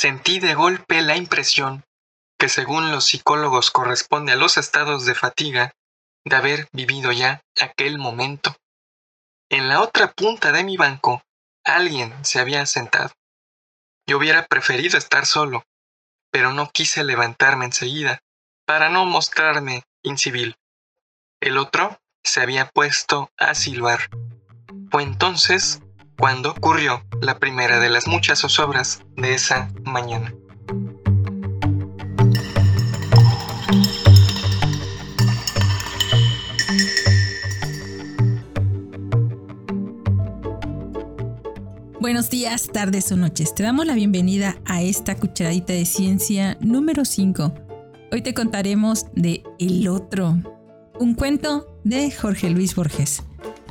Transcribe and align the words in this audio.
sentí 0.00 0.40
de 0.40 0.54
golpe 0.54 1.02
la 1.02 1.14
impresión, 1.14 1.84
que 2.38 2.48
según 2.48 2.90
los 2.90 3.04
psicólogos 3.04 3.70
corresponde 3.70 4.32
a 4.32 4.36
los 4.36 4.56
estados 4.56 5.04
de 5.04 5.14
fatiga, 5.14 5.74
de 6.24 6.36
haber 6.36 6.68
vivido 6.72 7.12
ya 7.12 7.42
aquel 7.60 7.98
momento. 7.98 8.56
En 9.50 9.68
la 9.68 9.82
otra 9.82 10.10
punta 10.12 10.52
de 10.52 10.64
mi 10.64 10.78
banco, 10.78 11.22
alguien 11.66 12.14
se 12.24 12.40
había 12.40 12.64
sentado. 12.64 13.12
Yo 14.08 14.16
hubiera 14.16 14.46
preferido 14.46 14.96
estar 14.96 15.26
solo, 15.26 15.64
pero 16.32 16.54
no 16.54 16.70
quise 16.70 17.04
levantarme 17.04 17.66
enseguida, 17.66 18.22
para 18.64 18.88
no 18.88 19.04
mostrarme 19.04 19.82
incivil. 20.02 20.56
El 21.42 21.58
otro 21.58 22.00
se 22.24 22.40
había 22.40 22.70
puesto 22.70 23.30
a 23.36 23.54
silbar. 23.54 24.08
Fue 24.90 25.02
entonces 25.02 25.82
cuando 26.20 26.50
ocurrió 26.50 27.02
la 27.22 27.38
primera 27.38 27.80
de 27.80 27.88
las 27.88 28.06
muchas 28.06 28.40
zozobras 28.40 29.00
de 29.16 29.32
esa 29.32 29.70
mañana. 29.84 30.34
Buenos 41.98 42.28
días, 42.28 42.68
tardes 42.70 43.10
o 43.12 43.16
noches. 43.16 43.54
Te 43.54 43.62
damos 43.62 43.86
la 43.86 43.94
bienvenida 43.94 44.58
a 44.66 44.82
esta 44.82 45.16
cucharadita 45.16 45.72
de 45.72 45.86
ciencia 45.86 46.58
número 46.60 47.06
5. 47.06 47.54
Hoy 48.12 48.20
te 48.20 48.34
contaremos 48.34 49.06
de 49.14 49.42
El 49.58 49.88
Otro, 49.88 50.36
un 50.98 51.14
cuento 51.14 51.80
de 51.82 52.10
Jorge 52.10 52.50
Luis 52.50 52.74
Borges. 52.74 53.22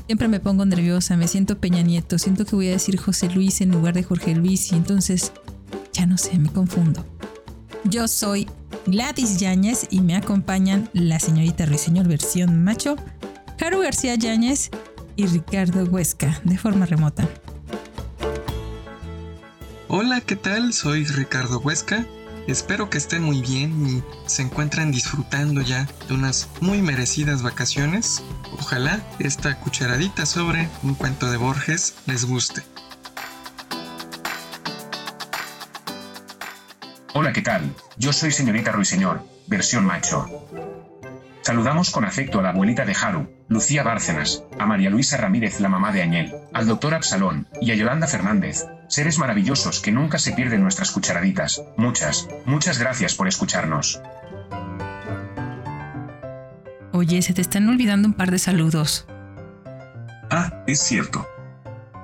Siempre 0.10 0.28
me 0.28 0.40
pongo 0.40 0.66
nerviosa, 0.66 1.16
me 1.18 1.28
siento 1.28 1.60
Peña 1.60 1.84
Nieto, 1.84 2.18
siento 2.18 2.44
que 2.44 2.56
voy 2.56 2.70
a 2.70 2.72
decir 2.72 2.98
José 2.98 3.30
Luis 3.30 3.62
en 3.62 3.70
lugar 3.70 3.94
de 3.94 4.02
Jorge 4.02 4.34
Luis 4.34 4.72
y 4.72 4.76
entonces 4.76 5.32
ya 5.94 6.08
no 6.08 6.18
sé, 6.18 6.40
me 6.40 6.52
confundo. 6.52 7.06
Yo 7.84 8.08
soy 8.08 8.50
Gladys 8.88 9.38
Yáñez 9.38 9.86
y 9.92 10.02
me 10.02 10.16
acompañan 10.16 10.90
la 10.94 11.20
señorita 11.20 11.68
Ruiseñor 11.68 12.08
versión 12.08 12.64
macho, 12.64 12.96
Caro 13.60 13.82
García 13.82 14.16
Yáñez 14.16 14.72
y 15.16 15.28
Ricardo 15.28 15.84
Huesca 15.84 16.42
de 16.44 16.58
forma 16.58 16.88
remota. 16.88 17.30
Hola, 19.90 20.22
¿qué 20.22 20.36
tal? 20.36 20.74
Soy 20.74 21.06
Ricardo 21.06 21.60
Huesca 21.60 22.04
Espero 22.50 22.90
que 22.90 22.98
estén 22.98 23.22
muy 23.22 23.42
bien 23.44 23.86
y 23.88 24.04
se 24.28 24.42
encuentren 24.42 24.92
disfrutando 24.92 25.62
ya 25.62 25.88
de 26.08 26.16
unas 26.16 26.50
muy 26.62 26.82
merecidas 26.82 27.44
vacaciones. 27.44 28.24
Ojalá 28.58 29.00
esta 29.20 29.60
cucharadita 29.60 30.26
sobre 30.26 30.68
un 30.82 30.96
cuento 30.96 31.30
de 31.30 31.38
Borges 31.38 31.94
les 32.08 32.26
guste. 32.26 32.64
Hola, 37.14 37.34
¿qué 37.34 37.44
tal? 37.44 37.72
Yo 37.98 38.14
soy 38.14 38.32
señorita 38.32 38.72
Ruiseñor, 38.72 39.24
versión 39.46 39.86
macho. 39.86 40.26
Saludamos 41.50 41.90
con 41.90 42.06
afecto 42.06 42.38
a 42.38 42.44
la 42.44 42.50
abuelita 42.50 42.86
de 42.86 42.94
Haru, 42.94 43.28
Lucía 43.48 43.82
Bárcenas, 43.82 44.44
a 44.60 44.68
María 44.68 44.92
Luisa 44.92 45.18
Ramírez, 45.18 45.60
la 45.60 45.68
mamá 45.68 45.92
de 45.92 46.04
Añel, 46.04 46.32
al 46.54 46.68
doctor 46.68 46.94
Absalón 46.94 47.48
y 47.60 47.72
a 47.72 47.76
Yolanda 47.76 48.06
Fernández, 48.06 48.68
seres 48.88 49.18
maravillosos 49.18 49.80
que 49.80 49.92
nunca 49.92 50.20
se 50.20 50.34
pierden 50.34 50.62
nuestras 50.62 50.92
cucharaditas. 50.92 51.64
Muchas, 51.76 52.28
muchas 52.46 52.78
gracias 52.78 53.16
por 53.16 53.28
escucharnos. 53.28 54.00
Oye, 56.94 57.20
se 57.24 57.34
te 57.34 57.42
están 57.42 57.68
olvidando 57.68 58.08
un 58.08 58.14
par 58.14 58.30
de 58.30 58.38
saludos. 58.38 59.08
Ah, 60.30 60.64
es 60.68 60.82
cierto. 60.82 61.28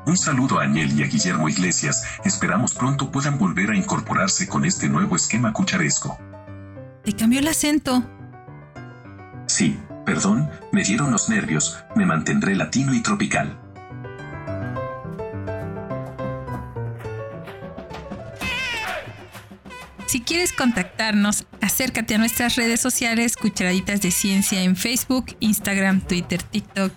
Un 0.07 0.17
saludo 0.17 0.59
a 0.59 0.63
Añel 0.63 0.99
y 0.99 1.03
a 1.03 1.05
Guillermo 1.05 1.49
Iglesias. 1.49 2.03
Esperamos 2.23 2.73
pronto 2.73 3.11
puedan 3.11 3.37
volver 3.37 3.69
a 3.69 3.77
incorporarse 3.77 4.47
con 4.47 4.65
este 4.65 4.89
nuevo 4.89 5.15
esquema 5.15 5.53
cucharesco. 5.53 6.17
Te 7.03 7.13
cambió 7.13 7.39
el 7.41 7.47
acento. 7.47 8.14
Sí, 9.47 9.79
perdón, 10.05 10.49
me 10.71 10.83
dieron 10.83 11.11
los 11.11 11.29
nervios, 11.29 11.77
me 11.95 12.05
mantendré 12.05 12.55
latino 12.55 12.93
y 12.93 13.01
tropical. 13.01 13.57
Si 20.07 20.21
quieres 20.21 20.53
contactarnos, 20.53 21.45
acércate 21.61 22.15
a 22.15 22.17
nuestras 22.17 22.55
redes 22.55 22.79
sociales 22.79 23.35
Cucharaditas 23.35 24.01
de 24.01 24.11
Ciencia 24.11 24.61
en 24.63 24.75
Facebook, 24.75 25.35
Instagram, 25.41 26.01
Twitter, 26.01 26.41
TikTok, 26.41 26.93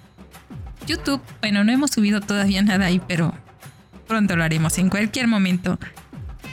YouTube. 0.86 1.20
Bueno, 1.40 1.64
no 1.64 1.72
hemos 1.72 1.90
subido 1.90 2.20
todavía 2.20 2.62
nada 2.62 2.86
ahí, 2.86 3.00
pero 3.06 3.34
pronto 4.06 4.36
lo 4.36 4.44
haremos 4.44 4.78
en 4.78 4.88
cualquier 4.88 5.26
momento 5.26 5.78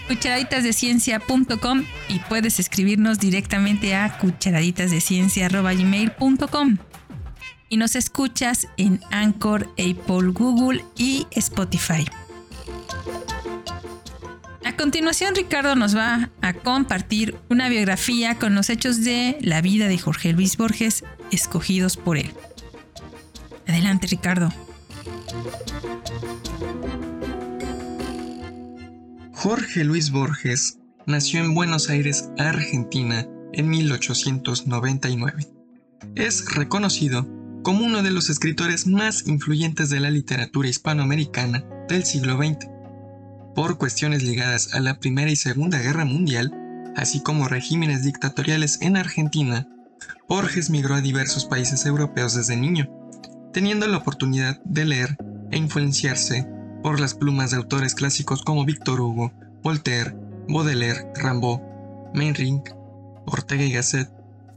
cucharaditasdeciencia.com 0.08 1.84
y 2.10 2.20
puedes 2.20 2.60
escribirnos 2.60 3.20
directamente 3.20 3.96
a 3.96 4.18
cucharaditasdeciencia.gmail.com 4.18 6.78
y 7.70 7.78
nos 7.78 7.96
escuchas 7.96 8.68
en 8.78 9.02
Anchor, 9.12 9.70
Apple, 9.74 10.32
Google 10.32 10.84
y 10.96 11.28
Spotify. 11.32 12.06
A 14.64 14.76
continuación, 14.76 15.36
Ricardo 15.36 15.76
nos 15.76 15.96
va 15.96 16.30
a 16.42 16.54
compartir 16.54 17.38
una 17.50 17.70
biografía 17.70 18.40
con 18.40 18.56
los 18.56 18.70
hechos 18.70 19.04
de 19.04 19.38
la 19.42 19.62
vida 19.62 19.88
de 19.88 19.98
Jorge 19.98 20.34
Luis 20.34 20.58
Borges 20.58 21.04
escogidos 21.32 21.98
por 21.98 22.18
él. 22.18 22.32
Adelante, 23.68 24.08
Ricardo. 24.08 24.52
Jorge 29.36 29.84
Luis 29.84 30.12
Borges 30.12 30.80
nació 31.06 31.42
en 31.42 31.54
Buenos 31.54 31.90
Aires, 31.90 32.30
Argentina, 32.38 33.28
en 33.52 33.70
1899. 33.70 35.48
Es 36.16 36.56
reconocido 36.56 37.28
como 37.62 37.86
uno 37.86 38.02
de 38.02 38.12
los 38.12 38.30
escritores 38.30 38.88
más 38.88 39.28
influyentes 39.28 39.90
de 39.90 40.00
la 40.00 40.10
literatura 40.10 40.70
hispanoamericana 40.70 41.66
del 41.90 42.06
siglo 42.06 42.38
XX. 42.38 42.70
Por 43.54 43.78
cuestiones 43.78 44.24
ligadas 44.24 44.74
a 44.74 44.80
la 44.80 45.00
Primera 45.00 45.30
y 45.30 45.36
Segunda 45.36 45.80
Guerra 45.80 46.06
Mundial, 46.06 46.54
así 46.96 47.22
como 47.22 47.50
regímenes 47.50 48.04
dictatoriales 48.04 48.82
en 48.82 48.96
Argentina, 48.96 49.68
Borges 50.30 50.70
migró 50.70 50.96
a 50.96 51.02
diversos 51.02 51.46
países 51.46 51.86
europeos 51.86 52.36
desde 52.36 52.56
niño, 52.56 52.90
teniendo 53.52 53.86
la 53.88 53.98
oportunidad 53.98 54.64
de 54.64 54.86
leer 54.86 55.18
e 55.52 55.58
influenciarse 55.58 56.48
por 56.86 57.00
las 57.00 57.16
plumas 57.16 57.50
de 57.50 57.58
autores 57.58 57.96
clásicos 57.96 58.44
como 58.44 58.64
Víctor 58.64 59.02
Hugo, 59.02 59.34
Voltaire, 59.64 60.16
Baudelaire, 60.48 61.12
Rimbaud, 61.16 61.60
Meinring, 62.14 62.62
Ortega 63.26 63.64
y 63.64 63.72
Gasset, 63.72 64.08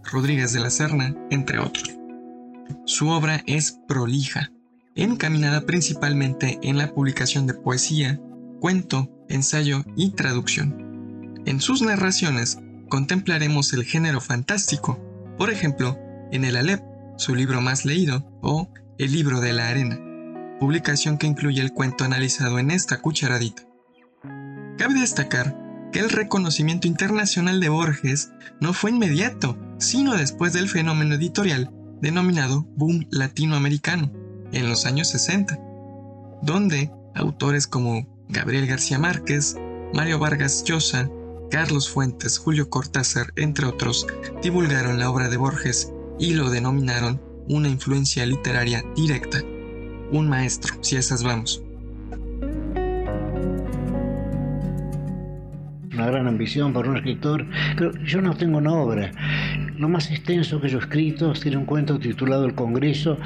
Rodríguez 0.04 0.52
de 0.52 0.60
la 0.60 0.68
Serna, 0.68 1.16
entre 1.30 1.58
otros. 1.58 1.90
Su 2.84 3.08
obra 3.08 3.42
es 3.46 3.80
prolija, 3.88 4.52
encaminada 4.94 5.62
principalmente 5.62 6.58
en 6.62 6.76
la 6.76 6.92
publicación 6.92 7.46
de 7.46 7.54
poesía, 7.54 8.20
cuento, 8.60 9.08
ensayo 9.30 9.82
y 9.96 10.10
traducción. 10.10 11.40
En 11.46 11.62
sus 11.62 11.80
narraciones 11.80 12.58
contemplaremos 12.90 13.72
el 13.72 13.84
género 13.84 14.20
fantástico, 14.20 15.00
por 15.38 15.48
ejemplo, 15.48 15.96
en 16.30 16.44
El 16.44 16.58
Alep, 16.58 16.82
su 17.16 17.34
libro 17.34 17.62
más 17.62 17.86
leído, 17.86 18.30
o 18.42 18.70
El 18.98 19.12
libro 19.12 19.40
de 19.40 19.54
la 19.54 19.70
arena 19.70 19.98
publicación 20.58 21.18
que 21.18 21.26
incluye 21.26 21.60
el 21.60 21.72
cuento 21.72 22.04
analizado 22.04 22.58
en 22.58 22.70
esta 22.70 23.00
cucharadita. 23.00 23.62
Cabe 24.76 25.00
destacar 25.00 25.56
que 25.92 26.00
el 26.00 26.10
reconocimiento 26.10 26.86
internacional 26.86 27.60
de 27.60 27.68
Borges 27.68 28.30
no 28.60 28.72
fue 28.72 28.90
inmediato, 28.90 29.56
sino 29.78 30.14
después 30.14 30.52
del 30.52 30.68
fenómeno 30.68 31.14
editorial 31.14 31.72
denominado 32.00 32.66
boom 32.76 33.06
latinoamericano, 33.10 34.12
en 34.52 34.68
los 34.68 34.86
años 34.86 35.08
60, 35.08 35.58
donde 36.42 36.90
autores 37.14 37.66
como 37.66 38.06
Gabriel 38.28 38.66
García 38.66 38.98
Márquez, 38.98 39.56
Mario 39.94 40.18
Vargas 40.18 40.64
Llosa, 40.64 41.08
Carlos 41.50 41.88
Fuentes, 41.88 42.38
Julio 42.38 42.68
Cortázar, 42.68 43.32
entre 43.36 43.66
otros, 43.66 44.06
divulgaron 44.42 44.98
la 44.98 45.10
obra 45.10 45.28
de 45.28 45.38
Borges 45.38 45.92
y 46.18 46.34
lo 46.34 46.50
denominaron 46.50 47.22
una 47.48 47.68
influencia 47.68 48.26
literaria 48.26 48.84
directa 48.94 49.42
un 50.12 50.28
maestro, 50.28 50.74
si 50.82 50.96
esas 50.96 51.22
vamos. 51.22 51.62
Una 55.94 56.06
gran 56.06 56.28
ambición 56.28 56.72
para 56.72 56.88
un 56.88 56.96
escritor, 56.96 57.44
pero 57.76 57.92
yo 58.04 58.22
no 58.22 58.36
tengo 58.36 58.58
una 58.58 58.72
obra. 58.72 59.10
Lo 59.76 59.88
más 59.88 60.10
extenso 60.10 60.60
que 60.60 60.68
yo 60.68 60.78
he 60.78 60.80
escrito 60.80 61.32
tiene 61.32 61.56
un 61.56 61.64
cuento 61.64 61.98
titulado 61.98 62.44
El 62.44 62.54
Congreso, 62.54 63.18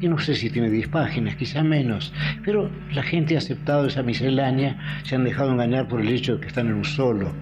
y 0.00 0.08
no 0.08 0.18
sé 0.18 0.34
si 0.34 0.50
tiene 0.50 0.70
10 0.70 0.88
páginas, 0.88 1.36
quizá 1.36 1.62
menos, 1.62 2.12
pero 2.44 2.70
la 2.92 3.02
gente 3.02 3.34
ha 3.34 3.38
aceptado 3.38 3.86
esa 3.86 4.02
miscelánea, 4.02 4.78
se 5.04 5.16
han 5.16 5.24
dejado 5.24 5.52
engañar 5.52 5.88
por 5.88 6.00
el 6.00 6.08
hecho 6.08 6.34
de 6.34 6.40
que 6.40 6.46
están 6.48 6.68
en 6.68 6.74
un 6.74 6.84
solo 6.84 7.32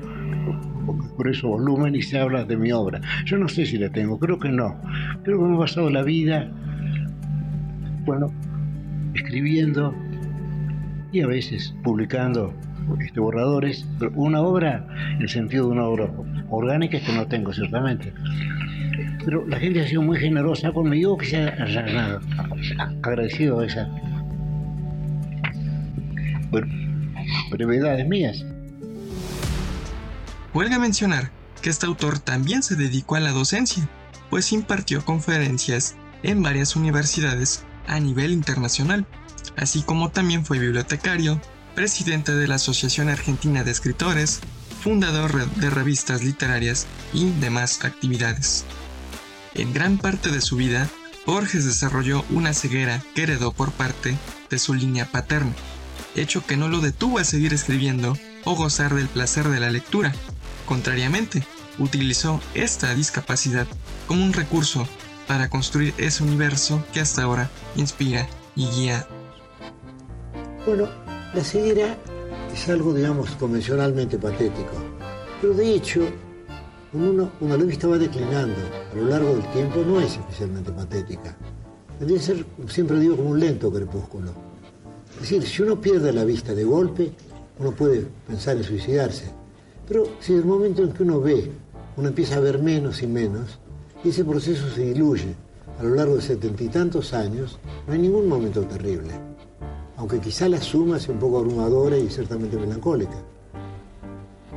por 1.16 1.28
eso 1.28 1.48
volumen 1.48 1.94
y 1.94 2.02
se 2.02 2.18
habla 2.18 2.44
de 2.44 2.56
mi 2.56 2.72
obra. 2.72 3.00
Yo 3.24 3.36
no 3.36 3.48
sé 3.48 3.66
si 3.66 3.76
la 3.76 3.90
tengo, 3.90 4.18
creo 4.18 4.38
que 4.38 4.48
no. 4.48 4.80
Creo 5.22 5.38
que 5.38 5.44
me 5.44 5.56
he 5.56 5.58
pasado 5.58 5.90
la 5.90 6.02
vida, 6.02 6.50
bueno, 8.04 8.32
escribiendo 9.18 9.94
y 11.12 11.20
a 11.20 11.26
veces 11.26 11.74
publicando 11.82 12.54
este, 13.00 13.20
borradores. 13.20 13.86
Pero 13.98 14.12
una 14.14 14.40
obra 14.40 14.86
el 15.20 15.28
sentido 15.28 15.66
de 15.66 15.72
una 15.72 15.84
obra 15.84 16.10
orgánica 16.50 17.00
que 17.00 17.12
no 17.12 17.26
tengo, 17.26 17.52
ciertamente. 17.52 18.12
Pero 19.24 19.46
la 19.46 19.58
gente 19.58 19.80
ha 19.80 19.86
sido 19.86 20.02
muy 20.02 20.18
generosa 20.18 20.72
conmigo, 20.72 21.18
que 21.18 21.26
se 21.26 21.36
ha 21.36 22.20
agradecido 22.78 23.60
a 23.60 23.66
esa 23.66 23.88
brevedades 27.50 28.06
mías. 28.06 28.44
Huelga 30.54 30.78
mencionar 30.78 31.30
que 31.60 31.70
este 31.70 31.86
autor 31.86 32.18
también 32.18 32.62
se 32.62 32.74
dedicó 32.76 33.16
a 33.16 33.20
la 33.20 33.32
docencia, 33.32 33.88
pues 34.30 34.52
impartió 34.52 35.04
conferencias 35.04 35.96
en 36.22 36.42
varias 36.42 36.74
universidades 36.74 37.64
a 37.88 37.98
nivel 37.98 38.32
internacional, 38.32 39.06
así 39.56 39.82
como 39.82 40.10
también 40.10 40.44
fue 40.44 40.58
bibliotecario, 40.58 41.40
presidente 41.74 42.34
de 42.34 42.46
la 42.46 42.56
Asociación 42.56 43.08
Argentina 43.08 43.64
de 43.64 43.70
Escritores, 43.70 44.40
fundador 44.82 45.50
de 45.56 45.70
revistas 45.70 46.22
literarias 46.22 46.86
y 47.12 47.30
demás 47.40 47.84
actividades. 47.84 48.64
En 49.54 49.72
gran 49.72 49.98
parte 49.98 50.30
de 50.30 50.40
su 50.40 50.56
vida, 50.56 50.88
Borges 51.26 51.64
desarrolló 51.64 52.24
una 52.30 52.54
ceguera 52.54 53.02
que 53.14 53.24
heredó 53.24 53.52
por 53.52 53.72
parte 53.72 54.16
de 54.48 54.58
su 54.58 54.74
línea 54.74 55.10
paterna, 55.10 55.52
hecho 56.16 56.46
que 56.46 56.56
no 56.56 56.68
lo 56.68 56.80
detuvo 56.80 57.18
a 57.18 57.24
seguir 57.24 57.52
escribiendo 57.52 58.16
o 58.44 58.54
gozar 58.54 58.94
del 58.94 59.08
placer 59.08 59.48
de 59.48 59.60
la 59.60 59.70
lectura. 59.70 60.14
Contrariamente, 60.66 61.44
utilizó 61.78 62.40
esta 62.54 62.94
discapacidad 62.94 63.66
como 64.06 64.24
un 64.24 64.32
recurso 64.32 64.88
para 65.28 65.50
construir 65.50 65.92
ese 65.98 66.24
universo 66.24 66.82
que 66.92 67.00
hasta 67.00 67.22
ahora 67.22 67.50
inspira 67.76 68.26
y 68.56 68.66
guía. 68.66 69.06
Bueno, 70.66 70.88
la 71.34 71.44
ceguera 71.44 71.96
es 72.52 72.68
algo, 72.68 72.94
digamos, 72.94 73.30
convencionalmente 73.32 74.18
patético. 74.18 74.72
Pero 75.40 75.54
de 75.54 75.74
hecho, 75.74 76.00
uno, 76.94 77.30
la 77.40 77.56
vista 77.56 77.86
va 77.86 77.98
declinando 77.98 78.56
a 78.90 78.96
lo 78.96 79.04
largo 79.04 79.34
del 79.34 79.46
tiempo, 79.52 79.84
no 79.86 80.00
es 80.00 80.12
especialmente 80.12 80.72
patética. 80.72 81.36
Tendría 81.98 82.20
ser, 82.20 82.46
siempre 82.66 82.98
digo, 82.98 83.16
como 83.16 83.30
un 83.30 83.40
lento 83.40 83.70
crepúsculo. 83.70 84.32
Es 85.14 85.20
decir, 85.22 85.46
si 85.46 85.62
uno 85.62 85.80
pierde 85.80 86.12
la 86.12 86.24
vista 86.24 86.54
de 86.54 86.64
golpe, 86.64 87.12
uno 87.58 87.72
puede 87.72 88.06
pensar 88.26 88.56
en 88.56 88.64
suicidarse. 88.64 89.30
Pero 89.86 90.08
si 90.20 90.32
en 90.32 90.38
el 90.38 90.44
momento 90.46 90.82
en 90.82 90.92
que 90.92 91.02
uno 91.02 91.20
ve, 91.20 91.50
uno 91.96 92.08
empieza 92.08 92.36
a 92.36 92.40
ver 92.40 92.60
menos 92.60 93.02
y 93.02 93.06
menos, 93.06 93.58
y 94.04 94.10
ese 94.10 94.24
proceso 94.24 94.68
se 94.70 94.82
diluye 94.92 95.34
a 95.78 95.82
lo 95.82 95.94
largo 95.94 96.16
de 96.16 96.22
setenta 96.22 96.64
y 96.64 96.68
tantos 96.68 97.14
años, 97.14 97.58
no 97.86 97.92
hay 97.92 97.98
ningún 98.00 98.28
momento 98.28 98.62
terrible. 98.62 99.12
Aunque 99.96 100.20
quizá 100.20 100.48
la 100.48 100.60
suma 100.60 100.98
sea 100.98 101.14
un 101.14 101.20
poco 101.20 101.38
abrumadora 101.38 101.96
y 101.96 102.08
ciertamente 102.08 102.56
melancólica. 102.56 103.16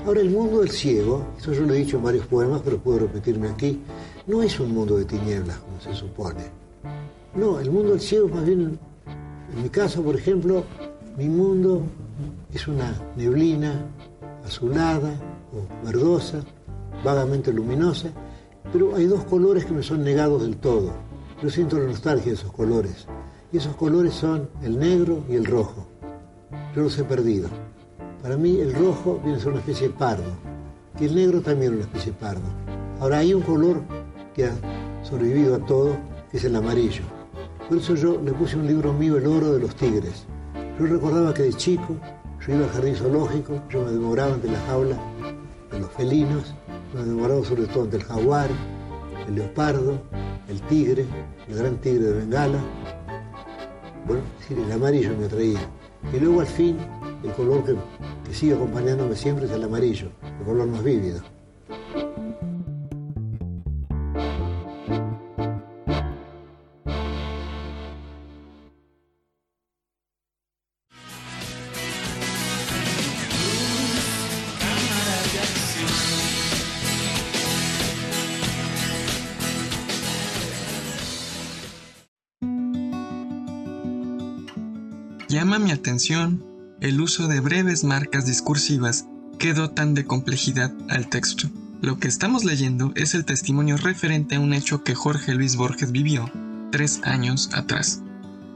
Ahora, 0.05 0.21
el 0.21 0.31
mundo 0.31 0.61
del 0.61 0.71
ciego, 0.71 1.25
esto 1.37 1.53
yo 1.53 1.61
lo 1.61 1.73
he 1.73 1.77
dicho 1.77 1.97
en 1.97 2.03
varios 2.03 2.25
poemas, 2.25 2.61
pero 2.63 2.79
puedo 2.79 2.99
repetirme 2.99 3.49
aquí, 3.49 3.79
no 4.25 4.41
es 4.41 4.59
un 4.59 4.73
mundo 4.73 4.97
de 4.97 5.05
tinieblas, 5.05 5.57
como 5.57 5.79
se 5.79 5.93
supone. 5.93 6.43
No, 7.35 7.59
el 7.59 7.69
mundo 7.69 7.91
del 7.91 8.01
ciego 8.01 8.27
es 8.27 8.33
más 8.33 8.45
bien, 8.45 8.79
en 9.55 9.63
mi 9.63 9.69
caso, 9.69 10.01
por 10.01 10.15
ejemplo, 10.15 10.63
mi 11.17 11.29
mundo 11.29 11.83
es 12.51 12.67
una 12.67 12.99
neblina 13.15 13.85
azulada 14.43 15.13
o 15.53 15.85
verdosa, 15.85 16.43
vagamente 17.03 17.53
luminosa, 17.53 18.09
pero 18.71 18.95
hay 18.95 19.05
dos 19.05 19.23
colores 19.25 19.65
que 19.65 19.73
me 19.73 19.83
son 19.83 20.03
negados 20.03 20.43
del 20.43 20.57
todo. 20.57 20.91
Yo 21.41 21.49
siento 21.49 21.77
la 21.77 21.85
nostalgia 21.85 22.27
de 22.27 22.37
esos 22.37 22.51
colores. 22.51 23.07
Y 23.51 23.57
esos 23.57 23.75
colores 23.75 24.13
son 24.13 24.49
el 24.63 24.79
negro 24.79 25.23
y 25.29 25.35
el 25.35 25.45
rojo. 25.45 25.87
Yo 26.75 26.83
los 26.83 26.97
he 26.97 27.03
perdido. 27.03 27.49
Para 28.21 28.37
mí 28.37 28.59
el 28.59 28.73
rojo 28.73 29.19
viene 29.23 29.37
a 29.37 29.41
ser 29.41 29.49
una 29.49 29.59
especie 29.59 29.89
de 29.89 29.93
pardo. 29.93 30.31
Y 30.99 31.05
el 31.05 31.15
negro 31.15 31.41
también 31.41 31.73
una 31.73 31.81
especie 31.81 32.11
de 32.11 32.17
pardo. 32.17 32.47
Ahora 32.99 33.17
hay 33.17 33.33
un 33.33 33.41
color 33.41 33.81
que 34.33 34.45
ha 34.45 34.51
sobrevivido 35.03 35.55
a 35.55 35.65
todo, 35.65 35.97
que 36.29 36.37
es 36.37 36.43
el 36.45 36.55
amarillo. 36.55 37.03
Por 37.67 37.77
eso 37.79 37.95
yo 37.95 38.21
le 38.21 38.31
puse 38.33 38.55
un 38.55 38.67
libro 38.67 38.93
mío, 38.93 39.17
El 39.17 39.27
oro 39.27 39.53
de 39.53 39.59
los 39.59 39.75
tigres. 39.75 40.25
Yo 40.79 40.85
recordaba 40.85 41.33
que 41.33 41.43
de 41.43 41.53
chico 41.53 41.97
yo 42.45 42.55
iba 42.55 42.65
al 42.65 42.71
jardín 42.71 42.95
zoológico, 42.95 43.61
yo 43.69 43.83
me 43.83 43.91
demoraba 43.91 44.33
ante 44.33 44.49
la 44.49 44.59
jaula 44.61 44.97
de 45.71 45.79
los 45.79 45.91
felinos 45.91 46.53
nos 46.93 47.05
demoramos 47.05 47.47
sobre 47.47 47.65
todo 47.67 47.83
ante 47.83 47.97
el 47.97 48.03
jaguar, 48.03 48.49
el 49.27 49.35
leopardo, 49.35 50.01
el 50.47 50.61
tigre, 50.63 51.05
el 51.47 51.55
gran 51.55 51.77
tigre 51.77 52.05
de 52.05 52.13
Bengala. 52.13 52.59
Bueno, 54.05 54.21
el 54.49 54.71
amarillo 54.71 55.15
me 55.17 55.25
atraía. 55.25 55.59
Y 56.13 56.19
luego 56.19 56.41
al 56.41 56.47
fin, 56.47 56.77
el 57.23 57.31
color 57.33 57.63
que, 57.63 57.75
que 58.27 58.33
sigue 58.33 58.55
acompañándome 58.55 59.15
siempre 59.15 59.45
es 59.45 59.51
el 59.51 59.63
amarillo, 59.63 60.09
el 60.39 60.45
color 60.45 60.67
más 60.67 60.83
vívido. 60.83 61.21
Llama 85.31 85.59
mi 85.59 85.71
atención 85.71 86.43
el 86.81 86.99
uso 86.99 87.29
de 87.29 87.39
breves 87.39 87.85
marcas 87.85 88.25
discursivas 88.25 89.05
que 89.39 89.53
dotan 89.53 89.93
de 89.93 90.03
complejidad 90.03 90.73
al 90.89 91.07
texto. 91.07 91.49
Lo 91.81 91.99
que 91.99 92.09
estamos 92.09 92.43
leyendo 92.43 92.91
es 92.97 93.13
el 93.13 93.23
testimonio 93.23 93.77
referente 93.77 94.35
a 94.35 94.41
un 94.41 94.53
hecho 94.53 94.83
que 94.83 94.93
Jorge 94.93 95.33
Luis 95.33 95.55
Borges 95.55 95.93
vivió 95.93 96.29
tres 96.69 96.99
años 97.05 97.49
atrás. 97.53 98.01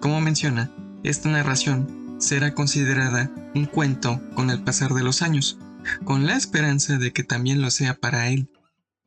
Como 0.01 0.19
menciona, 0.19 0.69
esta 1.06 1.30
narración 1.30 2.18
será 2.19 2.54
considerada 2.54 3.31
un 3.56 3.68
cuento 3.68 4.19
con 4.33 4.50
el 4.50 4.62
pasar 4.62 4.94
de 4.94 5.04
los 5.04 5.22
años, 5.22 5.57
con 6.04 6.25
la 6.25 6.36
esperanza 6.36 6.98
de 6.98 7.13
que 7.13 7.24
también 7.24 7.62
lo 7.62 7.72
sea 7.72 7.94
para 7.94 8.27
él. 8.27 8.50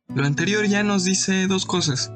Lo 0.07 0.25
anterior 0.25 0.65
ya 0.65 0.81
nos 0.81 1.03
dice 1.03 1.45
dos 1.45 1.67
cosas. 1.67 2.11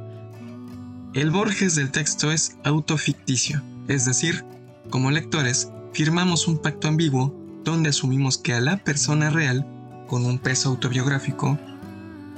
El 1.13 1.29
Borges 1.29 1.75
del 1.75 1.91
texto 1.91 2.31
es 2.31 2.57
autoficticio, 2.63 3.61
es 3.87 4.05
decir, 4.05 4.43
como 4.89 5.11
lectores, 5.11 5.71
firmamos 5.93 6.47
un 6.47 6.57
pacto 6.57 6.87
ambiguo 6.87 7.33
donde 7.63 7.89
asumimos 7.89 8.37
que 8.37 8.53
a 8.53 8.61
la 8.61 8.77
persona 8.77 9.29
real, 9.29 9.65
con 10.07 10.25
un 10.25 10.37
peso 10.37 10.69
autobiográfico, 10.69 11.57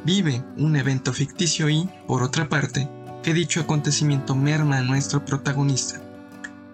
vive 0.03 0.43
un 0.57 0.75
evento 0.75 1.13
ficticio 1.13 1.69
y, 1.69 1.89
por 2.07 2.21
otra 2.21 2.47
parte, 2.47 2.87
que 3.23 3.33
dicho 3.33 3.59
acontecimiento 3.59 4.35
merma 4.35 4.77
a 4.77 4.83
nuestro 4.83 5.25
protagonista. 5.25 6.01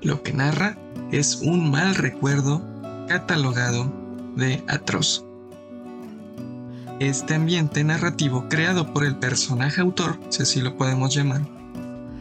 Lo 0.01 0.21
que 0.21 0.33
narra 0.33 0.77
es 1.11 1.37
un 1.41 1.71
mal 1.71 1.95
recuerdo 1.95 2.61
catalogado 3.07 3.91
de 4.35 4.63
atroz. 4.67 5.25
Este 6.99 7.35
ambiente 7.35 7.83
narrativo 7.83 8.47
creado 8.49 8.93
por 8.93 9.05
el 9.05 9.15
personaje 9.15 9.81
autor, 9.81 10.19
si 10.29 10.43
así 10.43 10.61
lo 10.61 10.77
podemos 10.77 11.15
llamar, 11.15 11.41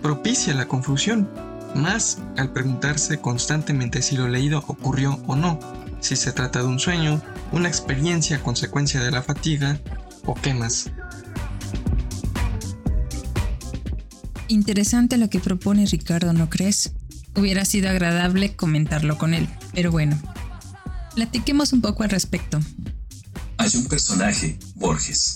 propicia 0.01 0.55
la 0.55 0.69
confusión 0.69 1.29
más 1.75 2.19
al 2.37 2.53
preguntarse 2.53 3.21
constantemente 3.21 4.03
si 4.03 4.17
lo 4.17 4.29
leído 4.29 4.65
ocurrió 4.67 5.21
o 5.27 5.37
no, 5.37 5.59
si 6.01 6.17
se 6.17 6.33
trata 6.33 6.61
de 6.61 6.67
un 6.67 6.79
sueño, 6.79 7.23
una 7.53 7.69
experiencia 7.69 8.37
a 8.37 8.43
consecuencia 8.43 9.01
de 9.01 9.11
la 9.11 9.23
fatiga 9.23 9.81
o 10.25 10.35
qué 10.35 10.55
más. 10.55 10.91
Interesante 14.49 15.17
lo 15.17 15.31
que 15.31 15.39
propone 15.39 15.87
Ricardo, 15.87 16.33
¿no 16.33 16.51
crees? 16.51 16.93
Hubiera 17.37 17.65
sido 17.65 17.89
agradable 17.89 18.57
comentarlo 18.57 19.17
con 19.17 19.35
él, 19.35 19.49
pero 19.75 19.93
bueno, 19.93 20.21
platiquemos 21.15 21.73
un 21.73 21.81
poco 21.81 22.03
al 22.03 22.11
respecto. 22.11 22.59
Hay 23.59 23.71
un 23.77 23.87
personaje, 23.87 24.59
Borges. 24.75 25.35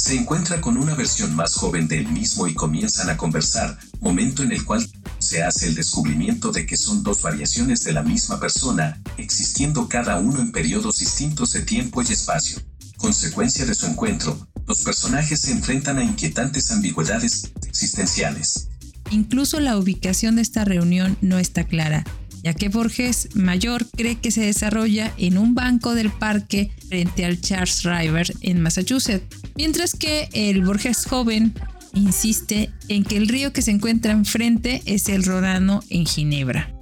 Se 0.00 0.16
encuentra 0.16 0.62
con 0.62 0.78
una 0.78 0.94
versión 0.94 1.36
más 1.36 1.52
joven 1.52 1.86
del 1.86 2.08
mismo 2.08 2.48
y 2.48 2.54
comienzan 2.54 3.10
a 3.10 3.18
conversar, 3.18 3.78
momento 4.00 4.42
en 4.42 4.50
el 4.50 4.64
cual 4.64 4.90
se 5.18 5.42
hace 5.42 5.66
el 5.66 5.74
descubrimiento 5.74 6.52
de 6.52 6.64
que 6.64 6.78
son 6.78 7.02
dos 7.02 7.20
variaciones 7.20 7.84
de 7.84 7.92
la 7.92 8.02
misma 8.02 8.40
persona, 8.40 8.98
existiendo 9.18 9.90
cada 9.90 10.18
uno 10.18 10.40
en 10.40 10.52
periodos 10.52 11.00
distintos 11.00 11.52
de 11.52 11.60
tiempo 11.60 12.00
y 12.00 12.06
espacio. 12.06 12.62
Consecuencia 12.96 13.66
de 13.66 13.74
su 13.74 13.84
encuentro, 13.88 14.48
los 14.66 14.80
personajes 14.80 15.42
se 15.42 15.52
enfrentan 15.52 15.98
a 15.98 16.02
inquietantes 16.02 16.70
ambigüedades 16.70 17.52
existenciales. 17.68 18.68
Incluso 19.10 19.60
la 19.60 19.76
ubicación 19.76 20.36
de 20.36 20.42
esta 20.42 20.64
reunión 20.64 21.18
no 21.20 21.38
está 21.38 21.64
clara, 21.64 22.04
ya 22.42 22.54
que 22.54 22.68
Borges 22.68 23.28
mayor 23.34 23.86
cree 23.96 24.18
que 24.18 24.30
se 24.30 24.42
desarrolla 24.42 25.12
en 25.16 25.38
un 25.38 25.54
banco 25.54 25.94
del 25.94 26.10
parque 26.10 26.72
frente 26.88 27.24
al 27.24 27.40
Charles 27.40 27.82
River 27.82 28.34
en 28.40 28.60
Massachusetts, 28.60 29.36
mientras 29.56 29.94
que 29.94 30.28
el 30.32 30.64
Borges 30.64 31.06
joven 31.06 31.54
insiste 31.94 32.70
en 32.88 33.04
que 33.04 33.16
el 33.16 33.28
río 33.28 33.52
que 33.52 33.62
se 33.62 33.70
encuentra 33.70 34.12
enfrente 34.12 34.82
es 34.86 35.08
el 35.08 35.24
Rodano 35.24 35.82
en 35.90 36.06
Ginebra. 36.06 36.72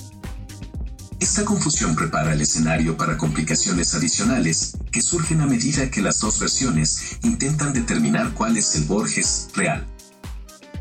Esta 1.20 1.44
confusión 1.44 1.96
prepara 1.96 2.32
el 2.32 2.40
escenario 2.40 2.96
para 2.96 3.16
complicaciones 3.16 3.92
adicionales 3.94 4.76
que 4.92 5.02
surgen 5.02 5.40
a 5.40 5.46
medida 5.46 5.90
que 5.90 6.00
las 6.00 6.20
dos 6.20 6.38
versiones 6.38 7.18
intentan 7.24 7.72
determinar 7.72 8.34
cuál 8.34 8.56
es 8.56 8.76
el 8.76 8.84
Borges 8.84 9.48
real. 9.54 9.84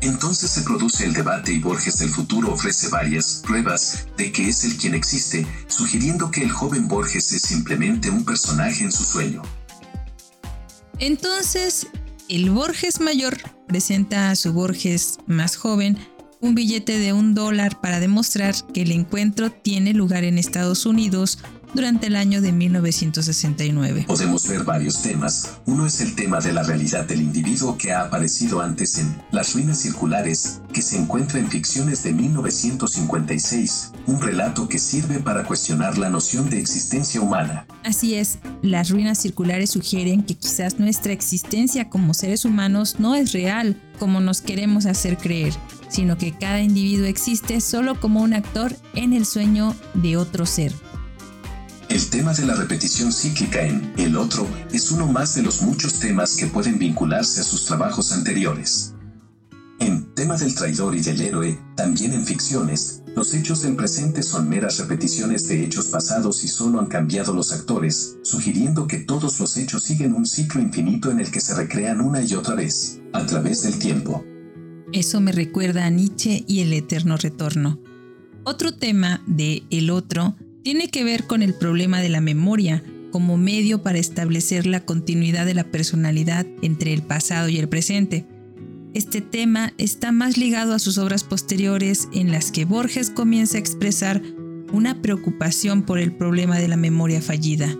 Entonces 0.00 0.50
se 0.50 0.62
produce 0.62 1.04
el 1.04 1.12
debate 1.12 1.52
y 1.52 1.58
Borges 1.58 1.98
del 1.98 2.10
futuro 2.10 2.52
ofrece 2.52 2.88
varias 2.88 3.42
pruebas 3.44 4.06
de 4.16 4.30
que 4.30 4.48
es 4.48 4.64
el 4.64 4.76
quien 4.76 4.94
existe, 4.94 5.46
sugiriendo 5.66 6.30
que 6.30 6.42
el 6.42 6.50
joven 6.50 6.86
Borges 6.86 7.32
es 7.32 7.42
simplemente 7.42 8.10
un 8.10 8.24
personaje 8.24 8.84
en 8.84 8.92
su 8.92 9.04
sueño. 9.04 9.42
Entonces, 11.00 11.88
el 12.28 12.50
Borges 12.50 13.00
mayor 13.00 13.38
presenta 13.66 14.30
a 14.30 14.36
su 14.36 14.52
Borges 14.52 15.18
más 15.26 15.56
joven 15.56 15.98
un 16.40 16.54
billete 16.54 16.98
de 16.98 17.12
un 17.12 17.34
dólar 17.34 17.80
para 17.80 17.98
demostrar 17.98 18.54
que 18.72 18.82
el 18.82 18.92
encuentro 18.92 19.50
tiene 19.50 19.92
lugar 19.92 20.24
en 20.24 20.38
Estados 20.38 20.86
Unidos 20.86 21.38
durante 21.74 22.06
el 22.06 22.16
año 22.16 22.40
de 22.40 22.52
1969. 22.52 24.04
Podemos 24.06 24.46
ver 24.48 24.64
varios 24.64 25.02
temas. 25.02 25.58
Uno 25.66 25.86
es 25.86 26.00
el 26.00 26.14
tema 26.14 26.40
de 26.40 26.52
la 26.52 26.62
realidad 26.62 27.04
del 27.06 27.20
individuo 27.20 27.76
que 27.76 27.92
ha 27.92 28.02
aparecido 28.02 28.60
antes 28.60 28.98
en 28.98 29.14
Las 29.30 29.54
ruinas 29.54 29.78
circulares, 29.78 30.60
que 30.72 30.82
se 30.82 30.96
encuentra 30.96 31.38
en 31.38 31.50
Ficciones 31.50 32.02
de 32.02 32.12
1956, 32.12 33.92
un 34.06 34.20
relato 34.20 34.68
que 34.68 34.78
sirve 34.78 35.18
para 35.18 35.44
cuestionar 35.44 35.98
la 35.98 36.10
noción 36.10 36.48
de 36.50 36.58
existencia 36.58 37.20
humana. 37.20 37.66
Así 37.84 38.14
es, 38.14 38.38
las 38.62 38.90
ruinas 38.90 39.18
circulares 39.18 39.70
sugieren 39.70 40.22
que 40.22 40.34
quizás 40.34 40.78
nuestra 40.78 41.12
existencia 41.12 41.88
como 41.88 42.14
seres 42.14 42.44
humanos 42.44 42.96
no 42.98 43.14
es 43.14 43.32
real, 43.32 43.80
como 43.98 44.20
nos 44.20 44.40
queremos 44.40 44.86
hacer 44.86 45.16
creer 45.16 45.54
sino 45.88 46.18
que 46.18 46.32
cada 46.32 46.60
individuo 46.60 47.06
existe 47.06 47.60
solo 47.60 47.98
como 47.98 48.20
un 48.22 48.34
actor 48.34 48.76
en 48.94 49.12
el 49.12 49.26
sueño 49.26 49.74
de 49.94 50.16
otro 50.16 50.46
ser. 50.46 50.72
El 51.88 52.10
tema 52.10 52.34
de 52.34 52.44
la 52.44 52.54
repetición 52.54 53.10
cíclica 53.12 53.62
en 53.62 53.94
El 53.96 54.18
otro 54.18 54.46
es 54.72 54.90
uno 54.90 55.06
más 55.06 55.34
de 55.34 55.42
los 55.42 55.62
muchos 55.62 55.94
temas 55.94 56.36
que 56.36 56.46
pueden 56.46 56.78
vincularse 56.78 57.40
a 57.40 57.44
sus 57.44 57.64
trabajos 57.64 58.12
anteriores. 58.12 58.92
En 59.80 60.12
Tema 60.14 60.36
del 60.36 60.54
traidor 60.54 60.94
y 60.96 61.00
del 61.00 61.20
héroe, 61.22 61.58
también 61.76 62.12
en 62.12 62.26
ficciones, 62.26 63.02
los 63.16 63.32
hechos 63.32 63.62
del 63.62 63.74
presente 63.74 64.22
son 64.22 64.50
meras 64.50 64.78
repeticiones 64.78 65.48
de 65.48 65.64
hechos 65.64 65.86
pasados 65.86 66.44
y 66.44 66.48
solo 66.48 66.78
han 66.78 66.86
cambiado 66.86 67.32
los 67.32 67.52
actores, 67.52 68.18
sugiriendo 68.22 68.86
que 68.86 68.98
todos 68.98 69.40
los 69.40 69.56
hechos 69.56 69.84
siguen 69.84 70.14
un 70.14 70.26
ciclo 70.26 70.60
infinito 70.60 71.10
en 71.10 71.20
el 71.20 71.30
que 71.30 71.40
se 71.40 71.54
recrean 71.54 72.02
una 72.02 72.20
y 72.20 72.34
otra 72.34 72.54
vez, 72.54 73.00
a 73.14 73.24
través 73.24 73.62
del 73.62 73.78
tiempo. 73.78 74.24
Eso 74.92 75.20
me 75.20 75.32
recuerda 75.32 75.86
a 75.86 75.90
Nietzsche 75.90 76.44
y 76.46 76.60
el 76.60 76.72
eterno 76.74 77.16
retorno. 77.16 77.80
Otro 78.44 78.74
tema 78.74 79.22
de 79.26 79.62
El 79.70 79.90
otro 79.90 80.34
tiene 80.62 80.88
que 80.88 81.04
ver 81.04 81.24
con 81.24 81.42
el 81.42 81.54
problema 81.54 82.00
de 82.00 82.08
la 82.08 82.20
memoria 82.20 82.82
como 83.10 83.36
medio 83.36 83.82
para 83.82 83.98
establecer 83.98 84.66
la 84.66 84.84
continuidad 84.84 85.46
de 85.46 85.54
la 85.54 85.64
personalidad 85.64 86.46
entre 86.62 86.92
el 86.92 87.02
pasado 87.02 87.48
y 87.48 87.58
el 87.58 87.68
presente. 87.68 88.26
Este 88.94 89.20
tema 89.20 89.72
está 89.78 90.12
más 90.12 90.36
ligado 90.36 90.74
a 90.74 90.78
sus 90.78 90.98
obras 90.98 91.24
posteriores 91.24 92.08
en 92.12 92.30
las 92.30 92.50
que 92.50 92.64
Borges 92.64 93.10
comienza 93.10 93.56
a 93.56 93.60
expresar 93.60 94.22
una 94.72 95.00
preocupación 95.00 95.82
por 95.82 95.98
el 95.98 96.12
problema 96.12 96.58
de 96.58 96.68
la 96.68 96.76
memoria 96.76 97.22
fallida. 97.22 97.74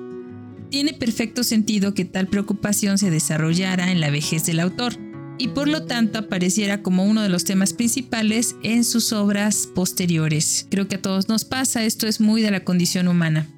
Tiene 0.71 0.93
perfecto 0.93 1.45
sentido 1.45 1.95
que 1.95 2.05
tal 2.05 2.29
preocupación 2.29 2.99
se 2.99 3.11
desarrollara 3.11 3.91
en 3.91 4.01
la 4.01 4.11
vejez 4.11 4.45
del 4.47 4.61
autor, 4.61 4.95
y 5.39 5.49
por 5.49 5.69
lo 5.69 5.85
tanto 5.85 6.19
apareciera 6.19 6.83
como 6.83 7.05
uno 7.05 7.23
de 7.23 7.29
los 7.29 7.45
temas 7.45 7.73
principales 7.73 8.57
en 8.63 8.85
sus 8.85 9.13
obras 9.13 9.69
posteriores. 9.75 10.67
Creo 10.71 10.89
que 10.89 10.97
a 10.97 11.03
todos 11.03 11.29
nos 11.29 11.45
pasa, 11.45 11.85
esto 11.85 12.07
es 12.07 12.21
muy 12.21 12.43
de 12.43 12.51
la 12.51 12.65
condición 12.65 13.09
humana. 13.09 13.49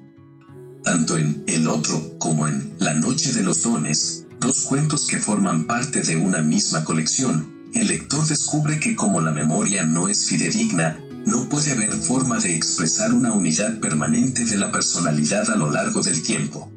Tanto 0.83 1.17
en 1.17 1.43
El 1.47 1.67
otro 1.67 2.17
como 2.17 2.47
en 2.47 2.73
La 2.79 2.93
Noche 2.93 3.33
de 3.33 3.43
los 3.43 3.63
Dones, 3.63 4.25
dos 4.39 4.61
cuentos 4.61 5.07
que 5.07 5.17
forman 5.17 5.65
parte 5.65 6.01
de 6.01 6.17
una 6.17 6.41
misma 6.41 6.83
colección, 6.83 7.69
el 7.73 7.87
lector 7.87 8.25
descubre 8.27 8.79
que 8.79 8.95
como 8.95 9.21
la 9.21 9.31
memoria 9.31 9.83
no 9.83 10.07
es 10.07 10.25
fidedigna, 10.25 10.99
no 11.25 11.47
puede 11.49 11.71
haber 11.71 11.91
forma 11.91 12.39
de 12.39 12.55
expresar 12.55 13.13
una 13.13 13.33
unidad 13.33 13.79
permanente 13.79 14.43
de 14.43 14.57
la 14.57 14.71
personalidad 14.71 15.49
a 15.51 15.55
lo 15.55 15.71
largo 15.71 16.01
del 16.01 16.21
tiempo. 16.21 16.71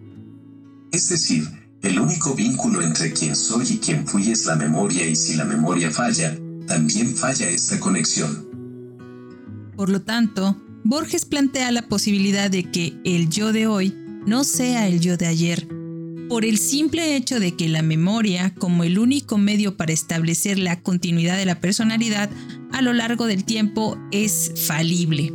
Es 0.92 1.08
decir, 1.08 1.48
el 1.84 2.00
único 2.00 2.34
vínculo 2.34 2.82
entre 2.82 3.12
quien 3.12 3.36
soy 3.36 3.66
y 3.70 3.78
quien 3.78 4.06
fui 4.06 4.30
es 4.30 4.46
la 4.46 4.56
memoria 4.56 5.06
y 5.06 5.14
si 5.14 5.34
la 5.34 5.44
memoria 5.44 5.90
falla, 5.90 6.36
también 6.66 7.14
falla 7.14 7.48
esta 7.48 7.78
conexión. 7.78 8.48
Por 9.76 9.90
lo 9.90 10.00
tanto, 10.00 10.56
Borges 10.82 11.24
plantea 11.24 11.70
la 11.72 11.88
posibilidad 11.88 12.50
de 12.50 12.70
que 12.70 12.94
el 13.04 13.28
yo 13.28 13.52
de 13.52 13.66
hoy 13.66 13.94
no 14.26 14.44
sea 14.44 14.88
el 14.88 15.00
yo 15.00 15.16
de 15.16 15.26
ayer, 15.26 15.68
por 16.28 16.44
el 16.44 16.58
simple 16.58 17.16
hecho 17.16 17.38
de 17.38 17.54
que 17.54 17.68
la 17.68 17.82
memoria, 17.82 18.54
como 18.54 18.84
el 18.84 18.98
único 18.98 19.36
medio 19.36 19.76
para 19.76 19.92
establecer 19.92 20.58
la 20.58 20.80
continuidad 20.80 21.36
de 21.36 21.44
la 21.44 21.60
personalidad 21.60 22.30
a 22.72 22.80
lo 22.80 22.92
largo 22.92 23.26
del 23.26 23.44
tiempo, 23.44 23.98
es 24.10 24.52
falible. 24.66 25.32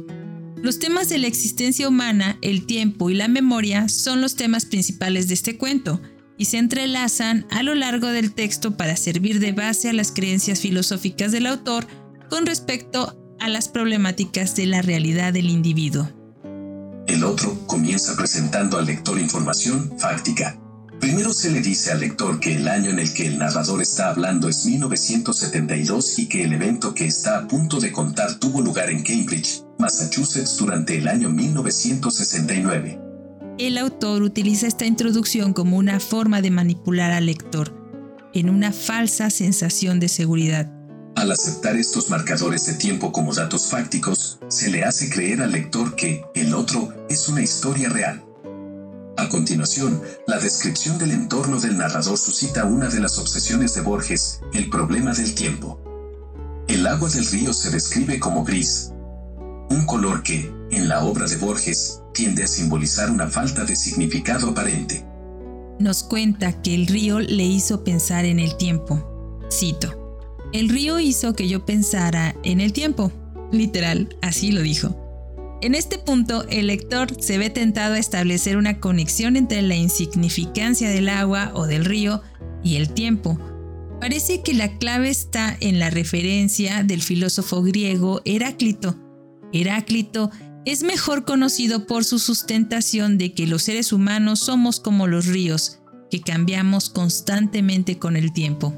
Los 0.61 0.79
temas 0.79 1.07
de 1.09 1.19
la 1.19 1.27
existencia 1.27 1.87
humana, 1.87 2.37
el 2.41 2.65
tiempo 2.65 3.09
y 3.09 3.13
la 3.13 3.27
memoria 3.27 3.87
son 3.87 4.19
los 4.19 4.35
temas 4.35 4.65
principales 4.65 5.27
de 5.27 5.35
este 5.35 5.57
cuento, 5.57 6.01
y 6.39 6.45
se 6.45 6.57
entrelazan 6.57 7.45
a 7.51 7.61
lo 7.63 7.75
largo 7.75 8.07
del 8.07 8.33
texto 8.33 8.75
para 8.77 8.95
servir 8.95 9.39
de 9.39 9.51
base 9.51 9.89
a 9.89 9.93
las 9.93 10.11
creencias 10.11 10.61
filosóficas 10.61 11.33
del 11.33 11.45
autor 11.45 11.85
con 12.29 12.45
respecto 12.45 13.15
a 13.39 13.49
las 13.49 13.67
problemáticas 13.67 14.55
de 14.55 14.65
la 14.65 14.81
realidad 14.81 15.33
del 15.33 15.49
individuo. 15.49 16.09
El 17.07 17.25
otro 17.25 17.67
comienza 17.67 18.15
presentando 18.15 18.77
al 18.77 18.85
lector 18.85 19.19
información 19.19 19.99
fáctica. 19.99 20.57
Primero 21.01 21.33
se 21.33 21.51
le 21.51 21.59
dice 21.59 21.91
al 21.91 21.99
lector 21.99 22.39
que 22.39 22.55
el 22.55 22.69
año 22.69 22.89
en 22.89 22.99
el 22.99 23.13
que 23.13 23.27
el 23.27 23.37
narrador 23.37 23.81
está 23.81 24.09
hablando 24.09 24.47
es 24.47 24.65
1972 24.65 26.19
y 26.19 26.29
que 26.29 26.43
el 26.43 26.53
evento 26.53 26.93
que 26.93 27.05
está 27.05 27.39
a 27.39 27.47
punto 27.47 27.81
de 27.81 27.91
contar 27.91 28.39
tuvo 28.39 28.61
lugar 28.61 28.89
en 28.89 29.03
Cambridge, 29.03 29.63
Massachusetts 29.77 30.55
durante 30.57 30.97
el 30.97 31.07
año 31.09 31.29
1969 31.29 33.08
el 33.59 33.77
autor 33.77 34.23
utiliza 34.23 34.67
esta 34.67 34.85
introducción 34.85 35.53
como 35.53 35.77
una 35.77 35.99
forma 35.99 36.41
de 36.41 36.49
manipular 36.49 37.11
al 37.11 37.25
lector, 37.25 37.73
en 38.33 38.49
una 38.49 38.71
falsa 38.71 39.29
sensación 39.29 39.99
de 39.99 40.07
seguridad. 40.07 40.71
Al 41.15 41.29
aceptar 41.29 41.75
estos 41.75 42.09
marcadores 42.09 42.65
de 42.67 42.75
tiempo 42.75 43.11
como 43.11 43.33
datos 43.33 43.67
fácticos, 43.67 44.39
se 44.47 44.69
le 44.69 44.85
hace 44.85 45.09
creer 45.09 45.41
al 45.41 45.51
lector 45.51 45.97
que 45.97 46.23
el 46.35 46.53
otro 46.53 46.93
es 47.09 47.27
una 47.27 47.41
historia 47.41 47.89
real. 47.89 48.23
A 49.17 49.27
continuación, 49.27 50.01
la 50.25 50.39
descripción 50.39 50.97
del 50.97 51.11
entorno 51.11 51.59
del 51.59 51.77
narrador 51.77 52.17
suscita 52.17 52.63
una 52.63 52.87
de 52.87 53.01
las 53.01 53.17
obsesiones 53.19 53.73
de 53.75 53.81
Borges, 53.81 54.39
el 54.53 54.69
problema 54.69 55.11
del 55.11 55.35
tiempo. 55.35 55.81
El 56.69 56.87
agua 56.87 57.09
del 57.09 57.25
río 57.25 57.51
se 57.51 57.71
describe 57.71 58.19
como 58.19 58.45
gris, 58.45 58.93
un 59.69 59.85
color 59.85 60.23
que, 60.23 60.49
en 60.71 60.87
la 60.87 61.03
obra 61.03 61.27
de 61.27 61.35
Borges, 61.35 62.01
tiende 62.19 62.43
a 62.43 62.47
simbolizar 62.47 63.09
una 63.09 63.29
falta 63.29 63.63
de 63.63 63.77
significado 63.77 64.49
aparente. 64.49 65.05
Nos 65.79 66.03
cuenta 66.03 66.61
que 66.61 66.75
el 66.75 66.85
río 66.85 67.21
le 67.21 67.45
hizo 67.45 67.85
pensar 67.85 68.25
en 68.25 68.39
el 68.39 68.57
tiempo. 68.57 69.47
Cito, 69.49 70.19
el 70.51 70.67
río 70.67 70.99
hizo 70.99 71.33
que 71.33 71.47
yo 71.47 71.65
pensara 71.65 72.35
en 72.43 72.59
el 72.59 72.73
tiempo. 72.73 73.13
Literal, 73.53 74.17
así 74.21 74.51
lo 74.51 74.61
dijo. 74.61 75.57
En 75.61 75.75
este 75.75 75.97
punto, 75.97 76.45
el 76.49 76.67
lector 76.67 77.07
se 77.21 77.37
ve 77.37 77.49
tentado 77.49 77.93
a 77.93 77.99
establecer 77.99 78.57
una 78.57 78.81
conexión 78.81 79.37
entre 79.37 79.61
la 79.61 79.75
insignificancia 79.75 80.89
del 80.89 81.07
agua 81.07 81.51
o 81.53 81.67
del 81.67 81.85
río 81.85 82.21
y 82.65 82.75
el 82.75 82.89
tiempo. 82.89 83.39
Parece 84.01 84.41
que 84.41 84.53
la 84.53 84.77
clave 84.77 85.07
está 85.07 85.55
en 85.61 85.79
la 85.79 85.89
referencia 85.89 86.83
del 86.83 87.01
filósofo 87.01 87.61
griego 87.61 88.21
Heráclito. 88.25 88.97
Heráclito 89.53 90.31
es 90.65 90.83
mejor 90.83 91.25
conocido 91.25 91.87
por 91.87 92.03
su 92.05 92.19
sustentación 92.19 93.17
de 93.17 93.33
que 93.33 93.47
los 93.47 93.63
seres 93.63 93.93
humanos 93.93 94.39
somos 94.39 94.79
como 94.79 95.07
los 95.07 95.25
ríos, 95.25 95.79
que 96.11 96.21
cambiamos 96.21 96.89
constantemente 96.89 97.97
con 97.97 98.15
el 98.15 98.33
tiempo. 98.33 98.73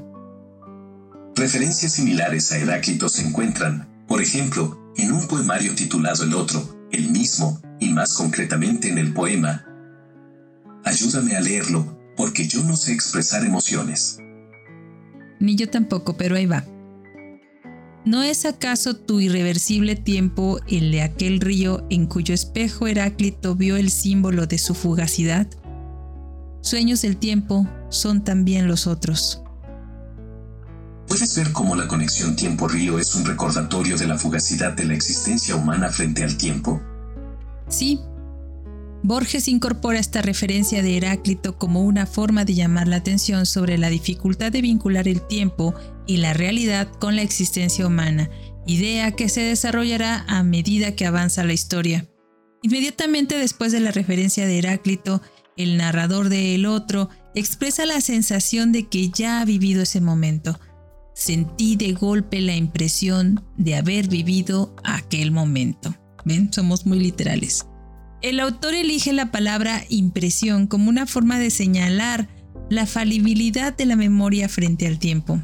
Referencias 1.34 1.92
similares 1.92 2.52
a 2.52 2.58
Heráclito 2.58 3.08
se 3.08 3.26
encuentran, 3.26 4.04
por 4.06 4.22
ejemplo, 4.22 4.92
en 4.96 5.12
un 5.12 5.26
poemario 5.26 5.74
titulado 5.74 6.24
El 6.24 6.34
otro, 6.34 6.88
el 6.92 7.10
mismo, 7.10 7.60
y 7.80 7.88
más 7.88 8.12
concretamente 8.14 8.88
en 8.88 8.98
el 8.98 9.12
poema 9.12 9.66
Ayúdame 10.84 11.36
a 11.36 11.40
leerlo, 11.40 11.96
porque 12.16 12.48
yo 12.48 12.62
no 12.64 12.76
sé 12.76 12.92
expresar 12.92 13.44
emociones. 13.44 14.18
Ni 15.38 15.54
yo 15.54 15.70
tampoco, 15.70 16.16
pero 16.16 16.34
ahí 16.36 16.46
va. 16.46 16.64
¿No 18.04 18.24
es 18.24 18.46
acaso 18.46 18.96
tu 18.96 19.20
irreversible 19.20 19.94
tiempo 19.94 20.58
el 20.66 20.90
de 20.90 21.02
aquel 21.02 21.40
río 21.40 21.86
en 21.88 22.06
cuyo 22.06 22.34
espejo 22.34 22.88
Heráclito 22.88 23.54
vio 23.54 23.76
el 23.76 23.90
símbolo 23.90 24.46
de 24.46 24.58
su 24.58 24.74
fugacidad? 24.74 25.46
Sueños 26.62 27.02
del 27.02 27.16
tiempo 27.16 27.64
son 27.90 28.24
también 28.24 28.66
los 28.66 28.88
otros. 28.88 29.42
¿Puedes 31.06 31.36
ver 31.36 31.52
cómo 31.52 31.76
la 31.76 31.86
conexión 31.86 32.34
tiempo-río 32.34 32.98
es 32.98 33.14
un 33.14 33.24
recordatorio 33.24 33.96
de 33.96 34.08
la 34.08 34.18
fugacidad 34.18 34.72
de 34.72 34.84
la 34.84 34.94
existencia 34.94 35.54
humana 35.54 35.88
frente 35.88 36.24
al 36.24 36.36
tiempo? 36.36 36.82
Sí, 37.68 38.00
Borges 39.04 39.48
incorpora 39.48 39.98
esta 39.98 40.22
referencia 40.22 40.80
de 40.80 40.96
Heráclito 40.96 41.58
como 41.58 41.82
una 41.82 42.06
forma 42.06 42.44
de 42.44 42.54
llamar 42.54 42.86
la 42.86 42.96
atención 42.96 43.46
sobre 43.46 43.76
la 43.76 43.90
dificultad 43.90 44.52
de 44.52 44.62
vincular 44.62 45.08
el 45.08 45.26
tiempo 45.26 45.74
y 46.06 46.18
la 46.18 46.34
realidad 46.34 46.88
con 47.00 47.16
la 47.16 47.22
existencia 47.22 47.84
humana, 47.84 48.30
idea 48.64 49.10
que 49.10 49.28
se 49.28 49.40
desarrollará 49.40 50.24
a 50.28 50.44
medida 50.44 50.94
que 50.94 51.04
avanza 51.04 51.42
la 51.42 51.52
historia. 51.52 52.08
Inmediatamente 52.62 53.36
después 53.36 53.72
de 53.72 53.80
la 53.80 53.90
referencia 53.90 54.46
de 54.46 54.58
Heráclito, 54.58 55.20
el 55.56 55.76
narrador 55.76 56.28
de 56.28 56.54
El 56.54 56.66
Otro 56.66 57.08
expresa 57.34 57.86
la 57.86 58.00
sensación 58.00 58.70
de 58.70 58.88
que 58.88 59.10
ya 59.10 59.40
ha 59.40 59.44
vivido 59.44 59.82
ese 59.82 60.00
momento. 60.00 60.60
Sentí 61.12 61.74
de 61.74 61.92
golpe 61.92 62.40
la 62.40 62.54
impresión 62.54 63.44
de 63.56 63.74
haber 63.74 64.06
vivido 64.08 64.76
aquel 64.84 65.32
momento. 65.32 65.94
Ven, 66.24 66.52
somos 66.52 66.86
muy 66.86 67.00
literales. 67.00 67.66
El 68.22 68.38
autor 68.38 68.74
elige 68.74 69.12
la 69.12 69.32
palabra 69.32 69.82
impresión 69.88 70.68
como 70.68 70.88
una 70.88 71.06
forma 71.06 71.40
de 71.40 71.50
señalar 71.50 72.28
la 72.70 72.86
falibilidad 72.86 73.76
de 73.76 73.84
la 73.84 73.96
memoria 73.96 74.48
frente 74.48 74.86
al 74.86 75.00
tiempo. 75.00 75.40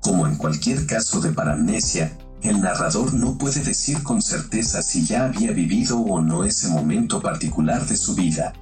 Como 0.00 0.26
en 0.26 0.34
cualquier 0.34 0.84
caso 0.86 1.20
de 1.20 1.32
paramnesia, 1.32 2.18
el 2.42 2.60
narrador 2.60 3.14
no 3.14 3.38
puede 3.38 3.62
decir 3.62 4.02
con 4.02 4.20
certeza 4.20 4.82
si 4.82 5.06
ya 5.06 5.26
había 5.26 5.52
vivido 5.52 6.00
o 6.00 6.20
no 6.20 6.42
ese 6.42 6.68
momento 6.68 7.22
particular 7.22 7.86
de 7.86 7.96
su 7.96 8.16
vida. 8.16 8.52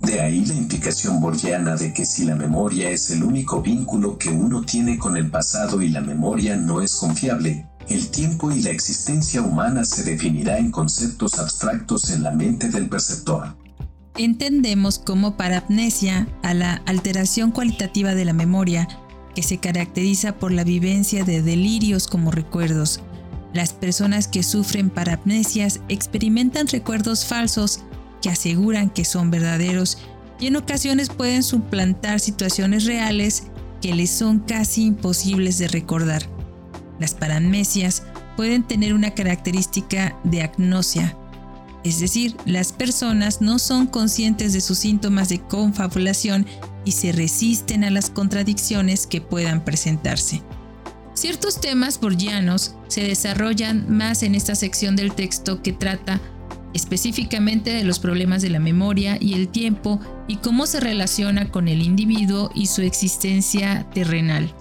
De 0.00 0.20
ahí 0.20 0.44
la 0.46 0.54
implicación 0.54 1.20
borgiana 1.20 1.74
de 1.74 1.92
que 1.92 2.06
si 2.06 2.24
la 2.24 2.36
memoria 2.36 2.90
es 2.90 3.10
el 3.10 3.24
único 3.24 3.60
vínculo 3.60 4.18
que 4.18 4.28
uno 4.28 4.62
tiene 4.62 4.98
con 4.98 5.16
el 5.16 5.30
pasado 5.30 5.82
y 5.82 5.88
la 5.88 6.00
memoria 6.00 6.56
no 6.56 6.80
es 6.80 6.94
confiable, 6.94 7.66
el 7.90 8.08
tiempo 8.10 8.52
y 8.52 8.62
la 8.62 8.70
existencia 8.70 9.42
humana 9.42 9.84
se 9.84 10.04
definirá 10.04 10.58
en 10.58 10.70
conceptos 10.70 11.38
abstractos 11.38 12.10
en 12.10 12.22
la 12.22 12.30
mente 12.30 12.68
del 12.68 12.88
perceptor. 12.88 13.56
Entendemos 14.16 14.98
como 14.98 15.36
parapnesia 15.36 16.28
a 16.42 16.54
la 16.54 16.82
alteración 16.86 17.50
cualitativa 17.50 18.14
de 18.14 18.24
la 18.24 18.32
memoria, 18.32 18.88
que 19.34 19.42
se 19.42 19.58
caracteriza 19.58 20.38
por 20.38 20.52
la 20.52 20.64
vivencia 20.64 21.24
de 21.24 21.42
delirios 21.42 22.06
como 22.06 22.30
recuerdos. 22.30 23.00
Las 23.52 23.72
personas 23.72 24.28
que 24.28 24.42
sufren 24.42 24.90
parapnesias 24.90 25.80
experimentan 25.88 26.68
recuerdos 26.68 27.24
falsos 27.24 27.80
que 28.22 28.30
aseguran 28.30 28.90
que 28.90 29.04
son 29.04 29.30
verdaderos 29.30 29.98
y 30.38 30.46
en 30.46 30.56
ocasiones 30.56 31.08
pueden 31.08 31.42
suplantar 31.42 32.20
situaciones 32.20 32.84
reales 32.84 33.44
que 33.80 33.94
les 33.94 34.10
son 34.10 34.40
casi 34.40 34.84
imposibles 34.84 35.58
de 35.58 35.68
recordar. 35.68 36.39
Las 37.00 37.14
paramnesias 37.14 38.04
pueden 38.36 38.62
tener 38.62 38.94
una 38.94 39.10
característica 39.10 40.16
de 40.22 40.42
agnosia, 40.42 41.16
es 41.82 41.98
decir, 41.98 42.36
las 42.44 42.72
personas 42.72 43.40
no 43.40 43.58
son 43.58 43.86
conscientes 43.86 44.52
de 44.52 44.60
sus 44.60 44.78
síntomas 44.78 45.30
de 45.30 45.40
confabulación 45.40 46.46
y 46.84 46.92
se 46.92 47.12
resisten 47.12 47.84
a 47.84 47.90
las 47.90 48.10
contradicciones 48.10 49.06
que 49.06 49.20
puedan 49.20 49.64
presentarse. 49.64 50.42
Ciertos 51.14 51.60
temas 51.60 51.98
borgianos 51.98 52.74
se 52.88 53.02
desarrollan 53.02 53.86
más 53.88 54.22
en 54.22 54.34
esta 54.34 54.54
sección 54.54 54.94
del 54.94 55.12
texto 55.14 55.62
que 55.62 55.72
trata 55.72 56.20
específicamente 56.74 57.72
de 57.72 57.84
los 57.84 57.98
problemas 57.98 58.42
de 58.42 58.50
la 58.50 58.60
memoria 58.60 59.16
y 59.20 59.34
el 59.34 59.48
tiempo 59.48 60.00
y 60.28 60.36
cómo 60.36 60.66
se 60.66 60.80
relaciona 60.80 61.50
con 61.50 61.66
el 61.66 61.82
individuo 61.82 62.50
y 62.54 62.66
su 62.66 62.82
existencia 62.82 63.86
terrenal. 63.92 64.54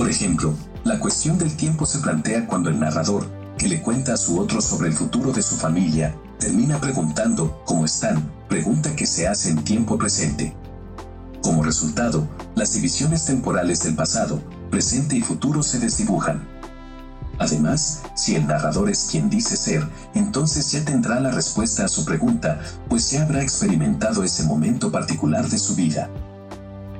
Por 0.00 0.08
ejemplo, 0.08 0.54
la 0.82 0.98
cuestión 0.98 1.36
del 1.36 1.54
tiempo 1.54 1.84
se 1.84 1.98
plantea 1.98 2.46
cuando 2.46 2.70
el 2.70 2.80
narrador, 2.80 3.26
que 3.58 3.68
le 3.68 3.82
cuenta 3.82 4.14
a 4.14 4.16
su 4.16 4.40
otro 4.40 4.62
sobre 4.62 4.88
el 4.88 4.94
futuro 4.94 5.30
de 5.30 5.42
su 5.42 5.56
familia, 5.56 6.16
termina 6.38 6.80
preguntando 6.80 7.62
cómo 7.66 7.84
están, 7.84 8.32
pregunta 8.48 8.96
que 8.96 9.06
se 9.06 9.28
hace 9.28 9.50
en 9.50 9.62
tiempo 9.62 9.98
presente. 9.98 10.56
Como 11.42 11.62
resultado, 11.62 12.26
las 12.54 12.72
divisiones 12.72 13.26
temporales 13.26 13.82
del 13.82 13.94
pasado, 13.94 14.40
presente 14.70 15.16
y 15.16 15.20
futuro 15.20 15.62
se 15.62 15.78
desdibujan. 15.78 16.48
Además, 17.38 18.00
si 18.16 18.36
el 18.36 18.46
narrador 18.46 18.88
es 18.88 19.06
quien 19.10 19.28
dice 19.28 19.54
ser, 19.54 19.86
entonces 20.14 20.72
ya 20.72 20.82
tendrá 20.82 21.20
la 21.20 21.30
respuesta 21.30 21.84
a 21.84 21.88
su 21.88 22.06
pregunta, 22.06 22.58
pues 22.88 23.10
ya 23.10 23.24
habrá 23.24 23.42
experimentado 23.42 24.24
ese 24.24 24.44
momento 24.44 24.90
particular 24.90 25.46
de 25.46 25.58
su 25.58 25.74
vida. 25.74 26.08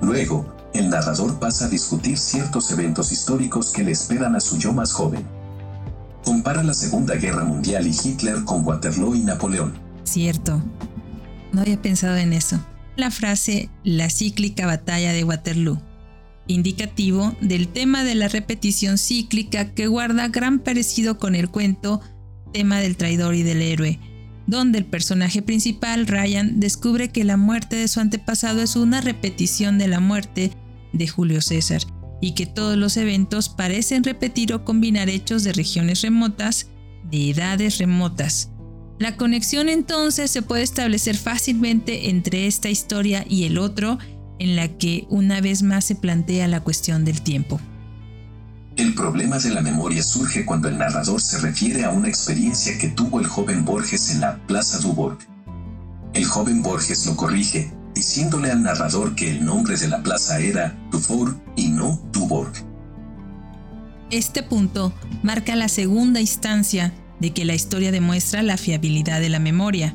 Luego, 0.03 0.60
el 0.75 0.89
narrador 0.89 1.39
pasa 1.39 1.67
a 1.67 1.69
discutir 1.69 2.17
ciertos 2.17 2.71
eventos 2.71 3.13
históricos 3.13 3.71
que 3.71 3.83
le 3.83 3.93
esperan 3.93 4.37
a 4.37 4.41
su 4.41 4.59
yo 4.59 4.73
más 4.73 4.93
joven. 4.93 5.25
Compara 6.25 6.63
la 6.63 6.75
Segunda 6.75 7.17
Guerra 7.17 7.45
Mundial 7.45 7.87
y 7.87 7.91
Hitler 7.91 8.45
con 8.45 8.65
Waterloo 8.65 9.15
y 9.15 9.21
Napoleón. 9.21 9.75
Cierto. 10.05 10.63
No 11.53 11.63
había 11.63 11.81
pensado 11.81 12.17
en 12.17 12.33
eso. 12.33 12.61
La 12.97 13.11
frase 13.11 13.71
la 13.83 14.11
cíclica 14.11 14.67
batalla 14.67 15.13
de 15.13 15.25
Waterloo, 15.25 15.81
indicativo 16.47 17.35
del 17.41 17.69
tema 17.69 18.05
de 18.05 18.15
la 18.15 18.29
repetición 18.29 18.99
cíclica 18.99 19.73
que 19.73 19.87
guarda 19.87 20.29
gran 20.29 20.59
parecido 20.59 21.19
con 21.19 21.35
el 21.35 21.49
cuento 21.49 22.01
tema 22.53 22.81
del 22.81 22.97
traidor 22.97 23.35
y 23.35 23.43
del 23.43 23.63
héroe, 23.63 23.99
donde 24.47 24.79
el 24.79 24.85
personaje 24.85 25.43
principal, 25.43 26.07
Ryan, 26.07 26.61
descubre 26.61 27.11
que 27.11 27.25
la 27.25 27.37
muerte 27.37 27.77
de 27.77 27.89
su 27.89 28.01
antepasado 28.01 28.61
es 28.61 28.77
una 28.77 29.01
repetición 29.01 29.79
de 29.79 29.89
la 29.89 30.01
muerte 30.01 30.51
de 30.93 31.09
Julio 31.09 31.41
César 31.41 31.83
y 32.21 32.33
que 32.33 32.47
todos 32.47 32.77
los 32.77 32.97
eventos 32.97 33.49
parecen 33.49 34.05
repetir 34.05 34.53
o 34.53 34.65
combinar 34.65 35.09
hechos 35.09 35.43
de 35.43 35.53
regiones 35.53 36.03
remotas, 36.03 36.69
de 37.11 37.31
edades 37.31 37.79
remotas. 37.79 38.51
La 38.99 39.17
conexión 39.17 39.71
entonces 39.71 40.31
se 40.31 40.43
puede 40.43 40.63
establecer 40.63 41.17
fácilmente 41.17 42.11
entre 42.11 42.47
esta 42.47 42.69
historia 42.69 43.25
y 43.27 43.45
el 43.45 43.57
otro, 43.57 43.99
en 44.39 44.57
la 44.57 44.69
que 44.69 45.07
una 45.09 45.41
vez 45.41 45.63
más 45.63 45.87
se 45.87 45.95
plantea 45.95 46.49
la 46.49 46.61
cuestión 46.61 47.05
del 47.05 47.23
tiempo. 47.23 47.61
El 48.77 48.95
problema 48.95 49.39
de 49.39 49.51
la 49.51 49.63
memoria 49.63 50.03
surge 50.03 50.45
cuando 50.45 50.69
el 50.69 50.79
narrador 50.79 51.21
se 51.21 51.39
refiere 51.39 51.85
a 51.85 51.91
una 51.91 52.09
experiencia 52.09 52.79
que 52.79 52.89
tuvo 52.89 53.21
el 53.21 53.27
joven 53.27 53.65
Borges 53.65 54.11
en 54.11 54.21
la 54.21 54.39
Plaza 54.47 54.79
Dubourg. 54.79 55.19
El 56.13 56.25
joven 56.25 56.63
Borges 56.63 57.07
lo 57.07 57.17
corrige, 57.17 57.73
diciéndole 58.01 58.51
al 58.51 58.63
narrador 58.63 59.15
que 59.15 59.31
el 59.31 59.45
nombre 59.45 59.77
de 59.77 59.87
la 59.87 60.03
plaza 60.03 60.41
era 60.41 60.75
Dufour 60.91 61.39
y 61.55 61.69
no 61.69 62.01
Dubourg. 62.13 62.51
Este 64.11 64.43
punto 64.43 64.95
marca 65.23 65.55
la 65.55 65.69
segunda 65.69 66.19
instancia 66.19 66.95
de 67.19 67.35
que 67.35 67.45
la 67.45 67.53
historia 67.53 67.93
demuestra 67.93 68.43
la 68.43 68.57
fiabilidad 68.57 69.21
de 69.21 69.29
la 69.29 69.39
memoria. 69.39 69.95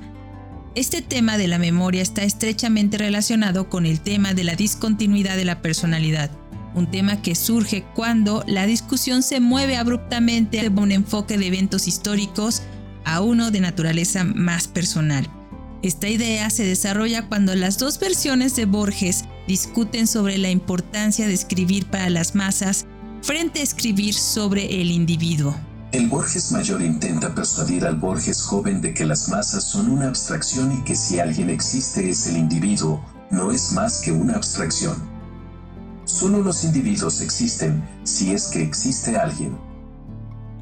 Este 0.76 1.02
tema 1.02 1.40
de 1.40 1.48
la 1.48 1.58
memoria 1.58 2.04
está 2.04 2.22
estrechamente 2.22 3.00
relacionado 3.00 3.72
con 3.72 3.88
el 3.88 4.00
tema 4.00 4.36
de 4.36 4.44
la 4.44 4.56
discontinuidad 4.56 5.36
de 5.36 5.46
la 5.46 5.64
personalidad, 5.64 6.30
un 6.76 6.92
tema 6.92 7.24
que 7.24 7.34
surge 7.34 7.86
cuando 7.96 8.44
la 8.46 8.68
discusión 8.68 9.24
se 9.24 9.40
mueve 9.40 9.78
abruptamente 9.78 10.62
de 10.62 10.70
un 10.70 10.92
enfoque 10.92 11.40
de 11.40 11.48
eventos 11.48 11.88
históricos 11.88 12.62
a 13.04 13.22
uno 13.22 13.50
de 13.50 13.62
naturaleza 13.62 14.24
más 14.24 14.68
personal. 14.68 15.28
Esta 15.86 16.08
idea 16.08 16.50
se 16.50 16.66
desarrolla 16.66 17.28
cuando 17.28 17.54
las 17.54 17.78
dos 17.78 18.00
versiones 18.00 18.56
de 18.56 18.66
Borges 18.66 19.26
discuten 19.48 20.08
sobre 20.08 20.40
la 20.40 20.50
importancia 20.50 21.28
de 21.28 21.36
escribir 21.36 21.86
para 21.92 22.10
las 22.10 22.34
masas 22.34 22.88
frente 23.22 23.60
a 23.60 23.64
escribir 23.64 24.16
sobre 24.16 24.82
el 24.82 24.90
individuo. 24.90 25.56
El 25.92 26.08
Borges 26.08 26.52
mayor 26.52 26.82
intenta 26.82 27.36
persuadir 27.36 27.86
al 27.86 27.98
Borges 27.98 28.42
joven 28.42 28.82
de 28.82 28.96
que 28.96 29.06
las 29.06 29.30
masas 29.30 29.64
son 29.64 29.92
una 29.92 30.08
abstracción 30.08 30.72
y 30.72 30.84
que 30.86 30.96
si 30.96 31.20
alguien 31.20 31.52
existe 31.52 32.10
es 32.10 32.26
el 32.26 32.38
individuo, 32.38 33.06
no 33.30 33.52
es 33.52 33.72
más 33.74 34.02
que 34.02 34.12
una 34.12 34.38
abstracción. 34.38 34.96
Solo 36.06 36.42
los 36.42 36.64
individuos 36.64 37.22
existen 37.22 37.88
si 38.02 38.34
es 38.34 38.48
que 38.48 38.64
existe 38.64 39.18
alguien. 39.18 39.56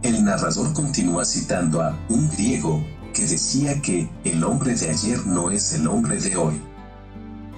El 0.01 0.25
narrador 0.25 0.73
continúa 0.73 1.23
citando 1.23 1.81
a 1.81 1.97
un 2.09 2.29
griego 2.31 2.83
que 3.13 3.25
decía 3.25 3.81
que 3.81 4.09
el 4.25 4.43
hombre 4.43 4.75
de 4.75 4.89
ayer 4.89 5.25
no 5.25 5.51
es 5.51 5.73
el 5.73 5.87
hombre 5.87 6.19
de 6.19 6.35
hoy. 6.35 6.59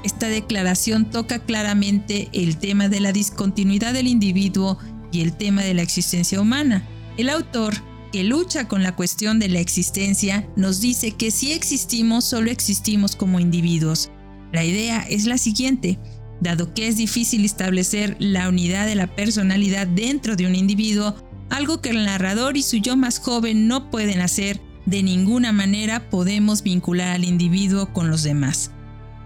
Esta 0.04 0.28
declaración 0.28 1.10
toca 1.10 1.40
claramente 1.40 2.30
el 2.32 2.58
tema 2.58 2.90
de 2.90 3.00
la 3.00 3.12
discontinuidad 3.12 3.94
del 3.94 4.08
individuo 4.08 4.78
y 5.12 5.22
el 5.22 5.36
tema 5.36 5.64
de 5.64 5.74
la 5.74 5.82
existencia 5.82 6.40
humana. 6.40 6.88
El 7.18 7.30
autor, 7.30 7.74
que 8.12 8.24
lucha 8.24 8.68
con 8.68 8.84
la 8.84 8.96
cuestión 8.96 9.40
de 9.40 9.50
la 9.50 9.60
existencia, 9.60 10.48
nos 10.56 10.80
dice 10.80 11.12
que 11.12 11.32
si 11.32 11.54
existimos, 11.54 12.26
solo 12.26 12.52
existimos 12.52 13.16
como 13.16 13.40
individuos. 13.40 14.12
La 14.52 14.64
idea 14.64 15.02
es 15.10 15.26
la 15.26 15.38
siguiente. 15.38 15.98
Dado 16.40 16.74
que 16.74 16.88
es 16.88 16.98
difícil 16.98 17.44
establecer 17.44 18.16
la 18.20 18.50
unidad 18.50 18.86
de 18.86 18.96
la 18.96 19.08
personalidad 19.08 19.88
dentro 19.88 20.36
de 20.36 20.46
un 20.46 20.54
individuo, 20.54 21.16
algo 21.50 21.82
que 21.82 21.90
el 21.90 22.06
narrador 22.06 22.58
y 22.58 22.62
su 22.62 22.78
yo 22.78 22.96
más 22.96 23.20
joven 23.20 23.68
no 23.68 23.90
pueden 23.90 24.22
hacer, 24.22 24.62
de 24.86 25.04
ninguna 25.04 25.52
manera 25.52 26.10
podemos 26.10 26.64
vincular 26.64 27.10
al 27.10 27.24
individuo 27.24 27.92
con 27.94 28.10
los 28.10 28.24
demás. 28.24 28.72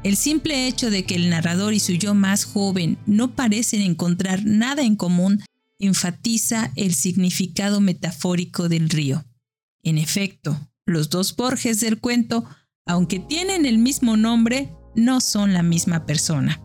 El 0.04 0.16
simple 0.16 0.68
hecho 0.68 0.90
de 0.90 1.04
que 1.04 1.16
el 1.16 1.30
narrador 1.30 1.74
y 1.74 1.80
su 1.80 1.94
yo 1.94 2.14
más 2.14 2.46
joven 2.46 2.98
no 3.06 3.36
parecen 3.36 3.82
encontrar 3.82 4.46
nada 4.46 4.84
en 4.84 4.96
común 4.96 5.44
enfatiza 5.78 6.72
el 6.76 6.94
significado 6.94 7.82
metafórico 7.82 8.70
del 8.70 8.90
río. 8.90 9.26
En 9.84 9.98
efecto, 9.98 10.70
los 10.86 11.10
dos 11.10 11.36
Borges 11.36 11.80
del 11.80 12.00
cuento, 12.00 12.46
aunque 12.86 13.20
tienen 13.20 13.66
el 13.66 13.78
mismo 13.78 14.18
nombre, 14.18 14.74
no 14.96 15.22
son 15.22 15.54
la 15.54 15.64
misma 15.64 16.06
persona. 16.06 16.62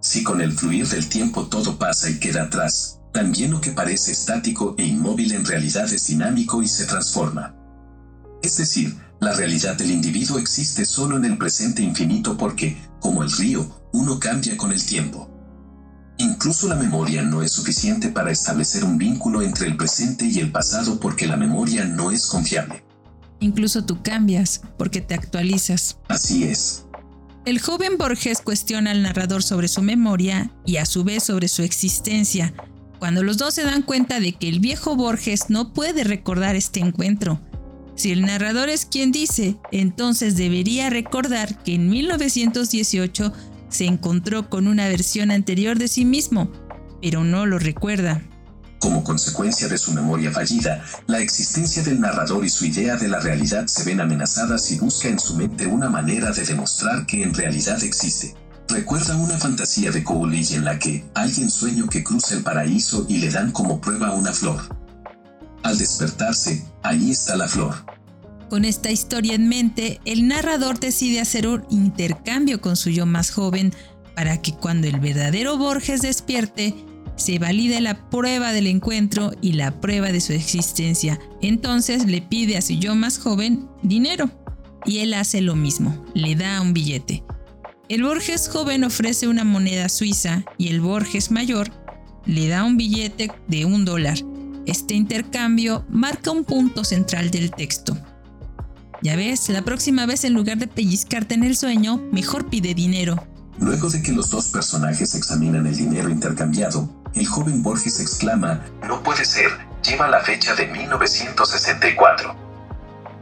Si 0.00 0.22
con 0.22 0.40
el 0.40 0.52
fluir 0.52 0.86
del 0.88 1.08
tiempo 1.08 1.46
todo 1.46 1.78
pasa 1.78 2.08
y 2.08 2.18
queda 2.18 2.44
atrás, 2.44 3.00
también 3.12 3.50
lo 3.50 3.60
que 3.60 3.72
parece 3.72 4.12
estático 4.12 4.74
e 4.78 4.86
inmóvil 4.86 5.32
en 5.32 5.44
realidad 5.44 5.92
es 5.92 6.06
dinámico 6.06 6.62
y 6.62 6.68
se 6.68 6.86
transforma. 6.86 7.59
Es 8.42 8.56
decir, 8.56 8.96
la 9.20 9.34
realidad 9.34 9.76
del 9.76 9.90
individuo 9.90 10.38
existe 10.38 10.84
solo 10.84 11.16
en 11.16 11.24
el 11.24 11.36
presente 11.36 11.82
infinito 11.82 12.36
porque, 12.36 12.76
como 13.00 13.22
el 13.22 13.30
río, 13.30 13.68
uno 13.92 14.18
cambia 14.18 14.56
con 14.56 14.72
el 14.72 14.84
tiempo. 14.84 15.28
Incluso 16.18 16.68
la 16.68 16.76
memoria 16.76 17.22
no 17.22 17.42
es 17.42 17.52
suficiente 17.52 18.08
para 18.08 18.30
establecer 18.30 18.84
un 18.84 18.98
vínculo 18.98 19.42
entre 19.42 19.66
el 19.66 19.76
presente 19.76 20.26
y 20.26 20.38
el 20.38 20.52
pasado 20.52 21.00
porque 21.00 21.26
la 21.26 21.36
memoria 21.36 21.84
no 21.84 22.10
es 22.10 22.26
confiable. 22.26 22.84
Incluso 23.40 23.84
tú 23.84 24.02
cambias 24.02 24.60
porque 24.78 25.00
te 25.00 25.14
actualizas. 25.14 25.98
Así 26.08 26.44
es. 26.44 26.84
El 27.46 27.58
joven 27.58 27.96
Borges 27.96 28.42
cuestiona 28.42 28.90
al 28.90 29.02
narrador 29.02 29.42
sobre 29.42 29.68
su 29.68 29.80
memoria 29.80 30.52
y 30.66 30.76
a 30.76 30.84
su 30.84 31.04
vez 31.04 31.24
sobre 31.24 31.48
su 31.48 31.62
existencia, 31.62 32.52
cuando 32.98 33.22
los 33.22 33.38
dos 33.38 33.54
se 33.54 33.64
dan 33.64 33.80
cuenta 33.80 34.20
de 34.20 34.32
que 34.32 34.48
el 34.48 34.60
viejo 34.60 34.94
Borges 34.94 35.48
no 35.48 35.72
puede 35.72 36.04
recordar 36.04 36.54
este 36.54 36.80
encuentro. 36.80 37.40
Si 38.00 38.12
el 38.12 38.22
narrador 38.22 38.70
es 38.70 38.86
quien 38.86 39.12
dice, 39.12 39.58
entonces 39.72 40.34
debería 40.34 40.88
recordar 40.88 41.62
que 41.62 41.74
en 41.74 41.90
1918 41.90 43.30
se 43.68 43.84
encontró 43.84 44.48
con 44.48 44.68
una 44.68 44.88
versión 44.88 45.30
anterior 45.30 45.78
de 45.78 45.86
sí 45.86 46.06
mismo, 46.06 46.50
pero 47.02 47.24
no 47.24 47.44
lo 47.44 47.58
recuerda. 47.58 48.22
Como 48.78 49.04
consecuencia 49.04 49.68
de 49.68 49.76
su 49.76 49.92
memoria 49.92 50.30
fallida, 50.30 50.82
la 51.08 51.18
existencia 51.18 51.82
del 51.82 52.00
narrador 52.00 52.42
y 52.42 52.48
su 52.48 52.64
idea 52.64 52.96
de 52.96 53.08
la 53.08 53.20
realidad 53.20 53.66
se 53.66 53.84
ven 53.84 54.00
amenazadas 54.00 54.72
y 54.72 54.78
busca 54.78 55.08
en 55.08 55.18
su 55.18 55.36
mente 55.36 55.66
una 55.66 55.90
manera 55.90 56.30
de 56.30 56.46
demostrar 56.46 57.04
que 57.04 57.22
en 57.22 57.34
realidad 57.34 57.84
existe. 57.84 58.34
Recuerda 58.70 59.14
una 59.16 59.36
fantasía 59.36 59.90
de 59.90 60.02
Coolidge 60.02 60.54
en 60.54 60.64
la 60.64 60.78
que 60.78 61.04
alguien 61.12 61.50
sueña 61.50 61.84
que 61.90 62.02
cruza 62.02 62.34
el 62.34 62.42
paraíso 62.42 63.04
y 63.10 63.18
le 63.18 63.28
dan 63.28 63.52
como 63.52 63.78
prueba 63.78 64.14
una 64.14 64.32
flor. 64.32 64.89
Al 65.62 65.78
despertarse, 65.78 66.64
ahí 66.82 67.10
está 67.10 67.36
la 67.36 67.48
flor. 67.48 67.74
Con 68.48 68.64
esta 68.64 68.90
historia 68.90 69.34
en 69.34 69.48
mente, 69.48 70.00
el 70.04 70.26
narrador 70.26 70.80
decide 70.80 71.20
hacer 71.20 71.46
un 71.46 71.64
intercambio 71.70 72.60
con 72.60 72.76
su 72.76 72.90
yo 72.90 73.06
más 73.06 73.30
joven 73.30 73.72
para 74.16 74.42
que 74.42 74.52
cuando 74.52 74.88
el 74.88 74.98
verdadero 74.98 75.56
Borges 75.56 76.02
despierte, 76.02 76.74
se 77.16 77.38
valide 77.38 77.80
la 77.80 78.08
prueba 78.10 78.52
del 78.52 78.66
encuentro 78.66 79.32
y 79.40 79.52
la 79.52 79.80
prueba 79.80 80.10
de 80.10 80.20
su 80.20 80.32
existencia. 80.32 81.20
Entonces 81.42 82.06
le 82.06 82.22
pide 82.22 82.56
a 82.56 82.62
su 82.62 82.72
yo 82.72 82.94
más 82.94 83.18
joven 83.18 83.68
dinero. 83.82 84.30
Y 84.86 84.98
él 84.98 85.12
hace 85.14 85.42
lo 85.42 85.54
mismo, 85.54 86.04
le 86.14 86.34
da 86.34 86.60
un 86.60 86.72
billete. 86.72 87.22
El 87.90 88.02
Borges 88.02 88.48
joven 88.48 88.84
ofrece 88.84 89.28
una 89.28 89.44
moneda 89.44 89.88
suiza 89.88 90.44
y 90.56 90.68
el 90.68 90.80
Borges 90.80 91.30
mayor 91.30 91.70
le 92.24 92.48
da 92.48 92.64
un 92.64 92.76
billete 92.76 93.30
de 93.48 93.64
un 93.64 93.84
dólar. 93.84 94.18
Este 94.70 94.94
intercambio 94.94 95.84
marca 95.88 96.30
un 96.30 96.44
punto 96.44 96.84
central 96.84 97.32
del 97.32 97.50
texto. 97.50 97.98
Ya 99.02 99.16
ves, 99.16 99.48
la 99.48 99.62
próxima 99.62 100.06
vez 100.06 100.22
en 100.22 100.32
lugar 100.32 100.58
de 100.58 100.68
pellizcarte 100.68 101.34
en 101.34 101.42
el 101.42 101.56
sueño, 101.56 102.00
mejor 102.12 102.48
pide 102.48 102.72
dinero. 102.72 103.16
Luego 103.58 103.90
de 103.90 104.00
que 104.00 104.12
los 104.12 104.30
dos 104.30 104.46
personajes 104.46 105.16
examinan 105.16 105.66
el 105.66 105.76
dinero 105.76 106.08
intercambiado, 106.08 106.88
el 107.16 107.26
joven 107.26 107.64
Borges 107.64 107.98
exclama, 107.98 108.64
No 108.86 109.02
puede 109.02 109.24
ser, 109.24 109.50
lleva 109.82 110.08
la 110.08 110.20
fecha 110.20 110.54
de 110.54 110.68
1964. 110.68 112.36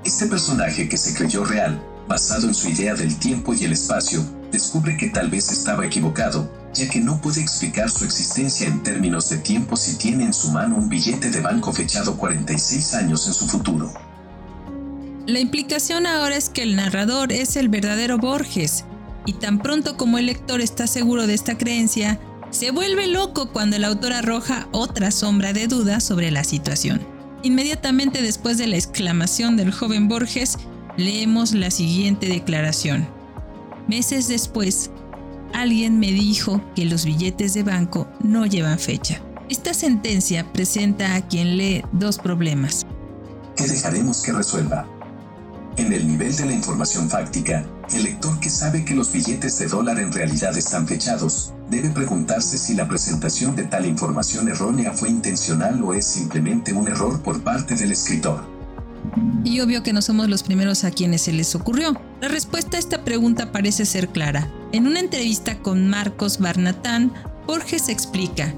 Este 0.05 0.27
personaje 0.27 0.87
que 0.87 0.99
se 0.99 1.15
creyó 1.15 1.47
real, 1.47 1.83
basado 2.07 2.47
en 2.47 2.53
su 2.53 2.69
idea 2.69 2.93
del 2.93 3.19
tiempo 3.19 3.55
y 3.55 3.65
el 3.65 3.73
espacio, 3.73 4.23
descubre 4.51 4.97
que 4.97 5.09
tal 5.09 5.31
vez 5.31 5.51
estaba 5.51 5.87
equivocado, 5.87 6.51
ya 6.75 6.89
que 6.89 7.01
no 7.01 7.21
puede 7.21 7.41
explicar 7.41 7.91
su 7.91 8.05
existencia 8.05 8.67
en 8.67 8.83
términos 8.83 9.29
de 9.29 9.39
tiempo 9.39 9.77
si 9.77 9.97
tiene 9.97 10.25
en 10.25 10.33
su 10.33 10.51
mano 10.51 10.77
un 10.77 10.89
billete 10.89 11.31
de 11.31 11.41
banco 11.41 11.73
fechado 11.73 12.17
46 12.17 12.95
años 12.95 13.27
en 13.27 13.35
su 13.35 13.47
futuro. 13.47 13.93
La 15.27 15.41
implicación 15.41 16.07
ahora 16.07 16.37
es 16.37 16.49
que 16.49 16.63
el 16.63 16.77
narrador 16.77 17.33
es 17.33 17.57
el 17.57 17.69
verdadero 17.69 18.19
Borges, 18.19 18.85
y 19.27 19.35
tan 19.35 19.59
pronto 19.59 19.97
como 19.97 20.17
el 20.17 20.27
lector 20.27 20.63
está 20.63 20.87
seguro 20.87 21.27
de 21.27 21.35
esta 21.35 21.59
creencia, 21.59 22.19
se 22.51 22.71
vuelve 22.71 23.07
loco 23.07 23.51
cuando 23.53 23.77
el 23.77 23.85
autor 23.85 24.15
arroja 24.15 24.69
otra 24.73 25.11
sombra 25.11 25.53
de 25.53 25.67
duda 25.67 26.01
sobre 26.01 26.31
la 26.31 26.45
situación. 26.45 27.01
Inmediatamente 27.43 28.23
después 28.23 28.57
de 28.57 28.69
la 28.69 28.77
exclamación 28.77 29.57
del 29.57 29.71
joven 29.71 30.09
Borges, 30.09 30.57
leemos 30.97 31.53
la 31.53 31.71
siguiente 31.71 32.27
declaración. 32.27 33.18
Meses 33.89 34.29
después, 34.29 34.91
alguien 35.55 35.99
me 35.99 36.13
dijo 36.13 36.61
que 36.77 36.85
los 36.85 37.07
billetes 37.07 37.55
de 37.55 37.63
banco 37.63 38.07
no 38.23 38.45
llevan 38.45 38.79
fecha. 38.79 39.23
Esta 39.49 39.73
sentencia 39.73 40.45
presenta 40.53 41.15
a 41.15 41.27
quien 41.27 41.57
lee 41.57 41.83
dos 41.93 42.19
problemas. 42.19 42.85
¿Qué 43.57 43.67
dejaremos 43.67 44.21
que 44.21 44.33
resuelva? 44.33 44.87
En 45.79 45.91
el 45.91 46.07
nivel 46.07 46.37
de 46.37 46.45
la 46.45 46.53
información 46.53 47.09
fáctica, 47.09 47.65
el 47.91 48.03
lector 48.03 48.39
que 48.41 48.51
sabe 48.51 48.85
que 48.85 48.95
los 48.95 49.11
billetes 49.11 49.59
de 49.59 49.69
dólar 49.69 49.99
en 50.01 50.13
realidad 50.13 50.55
están 50.59 50.87
fechados, 50.87 51.55
debe 51.71 51.89
preguntarse 51.89 52.59
si 52.59 52.75
la 52.75 52.87
presentación 52.87 53.57
de 53.57 53.65
tal 53.65 53.87
información 53.87 54.49
errónea 54.49 54.93
fue 54.93 55.09
intencional 55.09 55.83
o 55.83 55.95
es 55.95 56.05
simplemente 56.05 56.75
un 56.75 56.89
error 56.89 57.23
por 57.23 57.43
parte 57.43 57.75
del 57.75 57.93
escritor. 57.93 58.45
Y 59.45 59.61
obvio 59.61 59.83
que 59.83 59.95
no 59.95 60.03
somos 60.03 60.29
los 60.29 60.43
primeros 60.43 60.85
a 60.85 60.91
quienes 60.91 61.23
se 61.23 61.33
les 61.33 61.55
ocurrió. 61.55 61.99
La 62.21 62.29
respuesta 62.29 62.77
a 62.77 62.81
esta 62.81 63.05
pregunta 63.05 63.53
parece 63.53 63.87
ser 63.87 64.09
clara. 64.09 64.51
En 64.73 64.87
una 64.87 65.01
entrevista 65.01 65.59
con 65.59 65.89
Marcos 65.89 66.39
Barnatán, 66.39 67.13
Borges 67.47 67.89
explica, 67.89 68.55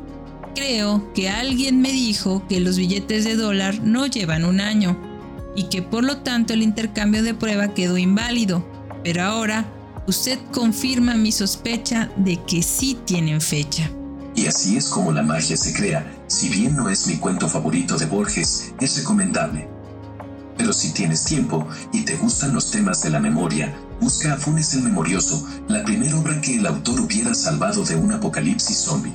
Creo 0.54 1.12
que 1.14 1.28
alguien 1.28 1.80
me 1.80 1.92
dijo 1.92 2.46
que 2.48 2.60
los 2.60 2.76
billetes 2.76 3.24
de 3.24 3.36
dólar 3.36 3.80
no 3.82 4.06
llevan 4.06 4.44
un 4.44 4.60
año 4.60 4.98
y 5.54 5.64
que 5.64 5.82
por 5.82 6.04
lo 6.04 6.18
tanto 6.18 6.52
el 6.52 6.62
intercambio 6.62 7.22
de 7.22 7.34
prueba 7.34 7.74
quedó 7.74 7.98
inválido. 7.98 8.66
Pero 9.04 9.22
ahora 9.22 9.66
usted 10.06 10.38
confirma 10.52 11.14
mi 11.14 11.30
sospecha 11.30 12.10
de 12.16 12.42
que 12.44 12.62
sí 12.62 12.98
tienen 13.04 13.40
fecha. 13.40 13.90
Y 14.34 14.46
así 14.46 14.76
es 14.76 14.88
como 14.88 15.12
la 15.12 15.22
magia 15.22 15.56
se 15.56 15.72
crea. 15.72 16.18
Si 16.26 16.48
bien 16.48 16.76
no 16.76 16.88
es 16.88 17.06
mi 17.06 17.16
cuento 17.16 17.48
favorito 17.48 17.96
de 17.96 18.06
Borges, 18.06 18.72
es 18.80 18.96
recomendable. 18.96 19.68
Pero 20.60 20.74
si 20.74 20.92
tienes 20.92 21.24
tiempo 21.24 21.66
y 21.90 22.02
te 22.02 22.18
gustan 22.18 22.52
los 22.52 22.70
temas 22.70 23.02
de 23.02 23.08
la 23.08 23.18
memoria, 23.18 23.74
busca 23.98 24.34
a 24.34 24.36
Funes 24.36 24.74
el 24.74 24.82
Memorioso, 24.82 25.42
la 25.68 25.82
primera 25.84 26.14
obra 26.18 26.38
que 26.42 26.56
el 26.56 26.66
autor 26.66 27.00
hubiera 27.00 27.32
salvado 27.32 27.82
de 27.82 27.96
un 27.96 28.12
apocalipsis 28.12 28.76
zombie. 28.76 29.14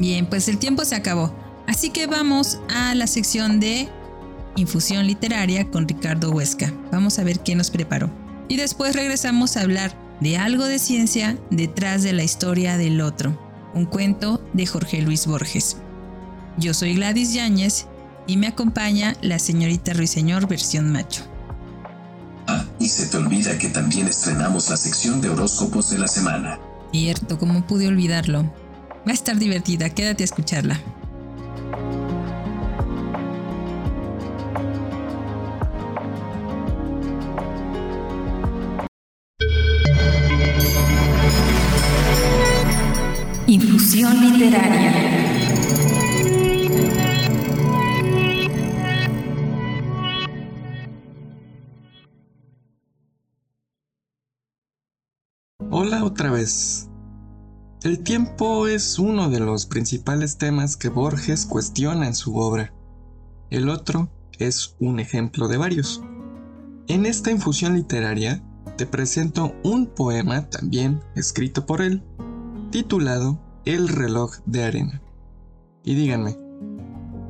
Bien, 0.00 0.26
pues 0.26 0.48
el 0.48 0.58
tiempo 0.58 0.84
se 0.84 0.96
acabó. 0.96 1.32
Así 1.68 1.90
que 1.90 2.08
vamos 2.08 2.58
a 2.74 2.96
la 2.96 3.06
sección 3.06 3.60
de 3.60 3.88
Infusión 4.56 5.06
Literaria 5.06 5.70
con 5.70 5.86
Ricardo 5.86 6.32
Huesca. 6.32 6.74
Vamos 6.90 7.20
a 7.20 7.22
ver 7.22 7.38
qué 7.38 7.54
nos 7.54 7.70
preparó. 7.70 8.10
Y 8.48 8.56
después 8.56 8.96
regresamos 8.96 9.56
a 9.56 9.60
hablar 9.60 9.96
de 10.18 10.38
algo 10.38 10.64
de 10.64 10.80
ciencia 10.80 11.38
detrás 11.52 12.02
de 12.02 12.14
la 12.14 12.24
historia 12.24 12.78
del 12.78 13.00
otro, 13.00 13.38
un 13.74 13.86
cuento 13.86 14.42
de 14.54 14.66
Jorge 14.66 15.02
Luis 15.02 15.28
Borges. 15.28 15.76
Yo 16.56 16.74
soy 16.74 16.96
Gladys 16.96 17.32
Yáñez 17.32 17.86
y 18.28 18.36
me 18.36 18.46
acompaña 18.46 19.16
la 19.22 19.40
señorita 19.40 19.94
Ruiseñor 19.94 20.46
versión 20.46 20.92
macho. 20.92 21.22
Ah, 22.46 22.64
y 22.78 22.88
se 22.88 23.06
te 23.06 23.16
olvida 23.16 23.58
que 23.58 23.70
también 23.70 24.06
estrenamos 24.06 24.70
la 24.70 24.76
sección 24.76 25.20
de 25.20 25.30
horóscopos 25.30 25.90
de 25.90 25.98
la 25.98 26.06
semana. 26.06 26.60
Cierto, 26.92 27.38
¿cómo 27.38 27.66
pude 27.66 27.88
olvidarlo? 27.88 28.44
Va 29.06 29.10
a 29.10 29.14
estar 29.14 29.38
divertida, 29.38 29.90
quédate 29.90 30.22
a 30.22 30.26
escucharla. 30.26 30.78
Vez. 56.38 56.88
El 57.82 58.04
tiempo 58.04 58.68
es 58.68 58.98
uno 58.98 59.28
de 59.28 59.40
los 59.40 59.66
principales 59.66 60.38
temas 60.38 60.76
que 60.76 60.88
Borges 60.88 61.46
cuestiona 61.46 62.06
en 62.06 62.14
su 62.14 62.36
obra. 62.36 62.72
El 63.50 63.68
otro 63.68 64.08
es 64.38 64.76
un 64.78 65.00
ejemplo 65.00 65.48
de 65.48 65.56
varios. 65.56 66.00
En 66.86 67.06
esta 67.06 67.32
infusión 67.32 67.74
literaria 67.74 68.40
te 68.76 68.86
presento 68.86 69.52
un 69.64 69.86
poema 69.86 70.48
también 70.48 71.00
escrito 71.16 71.66
por 71.66 71.82
él, 71.82 72.04
titulado 72.70 73.40
El 73.64 73.88
reloj 73.88 74.36
de 74.46 74.62
arena. 74.62 75.02
Y 75.84 75.96
díganme, 75.96 76.36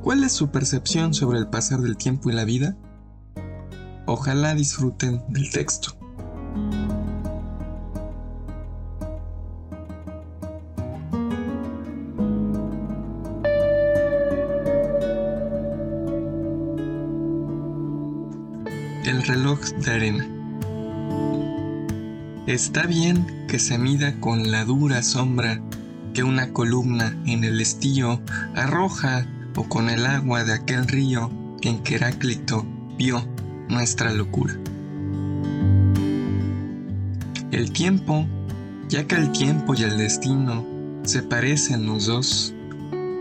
¿cuál 0.03 0.23
es 0.23 0.33
su 0.33 0.51
percepción 0.51 1.14
sobre 1.14 1.38
el 1.38 1.49
pasar 1.49 1.81
del 1.81 1.97
tiempo 1.97 2.29
y 2.29 2.35
la 2.35 2.44
vida? 2.44 2.77
Ojalá 4.07 4.55
disfruten 4.55 5.23
del 5.31 5.51
texto. 5.51 5.97
El 19.09 19.23
reloj 19.23 19.61
de 19.87 19.90
arena. 19.90 20.29
Está 22.47 22.83
bien 22.83 23.47
que 23.49 23.59
se 23.59 23.79
mida 23.79 24.21
con 24.21 24.51
la 24.51 24.66
dura 24.66 25.03
sombra 25.03 25.62
que 26.12 26.23
una 26.23 26.53
columna 26.53 27.16
en 27.25 27.42
el 27.42 27.59
estío 27.59 28.21
arroja 28.55 29.27
o 29.57 29.64
con 29.64 29.88
el 29.88 30.05
agua 30.05 30.44
de 30.44 30.53
aquel 30.53 30.87
río 30.87 31.31
en 31.62 31.83
que 31.83 31.94
Heráclito 31.94 32.66
vio 32.99 33.27
nuestra 33.71 34.12
locura. 34.12 34.53
El 37.51 37.73
tiempo, 37.73 38.27
ya 38.90 39.07
que 39.07 39.14
el 39.14 39.33
tiempo 39.33 39.73
y 39.73 39.85
el 39.85 39.97
destino 39.97 40.66
se 41.05 41.23
parecen 41.23 41.87
los 41.87 42.05
dos, 42.05 42.53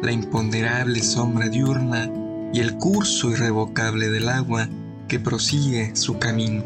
la 0.04 0.12
imponderable 0.12 1.02
sombra 1.02 1.47
diurna 1.47 2.12
y 2.52 2.60
el 2.60 2.73
curso 2.73 3.32
irrevocable 3.32 4.10
del 4.10 4.28
agua 4.28 4.67
que 5.08 5.20
prosigue 5.20 5.96
su 5.96 6.20
camino. 6.20 6.63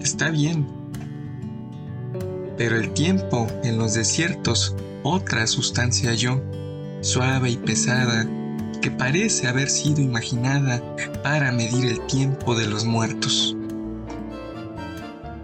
Está 0.00 0.30
bien, 0.30 0.66
pero 2.56 2.76
el 2.76 2.92
tiempo 2.92 3.46
en 3.62 3.78
los 3.78 3.94
desiertos, 3.94 4.74
otra 5.02 5.46
sustancia 5.46 6.14
yo, 6.14 6.42
suave 7.00 7.50
y 7.50 7.56
pesada, 7.56 8.28
que 8.80 8.90
parece 8.90 9.48
haber 9.48 9.70
sido 9.70 10.00
imaginada 10.00 10.82
para 11.22 11.52
medir 11.52 11.86
el 11.86 12.06
tiempo 12.06 12.54
de 12.54 12.66
los 12.66 12.84
muertos. 12.84 13.56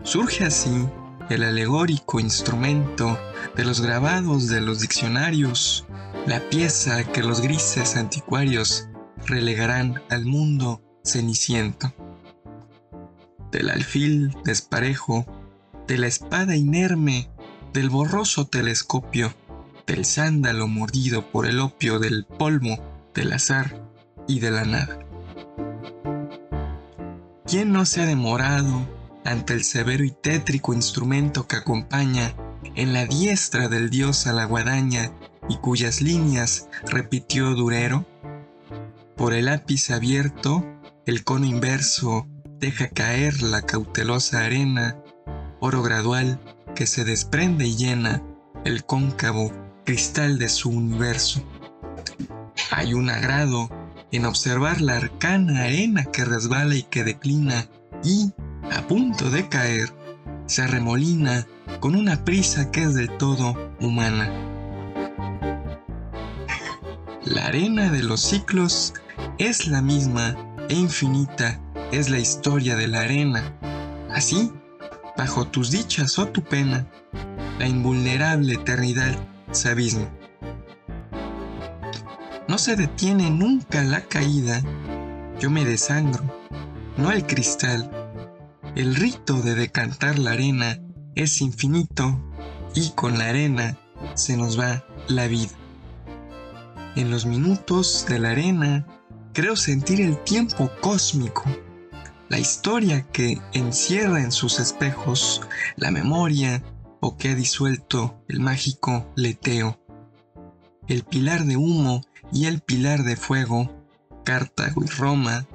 Surge 0.03 0.45
así 0.45 0.89
el 1.31 1.43
alegórico 1.43 2.21
instrumento 2.21 3.19
de 3.57 3.65
los 3.65 3.81
grabados 3.81 4.49
de 4.49 4.61
los 4.61 4.81
diccionarios, 4.81 5.87
la 6.27 6.41
pieza 6.51 7.05
que 7.05 7.23
los 7.23 7.41
grises 7.41 7.97
anticuarios 7.97 8.89
relegarán 9.27 10.03
al 10.11 10.27
mundo 10.27 10.84
ceniciento. 11.05 11.93
Del 13.53 13.71
alfil 13.71 14.35
desparejo, 14.45 15.27
de 15.87 15.99
la 15.99 16.07
espada 16.07 16.57
inerme, 16.57 17.29
del 17.73 17.91
borroso 17.91 18.47
telescopio, 18.47 19.33
del 19.87 20.05
sándalo 20.05 20.67
mordido 20.67 21.31
por 21.31 21.47
el 21.47 21.61
opio 21.61 21.99
del 21.99 22.25
polvo, 22.25 22.79
del 23.15 23.33
azar 23.33 23.81
y 24.27 24.41
de 24.41 24.51
la 24.51 24.65
nada. 24.65 24.99
¿Quién 27.47 27.73
no 27.73 27.85
se 27.85 28.01
ha 28.01 28.07
demorado 28.07 28.89
ante 29.25 29.53
el 29.53 29.65
severo 29.65 30.05
y 30.05 30.11
tétrico 30.11 30.73
instrumento 30.73 31.47
que 31.47 31.57
acompaña 31.57 32.35
en 32.75 32.93
la 32.93 33.05
diestra 33.05 33.69
del 33.69 33.91
dios 33.91 34.27
a 34.27 34.33
la 34.33 34.47
guadaña 34.47 35.13
y 35.49 35.57
cuyas 35.59 36.01
líneas 36.01 36.69
repitió 36.87 37.55
Durero? 37.55 38.07
Por 39.17 39.35
el 39.35 39.45
lápiz 39.45 39.91
abierto, 39.91 40.65
el 41.07 41.23
cono 41.23 41.45
inverso 41.45 42.27
deja 42.61 42.89
caer 42.89 43.43
la 43.43 43.63
cautelosa 43.63 44.45
arena, 44.45 44.97
oro 45.61 45.83
gradual 45.83 46.41
que 46.75 46.87
se 46.87 47.05
desprende 47.05 47.67
y 47.67 47.77
llena 47.77 48.23
el 48.65 48.85
cóncavo 48.85 49.53
cristal 49.85 50.39
de 50.39 50.49
su 50.49 50.71
universo. 50.71 51.45
Hay 52.71 52.95
un 52.95 53.11
agrado 53.11 53.69
en 54.13 54.25
observar 54.25 54.81
la 54.81 54.97
arcana 54.97 55.65
arena 55.65 56.05
que 56.05 56.25
resbala 56.25 56.75
y 56.75 56.85
que 56.85 57.05
declina 57.05 57.69
y, 58.03 58.33
a 58.73 58.87
punto 58.87 59.29
de 59.29 59.49
caer, 59.49 59.93
se 60.47 60.63
arremolina 60.63 61.47
con 61.81 61.97
una 61.97 62.25
prisa 62.25 62.71
que 62.71 62.83
es 62.83 62.95
del 62.95 63.15
todo 63.19 63.75
humana. 63.81 64.33
La 67.25 67.47
arena 67.47 67.91
de 67.91 68.03
los 68.03 68.23
ciclos 68.23 68.95
es 69.39 69.67
la 69.67 69.83
misma 69.83 70.54
e 70.69 70.75
infinita 70.75 71.61
es 71.93 72.11
la 72.11 72.19
historia 72.19 72.77
de 72.77 72.89
la 72.89 73.01
arena. 73.01 73.57
Así, 74.11 74.53
bajo 75.17 75.47
tus 75.47 75.71
dichas 75.71 76.19
o 76.19 76.29
tu 76.29 76.43
pena, 76.43 76.87
la 77.59 77.67
invulnerable 77.67 78.55
eternidad 78.55 79.17
se 79.53 79.71
abisma. 79.71 80.09
No 82.49 82.59
se 82.59 82.77
detiene 82.77 83.31
nunca 83.31 83.83
la 83.85 84.03
caída, 84.03 84.63
yo 85.41 85.51
me 85.51 85.65
desangro, 85.65 86.23
no 86.97 87.11
el 87.11 87.27
cristal. 87.27 87.91
El 88.77 88.95
rito 88.97 89.41
de 89.41 89.55
decantar 89.55 90.19
la 90.19 90.33
arena 90.33 90.79
es 91.15 91.41
infinito 91.41 92.21
y 92.75 92.91
con 92.91 93.19
la 93.19 93.29
arena 93.29 93.79
se 94.15 94.37
nos 94.37 94.59
va 94.59 94.85
la 95.09 95.27
vida. 95.27 95.53
En 96.97 97.11
los 97.11 97.27
minutos 97.27 98.05
de 98.09 98.19
la 98.19 98.31
arena 98.31 98.87
creo 99.35 99.57
sentir 99.57 100.01
el 100.01 100.17
tiempo 100.23 100.71
cósmico, 100.81 101.45
la 102.29 102.39
historia 102.39 103.03
que 103.11 103.43
encierra 103.53 104.21
en 104.21 104.31
sus 104.31 104.61
espejos 104.61 105.43
la 105.75 105.91
memoria 105.91 106.63
o 107.01 107.17
que 107.17 107.31
ha 107.31 107.35
disuelto 107.35 108.23
el 108.29 108.39
mágico 108.39 109.13
leteo. 109.17 109.81
El 110.87 111.03
pilar 111.03 111.45
de 111.45 111.57
humo 111.57 112.03
y 112.33 112.47
el 112.47 112.61
pilar 112.61 113.03
de 113.03 113.17
fuego, 113.17 113.71
Cartago 114.25 114.85
y 114.85 114.87
Roma, 114.87 115.47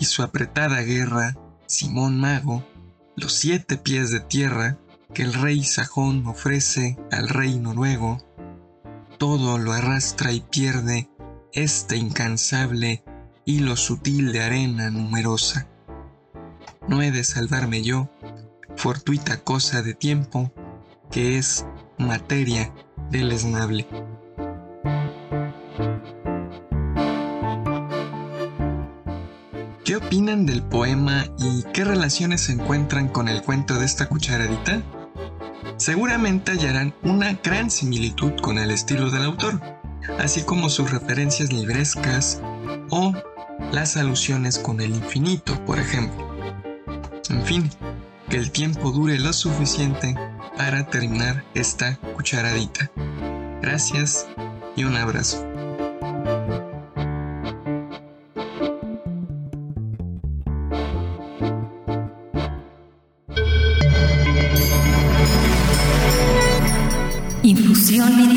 y 0.00 0.06
su 0.06 0.24
apretada 0.24 0.80
guerra, 0.82 1.38
Simón 1.66 2.18
Mago, 2.18 2.66
los 3.14 3.32
siete 3.32 3.76
pies 3.76 4.10
de 4.10 4.18
tierra 4.18 4.76
que 5.14 5.22
el 5.22 5.34
rey 5.34 5.62
sajón 5.62 6.26
ofrece 6.26 6.98
al 7.12 7.28
rey 7.28 7.60
noruego, 7.60 8.18
todo 9.18 9.56
lo 9.56 9.72
arrastra 9.72 10.32
y 10.32 10.40
pierde 10.40 11.08
este 11.52 11.96
incansable 11.96 13.04
hilo 13.50 13.74
sutil 13.74 14.32
de 14.32 14.42
arena 14.44 14.90
numerosa. 14.90 15.66
No 16.86 17.02
he 17.02 17.10
de 17.10 17.24
salvarme 17.24 17.82
yo, 17.82 18.08
fortuita 18.76 19.42
cosa 19.42 19.82
de 19.82 19.92
tiempo, 19.92 20.52
que 21.10 21.36
es 21.36 21.66
materia 21.98 22.72
del 23.10 23.32
esnable. 23.32 23.88
¿Qué 29.84 29.96
opinan 29.96 30.46
del 30.46 30.62
poema 30.62 31.24
y 31.36 31.64
qué 31.72 31.84
relaciones 31.84 32.42
se 32.42 32.52
encuentran 32.52 33.08
con 33.08 33.26
el 33.26 33.42
cuento 33.42 33.74
de 33.74 33.86
esta 33.86 34.08
cucharadita? 34.08 34.80
Seguramente 35.76 36.52
hallarán 36.52 36.94
una 37.02 37.32
gran 37.42 37.68
similitud 37.68 38.34
con 38.40 38.58
el 38.58 38.70
estilo 38.70 39.10
del 39.10 39.24
autor, 39.24 39.60
así 40.20 40.42
como 40.42 40.68
sus 40.68 40.92
referencias 40.92 41.52
librescas 41.52 42.40
o 42.90 43.12
las 43.72 43.96
alusiones 43.96 44.58
con 44.58 44.80
el 44.80 44.94
infinito, 44.94 45.54
por 45.64 45.78
ejemplo. 45.78 46.28
En 47.28 47.42
fin, 47.44 47.70
que 48.28 48.36
el 48.36 48.50
tiempo 48.50 48.90
dure 48.90 49.18
lo 49.18 49.32
suficiente 49.32 50.14
para 50.56 50.86
terminar 50.86 51.44
esta 51.54 51.96
cucharadita. 52.14 52.90
Gracias 53.60 54.26
y 54.76 54.84
un 54.84 54.96
abrazo. 54.96 55.50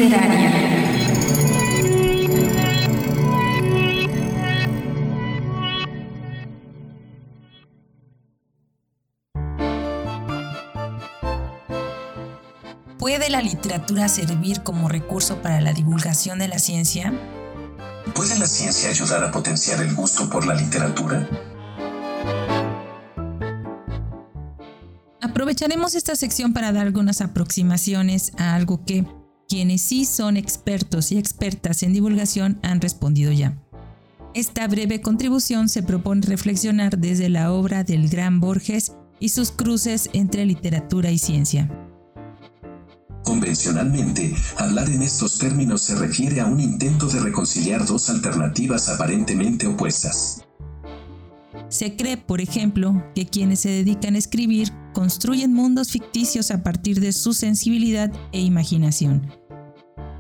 literaria. 0.04 0.93
Literatura 13.44 14.08
servir 14.08 14.64
como 14.64 14.90
recurso 14.90 15.42
para 15.42 15.62
la 15.62 15.74
divulgación 15.74 16.40
de 16.40 16.48
la 16.48 16.60
ciencia? 16.60 17.14
¿Puede 18.16 18.38
la 18.40 18.48
ciencia 18.48 18.90
ayudar 18.90 19.24
a 19.24 19.32
potenciar 19.32 19.82
el 19.82 19.94
gusto 19.96 20.30
por 20.30 20.46
la 20.46 20.56
literatura? 20.56 21.28
Aprovecharemos 25.22 25.96
esta 25.96 26.16
sección 26.16 26.54
para 26.54 26.72
dar 26.72 26.86
algunas 26.86 27.22
aproximaciones 27.22 28.34
a 28.38 28.56
algo 28.56 28.86
que 28.86 29.06
quienes 29.48 29.82
sí 29.82 30.06
son 30.06 30.38
expertos 30.38 31.12
y 31.12 31.18
expertas 31.18 31.84
en 31.84 31.94
divulgación 31.94 32.60
han 32.62 32.82
respondido 32.82 33.32
ya. 33.32 33.58
Esta 34.34 34.68
breve 34.68 35.02
contribución 35.02 35.70
se 35.70 35.84
propone 35.84 36.26
reflexionar 36.26 36.98
desde 36.98 37.30
la 37.30 37.52
obra 37.52 37.84
del 37.84 38.10
gran 38.10 38.40
Borges 38.40 38.94
y 39.20 39.30
sus 39.30 39.52
cruces 39.52 40.10
entre 40.14 40.46
literatura 40.46 41.12
y 41.12 41.20
ciencia. 41.20 41.70
Convencionalmente, 43.24 44.36
hablar 44.58 44.90
en 44.90 45.02
estos 45.02 45.38
términos 45.38 45.82
se 45.82 45.96
refiere 45.96 46.42
a 46.42 46.46
un 46.46 46.60
intento 46.60 47.08
de 47.08 47.22
reconciliar 47.22 47.86
dos 47.86 48.10
alternativas 48.10 48.90
aparentemente 48.90 49.66
opuestas. 49.66 50.44
Se 51.70 51.96
cree, 51.96 52.18
por 52.18 52.42
ejemplo, 52.42 53.04
que 53.16 53.26
quienes 53.26 53.62
se 53.62 53.70
dedican 53.70 54.16
a 54.16 54.18
escribir 54.18 54.72
construyen 54.94 55.54
mundos 55.54 55.90
ficticios 55.90 56.52
a 56.52 56.64
partir 56.64 57.00
de 57.00 57.14
su 57.14 57.34
sensibilidad 57.34 58.12
e 58.32 58.42
imaginación, 58.42 59.32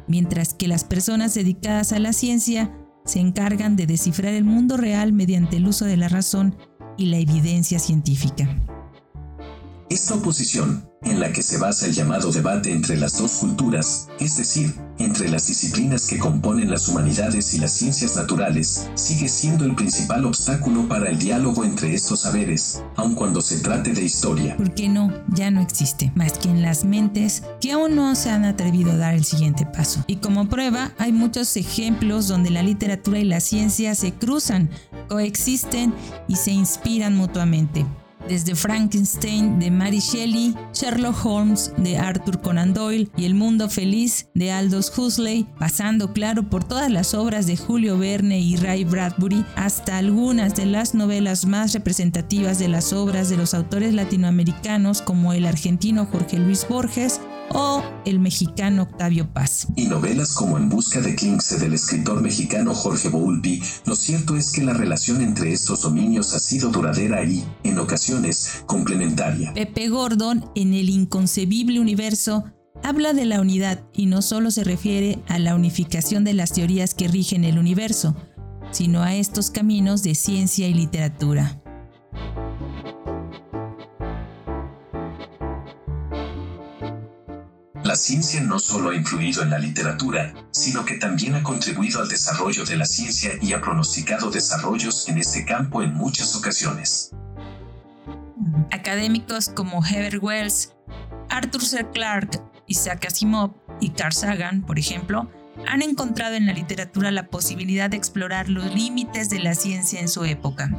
mientras 0.08 0.54
que 0.54 0.68
las 0.68 0.84
personas 0.84 1.34
dedicadas 1.34 1.92
a 1.92 2.00
la 2.00 2.14
ciencia 2.14 2.76
se 3.06 3.20
encargan 3.20 3.76
de 3.76 3.86
descifrar 3.86 4.34
el 4.34 4.46
mundo 4.46 4.78
real 4.78 5.14
mediante 5.14 5.58
el 5.58 5.68
uso 5.68 5.86
de 5.86 5.98
la 5.98 6.08
razón 6.08 6.56
y 6.98 7.08
la 7.08 7.18
evidencia 7.18 7.80
científica. 7.80 8.73
Esta 9.94 10.16
oposición, 10.16 10.90
en 11.04 11.20
la 11.20 11.32
que 11.32 11.44
se 11.44 11.60
basa 11.60 11.86
el 11.86 11.94
llamado 11.94 12.32
debate 12.32 12.72
entre 12.72 12.98
las 12.98 13.20
dos 13.20 13.34
culturas, 13.34 14.08
es 14.20 14.38
decir, 14.38 14.74
entre 14.98 15.30
las 15.30 15.46
disciplinas 15.46 16.08
que 16.08 16.18
componen 16.18 16.72
las 16.72 16.88
humanidades 16.88 17.54
y 17.54 17.60
las 17.60 17.74
ciencias 17.74 18.16
naturales, 18.16 18.90
sigue 18.96 19.30
siendo 19.30 19.66
el 19.66 19.76
principal 19.76 20.26
obstáculo 20.26 20.88
para 20.88 21.12
el 21.12 21.20
diálogo 21.20 21.64
entre 21.64 21.94
estos 21.94 22.22
saberes, 22.22 22.82
aun 22.96 23.14
cuando 23.14 23.40
se 23.40 23.60
trate 23.60 23.94
de 23.94 24.02
historia. 24.04 24.58
¿Por 24.58 24.74
qué 24.74 24.90
no? 24.90 25.14
Ya 25.28 25.52
no 25.52 25.62
existe, 25.62 26.12
más 26.16 26.40
que 26.40 26.50
en 26.50 26.64
las 26.64 26.86
mentes 26.86 27.44
que 27.62 27.74
aún 27.74 27.96
no 27.96 28.16
se 28.16 28.32
han 28.32 28.46
atrevido 28.46 28.94
a 28.94 28.98
dar 28.98 29.14
el 29.14 29.26
siguiente 29.26 29.68
paso. 29.68 30.04
Y 30.08 30.16
como 30.16 30.50
prueba, 30.50 30.92
hay 30.98 31.12
muchos 31.12 31.56
ejemplos 31.56 32.28
donde 32.28 32.50
la 32.50 32.64
literatura 32.64 33.20
y 33.20 33.26
la 33.26 33.42
ciencia 33.42 33.94
se 33.94 34.12
cruzan, 34.12 34.72
coexisten 35.08 35.94
y 36.28 36.38
se 36.38 36.50
inspiran 36.50 37.16
mutuamente 37.16 37.86
desde 38.28 38.56
Frankenstein 38.56 39.60
de 39.60 39.72
Mary 39.72 40.00
Shelley, 40.00 40.56
Sherlock 40.74 41.26
Holmes 41.26 41.72
de 41.78 41.98
Arthur 41.98 42.42
Conan 42.42 42.74
Doyle 42.74 43.10
y 43.18 43.26
El 43.26 43.36
Mundo 43.36 43.70
Feliz 43.70 44.28
de 44.34 44.52
Aldous 44.52 44.92
Huxley, 44.98 45.48
pasando 45.60 46.14
claro 46.14 46.50
por 46.50 46.64
todas 46.64 46.92
las 46.92 47.14
obras 47.14 47.48
de 47.48 47.58
Julio 47.58 47.98
Verne 47.98 48.40
y 48.40 48.56
Ray 48.56 48.84
Bradbury, 48.84 49.46
hasta 49.56 49.98
algunas 49.98 50.56
de 50.56 50.66
las 50.66 50.94
novelas 50.94 51.46
más 51.46 51.74
representativas 51.74 52.60
de 52.60 52.68
las 52.68 52.94
obras 52.94 53.30
de 53.30 53.38
los 53.38 53.54
autores 53.54 53.94
latinoamericanos 53.94 55.02
como 55.02 55.34
el 55.34 55.46
argentino 55.46 56.06
Jorge 56.06 56.38
Luis 56.38 56.66
Borges 56.68 57.20
o 57.50 57.84
el 58.06 58.20
mexicano 58.20 58.84
Octavio 58.84 59.32
Paz. 59.32 59.68
Y 59.76 59.86
novelas 59.86 60.34
como 60.34 60.58
En 60.58 60.70
busca 60.70 61.02
de 61.02 61.16
Kingse 61.16 61.58
del 61.58 61.74
escritor 61.74 62.22
mexicano 62.22 62.74
Jorge 62.74 63.10
Boulby, 63.10 63.62
lo 63.86 63.96
cierto 63.96 64.36
es 64.36 64.52
que 64.52 64.64
la 64.64 64.74
relación 64.74 65.22
entre 65.22 65.54
estos 65.54 65.82
dominios 65.82 66.34
ha 66.34 66.40
sido 66.40 66.70
duradera 66.70 67.24
y, 67.24 67.44
en 67.64 67.80
ocasiones, 67.80 68.64
complementaria. 68.66 69.54
Pepe 69.54 69.90
Gordon, 69.90 70.50
en 70.56 70.74
El 70.74 70.90
inconcebible 70.90 71.80
universo, 71.80 72.46
habla 72.84 73.14
de 73.14 73.26
la 73.26 73.42
unidad 73.42 73.86
y 73.94 74.06
no 74.08 74.22
solo 74.22 74.52
se 74.52 74.64
refiere 74.64 75.20
a 75.28 75.40
la 75.40 75.56
unificación 75.56 76.24
de 76.24 76.34
las 76.34 76.54
teorías 76.54 76.94
que 76.94 77.08
rigen 77.08 77.46
el 77.46 77.58
universo, 77.58 78.16
sino 78.72 79.04
a 79.04 79.16
estos 79.16 79.50
caminos 79.50 80.04
de 80.04 80.16
ciencia 80.16 80.68
y 80.68 80.74
literatura. 80.74 81.63
La 87.94 87.98
ciencia 87.98 88.42
no 88.42 88.58
solo 88.58 88.90
ha 88.90 88.96
influido 88.96 89.44
en 89.44 89.52
la 89.52 89.60
literatura, 89.60 90.34
sino 90.50 90.84
que 90.84 90.98
también 90.98 91.36
ha 91.36 91.44
contribuido 91.44 92.02
al 92.02 92.10
desarrollo 92.10 92.66
de 92.66 92.76
la 92.76 92.86
ciencia 92.86 93.34
y 93.40 93.54
ha 93.54 93.62
pronosticado 93.62 94.32
desarrollos 94.32 95.08
en 95.10 95.20
este 95.20 95.46
campo 95.46 95.84
en 95.84 95.94
muchas 95.94 96.36
ocasiones. 96.36 97.12
Académicos 98.72 99.48
como 99.50 99.86
Herbert 99.86 100.24
Wells, 100.24 100.74
Arthur 101.30 101.64
C. 101.64 101.86
Clarke, 101.94 102.42
Isaac 102.66 103.06
Asimov 103.06 103.52
y 103.80 103.92
Carl 103.92 104.12
Sagan, 104.12 104.64
por 104.64 104.80
ejemplo, 104.80 105.30
han 105.68 105.84
encontrado 105.84 106.34
en 106.34 106.48
la 106.48 106.54
literatura 106.54 107.12
la 107.12 107.28
posibilidad 107.28 107.92
de 107.92 107.98
explorar 107.98 108.50
los 108.50 108.74
límites 108.74 109.30
de 109.30 109.38
la 109.38 109.54
ciencia 109.54 110.00
en 110.00 110.10
su 110.10 110.26
época. 110.26 110.72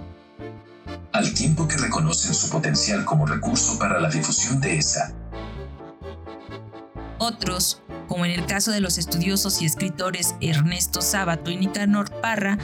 Al 1.13 1.33
tiempo 1.33 1.69
que 1.69 1.77
reconocen 1.77 2.35
su 2.35 2.51
potencial 2.51 3.05
como 3.05 3.25
recurso 3.25 3.79
para 3.79 4.01
la 4.01 4.11
difusión 4.11 4.61
de 4.61 4.79
esta, 4.79 5.15
otros, 7.25 7.83
como 8.09 8.25
en 8.25 8.31
el 8.31 8.47
caso 8.47 8.71
de 8.71 8.81
los 8.81 8.99
estudiosos 8.99 9.61
y 9.63 9.67
escritores 9.67 10.35
Ernesto 10.41 11.01
Sábato 11.01 11.51
y 11.51 11.57
Nicanor 11.57 12.11
Parra, 12.21 12.59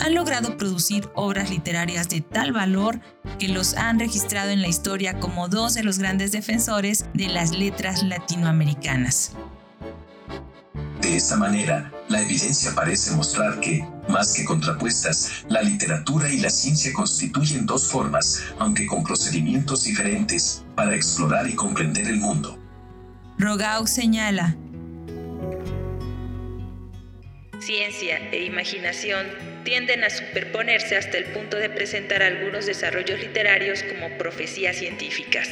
han 0.00 0.14
logrado 0.14 0.56
producir 0.56 1.08
obras 1.14 1.50
literarias 1.50 2.08
de 2.08 2.20
tal 2.20 2.52
valor 2.52 3.00
que 3.38 3.48
los 3.48 3.74
han 3.74 3.98
registrado 3.98 4.50
en 4.50 4.62
la 4.62 4.68
historia 4.68 5.18
como 5.20 5.48
dos 5.48 5.74
de 5.74 5.82
los 5.82 5.98
grandes 5.98 6.32
defensores 6.32 7.06
de 7.14 7.28
las 7.28 7.52
letras 7.52 8.02
latinoamericanas. 8.02 9.32
De 11.00 11.16
esta 11.16 11.36
manera, 11.36 11.92
la 12.08 12.22
evidencia 12.22 12.74
parece 12.74 13.12
mostrar 13.12 13.60
que, 13.60 13.86
más 14.08 14.32
que 14.34 14.44
contrapuestas, 14.44 15.44
la 15.48 15.62
literatura 15.62 16.28
y 16.32 16.38
la 16.40 16.50
ciencia 16.50 16.92
constituyen 16.92 17.66
dos 17.66 17.90
formas, 17.90 18.42
aunque 18.58 18.86
con 18.86 19.04
procedimientos 19.04 19.84
diferentes, 19.84 20.64
para 20.74 20.96
explorar 20.96 21.48
y 21.48 21.54
comprender 21.54 22.08
el 22.08 22.16
mundo. 22.16 22.58
Rogau 23.38 23.86
señala, 23.86 24.56
Ciencia 27.60 28.18
e 28.30 28.44
imaginación 28.44 29.26
tienden 29.64 30.04
a 30.04 30.10
superponerse 30.10 30.96
hasta 30.96 31.18
el 31.18 31.24
punto 31.26 31.56
de 31.56 31.68
presentar 31.68 32.22
algunos 32.22 32.64
desarrollos 32.64 33.18
literarios 33.18 33.82
como 33.82 34.16
profecías 34.18 34.76
científicas. 34.76 35.48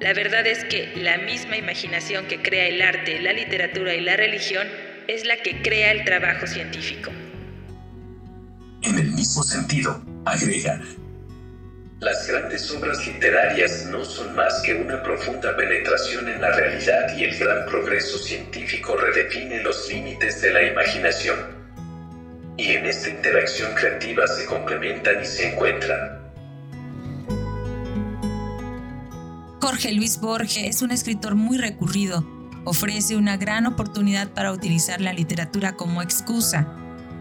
La 0.00 0.12
verdad 0.14 0.46
es 0.46 0.64
que 0.64 0.92
la 0.96 1.18
misma 1.18 1.56
imaginación 1.56 2.26
que 2.26 2.42
crea 2.42 2.66
el 2.66 2.82
arte, 2.82 3.20
la 3.20 3.32
literatura 3.32 3.94
y 3.94 4.00
la 4.00 4.16
religión 4.16 4.66
es 5.06 5.24
la 5.26 5.36
que 5.36 5.62
crea 5.62 5.92
el 5.92 6.04
trabajo 6.04 6.46
científico. 6.46 7.10
En 8.82 8.98
el 8.98 9.12
mismo 9.12 9.42
sentido, 9.44 10.02
agrega, 10.24 10.80
las 12.00 12.26
grandes 12.26 12.70
obras 12.70 13.06
literarias 13.06 13.86
no 13.90 14.02
son 14.04 14.34
más 14.34 14.62
que 14.62 14.74
una 14.74 15.02
profunda 15.02 15.54
penetración 15.54 16.28
en 16.30 16.40
la 16.40 16.50
realidad 16.50 17.14
y 17.14 17.24
el 17.24 17.38
gran 17.38 17.66
progreso 17.66 18.16
científico 18.16 18.96
redefine 18.96 19.62
los 19.62 19.86
límites 19.90 20.40
de 20.40 20.50
la 20.50 20.62
imaginación. 20.62 21.36
Y 22.56 22.68
en 22.68 22.86
esta 22.86 23.10
interacción 23.10 23.74
creativa 23.74 24.26
se 24.26 24.46
complementan 24.46 25.22
y 25.22 25.26
se 25.26 25.52
encuentran. 25.52 26.20
Jorge 29.60 29.92
Luis 29.92 30.20
Borges 30.20 30.76
es 30.76 30.82
un 30.82 30.92
escritor 30.92 31.34
muy 31.34 31.58
recurrido. 31.58 32.26
Ofrece 32.64 33.16
una 33.16 33.36
gran 33.36 33.66
oportunidad 33.66 34.30
para 34.30 34.52
utilizar 34.52 35.02
la 35.02 35.12
literatura 35.12 35.76
como 35.76 36.00
excusa 36.00 36.80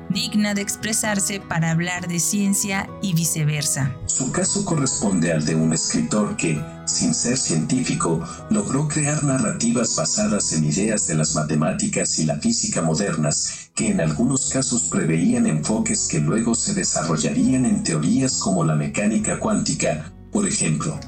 digna 0.10 0.54
de 0.54 0.62
expresarse 0.62 1.39
para 1.39 1.72
hablar 1.72 2.08
de 2.08 2.19
ciencia 2.19 2.89
y 3.02 3.13
viceversa. 3.13 3.95
Su 4.06 4.32
caso 4.32 4.65
corresponde 4.65 5.32
al 5.32 5.45
de 5.45 5.56
un 5.56 5.74
escritor 5.74 6.36
que, 6.36 6.62
sin 6.86 7.13
ser 7.13 7.38
científico, 7.38 8.24
logró 8.50 8.88
crear 8.88 9.24
narrativas 9.24 9.95
basadas 9.95 10.52
en 10.54 10.65
ideas 10.65 11.08
de 11.08 11.15
las 11.15 11.36
matemáticas 11.36 12.19
y 12.19 12.26
la 12.26 12.38
física 12.39 12.82
modernas, 12.82 13.69
que 13.76 13.89
en 13.89 14.02
algunos 14.02 14.50
casos 14.50 14.84
preveían 14.84 15.45
enfoques 15.45 16.08
que 16.10 16.19
luego 16.19 16.56
se 16.56 16.74
desarrollarían 16.74 17.65
en 17.65 17.84
teorías 17.84 18.39
como 18.39 18.63
la 18.63 18.76
mecánica 18.76 19.39
cuántica, 19.39 20.12
por 20.32 20.48
ejemplo. 20.48 21.00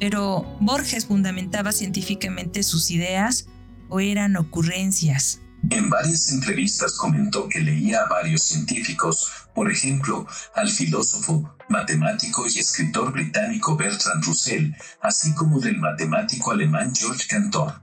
Pero 0.00 0.44
Borges 0.60 1.06
fundamentaba 1.06 1.72
científicamente 1.72 2.62
sus 2.62 2.90
ideas 2.90 3.46
o 3.88 4.00
eran 4.00 4.36
ocurrencias. 4.36 5.40
En 5.70 5.88
varias 5.88 6.30
entrevistas 6.30 6.92
comentó 6.94 7.48
que 7.48 7.60
leía 7.60 8.02
a 8.02 8.08
varios 8.08 8.42
científicos, 8.42 9.30
por 9.54 9.70
ejemplo, 9.70 10.26
al 10.54 10.68
filósofo, 10.68 11.56
matemático 11.68 12.46
y 12.46 12.58
escritor 12.58 13.12
británico 13.12 13.76
Bertrand 13.76 14.24
Russell, 14.24 14.72
así 15.00 15.34
como 15.34 15.60
del 15.60 15.78
matemático 15.78 16.50
alemán 16.50 16.92
George 16.94 17.26
Cantor, 17.28 17.80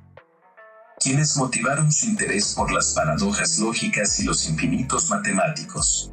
quienes 1.00 1.36
motivaron 1.38 1.91
su 1.91 2.06
interés 2.06 2.54
por 2.56 2.72
las 2.72 2.94
paradojas 2.94 3.58
lógicas 3.60 4.20
y 4.20 4.24
los 4.24 4.48
infinitos 4.48 5.10
matemáticos. 5.10 6.12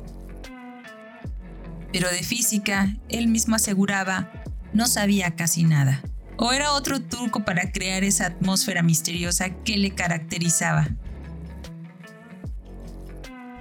Pero 1.92 2.08
de 2.10 2.22
física, 2.22 2.96
él 3.08 3.28
mismo 3.28 3.56
aseguraba, 3.56 4.30
no 4.72 4.86
sabía 4.86 5.36
casi 5.36 5.64
nada. 5.64 6.02
O 6.36 6.52
era 6.52 6.72
otro 6.72 7.02
truco 7.02 7.44
para 7.44 7.72
crear 7.72 8.04
esa 8.04 8.26
atmósfera 8.26 8.82
misteriosa 8.82 9.50
que 9.64 9.76
le 9.76 9.94
caracterizaba. 9.94 10.88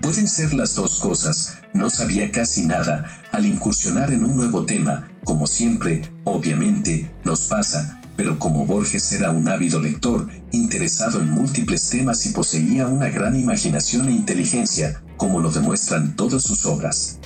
Pueden 0.01 0.27
ser 0.27 0.53
las 0.53 0.75
dos 0.75 0.99
cosas, 0.99 1.57
no 1.73 1.89
sabía 1.89 2.31
casi 2.31 2.65
nada 2.65 3.05
al 3.31 3.45
incursionar 3.45 4.11
en 4.11 4.23
un 4.25 4.35
nuevo 4.35 4.65
tema, 4.65 5.09
como 5.23 5.47
siempre, 5.47 6.01
obviamente, 6.23 7.11
nos 7.23 7.41
pasa, 7.47 7.99
pero 8.15 8.37
como 8.39 8.65
Borges 8.65 9.11
era 9.11 9.31
un 9.31 9.47
ávido 9.47 9.79
lector, 9.79 10.27
interesado 10.51 11.19
en 11.19 11.31
múltiples 11.31 11.89
temas 11.89 12.25
y 12.25 12.29
poseía 12.29 12.87
una 12.87 13.09
gran 13.09 13.39
imaginación 13.39 14.07
e 14.09 14.13
inteligencia, 14.13 15.01
como 15.17 15.39
lo 15.39 15.51
demuestran 15.51 16.15
todas 16.15 16.43
sus 16.43 16.65
obras. 16.65 17.19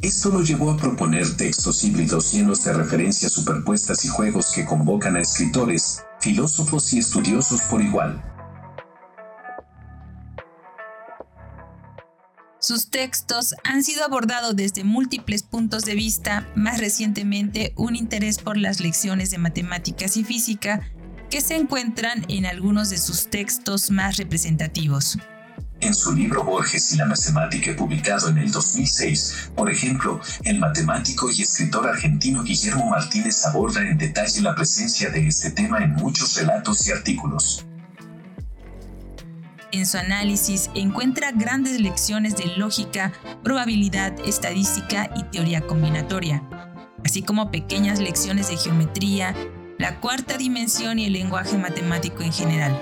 Esto 0.00 0.30
lo 0.30 0.42
llevó 0.42 0.72
a 0.72 0.76
proponer 0.76 1.36
textos 1.36 1.84
híbridos 1.84 2.32
llenos 2.32 2.64
de 2.64 2.72
referencias 2.72 3.32
superpuestas 3.32 4.04
y 4.04 4.08
juegos 4.08 4.50
que 4.52 4.64
convocan 4.64 5.16
a 5.16 5.20
escritores, 5.20 6.02
filósofos 6.20 6.92
y 6.92 6.98
estudiosos 6.98 7.60
por 7.62 7.80
igual. 7.80 8.31
Sus 12.62 12.90
textos 12.90 13.56
han 13.64 13.82
sido 13.82 14.04
abordados 14.04 14.54
desde 14.54 14.84
múltiples 14.84 15.42
puntos 15.42 15.82
de 15.82 15.96
vista, 15.96 16.48
más 16.54 16.78
recientemente 16.78 17.72
un 17.76 17.96
interés 17.96 18.38
por 18.38 18.56
las 18.56 18.78
lecciones 18.78 19.32
de 19.32 19.38
matemáticas 19.38 20.16
y 20.16 20.22
física 20.22 20.80
que 21.28 21.40
se 21.40 21.56
encuentran 21.56 22.24
en 22.28 22.46
algunos 22.46 22.88
de 22.90 22.98
sus 22.98 23.28
textos 23.28 23.90
más 23.90 24.16
representativos. 24.16 25.18
En 25.80 25.92
su 25.92 26.14
libro 26.14 26.44
Borges 26.44 26.92
y 26.92 26.98
la 26.98 27.06
matemática 27.06 27.74
publicado 27.74 28.28
en 28.28 28.38
el 28.38 28.52
2006, 28.52 29.50
por 29.56 29.68
ejemplo, 29.68 30.20
el 30.44 30.60
matemático 30.60 31.28
y 31.32 31.42
escritor 31.42 31.88
argentino 31.88 32.44
Guillermo 32.44 32.88
Martínez 32.88 33.44
aborda 33.44 33.82
en 33.82 33.98
detalle 33.98 34.40
la 34.40 34.54
presencia 34.54 35.10
de 35.10 35.26
este 35.26 35.50
tema 35.50 35.82
en 35.82 35.94
muchos 35.94 36.36
relatos 36.36 36.86
y 36.86 36.92
artículos. 36.92 37.66
En 39.72 39.86
su 39.86 39.96
análisis 39.96 40.70
encuentra 40.74 41.32
grandes 41.32 41.80
lecciones 41.80 42.36
de 42.36 42.44
lógica, 42.58 43.10
probabilidad, 43.42 44.14
estadística 44.20 45.10
y 45.16 45.24
teoría 45.24 45.62
combinatoria, 45.62 46.42
así 47.02 47.22
como 47.22 47.50
pequeñas 47.50 47.98
lecciones 47.98 48.50
de 48.50 48.58
geometría, 48.58 49.34
la 49.78 49.98
cuarta 49.98 50.36
dimensión 50.36 50.98
y 50.98 51.06
el 51.06 51.14
lenguaje 51.14 51.56
matemático 51.56 52.22
en 52.22 52.34
general. 52.34 52.78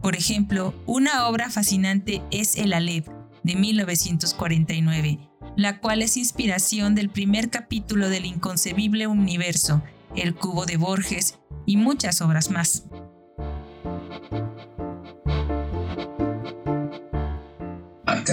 Por 0.00 0.14
ejemplo, 0.14 0.72
una 0.86 1.26
obra 1.26 1.50
fascinante 1.50 2.22
es 2.30 2.56
El 2.56 2.72
Aleph, 2.72 3.08
de 3.42 3.56
1949, 3.56 5.18
la 5.56 5.80
cual 5.80 6.02
es 6.02 6.16
inspiración 6.16 6.94
del 6.94 7.10
primer 7.10 7.50
capítulo 7.50 8.08
del 8.08 8.24
inconcebible 8.24 9.08
universo, 9.08 9.82
El 10.14 10.36
Cubo 10.36 10.64
de 10.64 10.76
Borges 10.76 11.40
y 11.66 11.76
muchas 11.76 12.20
obras 12.20 12.50
más. 12.50 12.84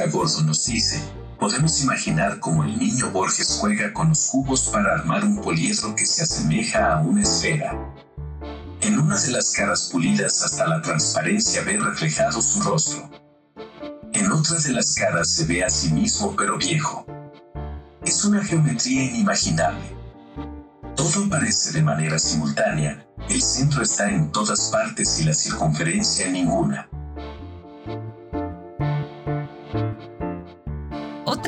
Gordo 0.08 0.41
nos 0.43 0.66
dice, 0.66 1.02
podemos 1.39 1.82
imaginar 1.82 2.39
cómo 2.39 2.64
el 2.64 2.78
niño 2.78 3.12
Borges 3.12 3.58
juega 3.60 3.93
con 3.93 4.10
los 4.10 4.28
cubos 4.28 4.70
para 4.70 4.93
armar 4.93 5.24
un 5.24 5.41
poliedro 5.41 5.95
que 5.95 6.06
se 6.06 6.24
asemeja 6.24 6.93
a 6.93 7.02
una 7.02 7.22
esfera. 7.22 7.78
En 8.82 9.00
una 9.00 9.20
de 9.20 9.32
las 9.32 9.52
caras 9.52 9.89
pulidas 9.91 10.41
hasta 10.43 10.68
la 10.68 10.82
transparencia 10.82 11.64
ve 11.64 11.78
reflejado 11.78 12.41
su 12.41 12.62
rostro. 12.62 13.10
En 14.14 14.32
otra 14.32 14.58
de 14.58 14.72
las 14.72 14.95
caras 14.95 15.34
se 15.34 15.45
ve 15.45 15.64
a 15.64 15.70
sí 15.70 15.91
mismo 15.91 16.36
pero 16.36 16.58
viejo. 16.58 17.06
Es 18.06 18.24
una 18.26 18.43
geometría 18.43 19.04
inimaginable. 19.04 19.97
Todo 20.95 21.26
aparece 21.26 21.72
de 21.72 21.82
manera 21.82 22.20
simultánea, 22.20 23.06
el 23.30 23.41
centro 23.41 23.84
está 23.84 24.10
en 24.10 24.32
todas 24.32 24.70
partes 24.70 25.20
y 25.20 25.24
la 25.26 25.34
circunferencia 25.34 26.26
en 26.26 26.34
ninguna. 26.34 26.89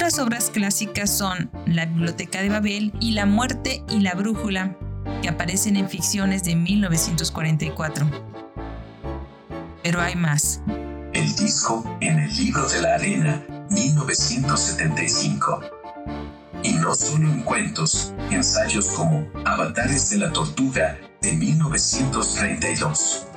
Otras 0.01 0.17
obras 0.17 0.49
clásicas 0.49 1.15
son 1.15 1.51
La 1.67 1.85
Biblioteca 1.85 2.41
de 2.41 2.49
Babel 2.49 2.91
y 2.99 3.11
La 3.11 3.27
Muerte 3.27 3.83
y 3.87 3.99
la 3.99 4.15
Brújula, 4.15 4.75
que 5.21 5.29
aparecen 5.29 5.75
en 5.75 5.87
ficciones 5.87 6.43
de 6.43 6.55
1944. 6.55 8.09
Pero 9.83 10.01
hay 10.01 10.15
más. 10.15 10.59
El 11.13 11.35
disco 11.35 11.85
en 12.01 12.17
el 12.17 12.35
libro 12.35 12.67
de 12.67 12.81
la 12.81 12.95
arena, 12.95 13.45
1975. 13.69 15.61
Y 16.63 16.73
no 16.73 16.95
solo 16.95 17.31
en 17.31 17.43
cuentos, 17.43 18.11
ensayos 18.31 18.87
como 18.87 19.27
Avatares 19.45 20.09
de 20.09 20.17
la 20.17 20.33
Tortuga, 20.33 20.97
de 21.21 21.33
1932. 21.33 23.27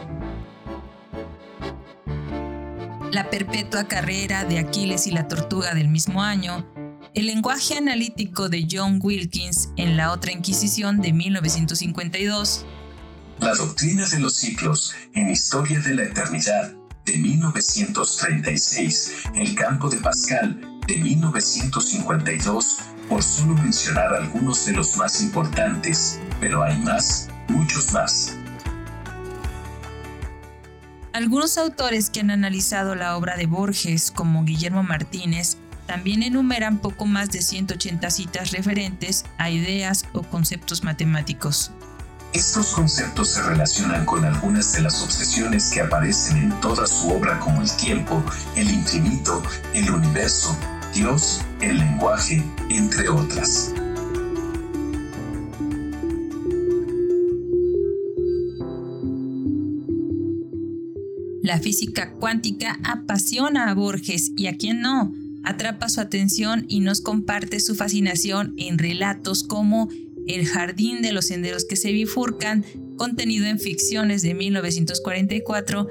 La 3.15 3.31
perpetua 3.31 3.87
carrera 3.87 4.45
de 4.45 4.59
Aquiles 4.59 5.07
y 5.07 5.13
la 5.13 5.29
Tortuga 5.29 5.73
del 5.73 5.87
mismo 5.87 6.21
año 6.21 6.67
el 7.15 7.27
lenguaje 7.27 7.77
analítico 7.79 8.49
de 8.49 8.67
John 8.69 8.99
Wilkins 9.01 9.69
en 9.77 9.97
La 9.97 10.11
otra 10.11 10.33
Inquisición 10.33 11.01
de 11.01 11.13
1952. 11.13 12.67
La 13.39 13.55
doctrina 13.55 14.05
de 14.09 14.19
los 14.19 14.35
ciclos 14.35 14.93
en 15.15 15.31
Historia 15.31 15.79
de 15.79 15.95
la 15.95 16.03
Eternidad 16.03 16.73
de 17.05 17.17
1936. 17.17 19.13
El 19.37 19.55
campo 19.55 19.89
de 19.89 19.99
Pascal 19.99 20.81
de 20.89 20.97
1952, 20.97 22.79
por 23.09 23.23
solo 23.23 23.55
mencionar 23.55 24.13
algunos 24.13 24.67
de 24.67 24.73
los 24.73 24.97
más 24.97 25.23
importantes, 25.23 26.19
pero 26.41 26.65
hay 26.65 26.77
más, 26.79 27.29
muchos 27.47 27.93
más. 27.93 28.37
Algunos 31.15 31.59
autores 31.59 32.11
que 32.11 32.19
han 32.19 32.33
analizado 32.33 32.97
la 32.97 33.17
obra 33.17 33.37
de 33.37 33.47
Borges, 33.47 34.11
como 34.11 34.43
Guillermo 34.43 34.83
Martínez, 34.83 35.59
también 35.87 36.25
enumeran 36.25 36.79
poco 36.79 37.07
más 37.07 37.31
de 37.31 37.41
180 37.41 38.11
citas 38.11 38.51
referentes 38.51 39.25
a 39.39 39.49
ideas 39.49 40.07
o 40.13 40.25
conceptos 40.25 40.83
matemáticos. 40.83 41.71
Estos 42.33 42.73
conceptos 42.75 43.29
se 43.29 43.45
relacionan 43.45 44.05
con 44.07 44.25
algunas 44.25 44.73
de 44.73 44.83
las 44.83 45.01
obsesiones 45.03 45.71
que 45.71 45.83
aparecen 45.83 46.37
en 46.37 46.61
toda 46.61 46.85
su 46.85 47.09
obra 47.13 47.39
como 47.39 47.63
el 47.63 47.71
tiempo, 47.77 48.21
el 48.57 48.69
infinito, 48.69 49.41
el 49.73 49.89
universo, 49.91 50.59
Dios, 50.93 51.43
el 51.61 51.79
lenguaje, 51.79 52.43
entre 52.71 53.09
otras. 53.09 53.73
La 61.45 61.59
física 61.59 62.11
cuántica 62.11 62.79
apasiona 62.85 63.69
a 63.69 63.75
Borges 63.75 64.33
y 64.35 64.47
a 64.47 64.57
quien 64.57 64.81
no 64.81 65.13
atrapa 65.45 65.91
su 65.91 66.01
atención 66.01 66.65
y 66.71 66.81
nos 66.81 67.03
comparte 67.03 67.61
su 67.61 67.75
fascinación 67.75 68.55
en 68.57 68.79
relatos 68.79 69.43
como 69.43 69.91
El 70.27 70.47
jardín 70.47 71.03
de 71.03 71.13
los 71.13 71.27
senderos 71.27 71.67
que 71.67 71.77
se 71.77 71.93
bifurcan, 71.93 72.65
contenido 72.97 73.45
en 73.45 73.59
ficciones 73.59 74.23
de 74.23 74.33
1944, 74.33 75.87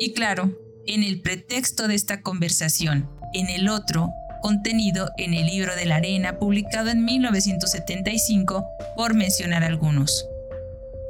y 0.00 0.12
claro, 0.12 0.58
en 0.88 1.04
el 1.04 1.20
pretexto 1.20 1.86
de 1.86 1.94
esta 1.94 2.20
conversación, 2.22 3.08
en 3.32 3.48
el 3.48 3.68
otro, 3.68 4.10
contenido 4.42 5.12
en 5.18 5.34
el 5.34 5.46
libro 5.46 5.76
de 5.76 5.86
la 5.86 5.96
arena 5.96 6.40
publicado 6.40 6.90
en 6.90 7.04
1975, 7.04 8.66
por 8.96 9.14
mencionar 9.14 9.62
algunos. 9.62 10.26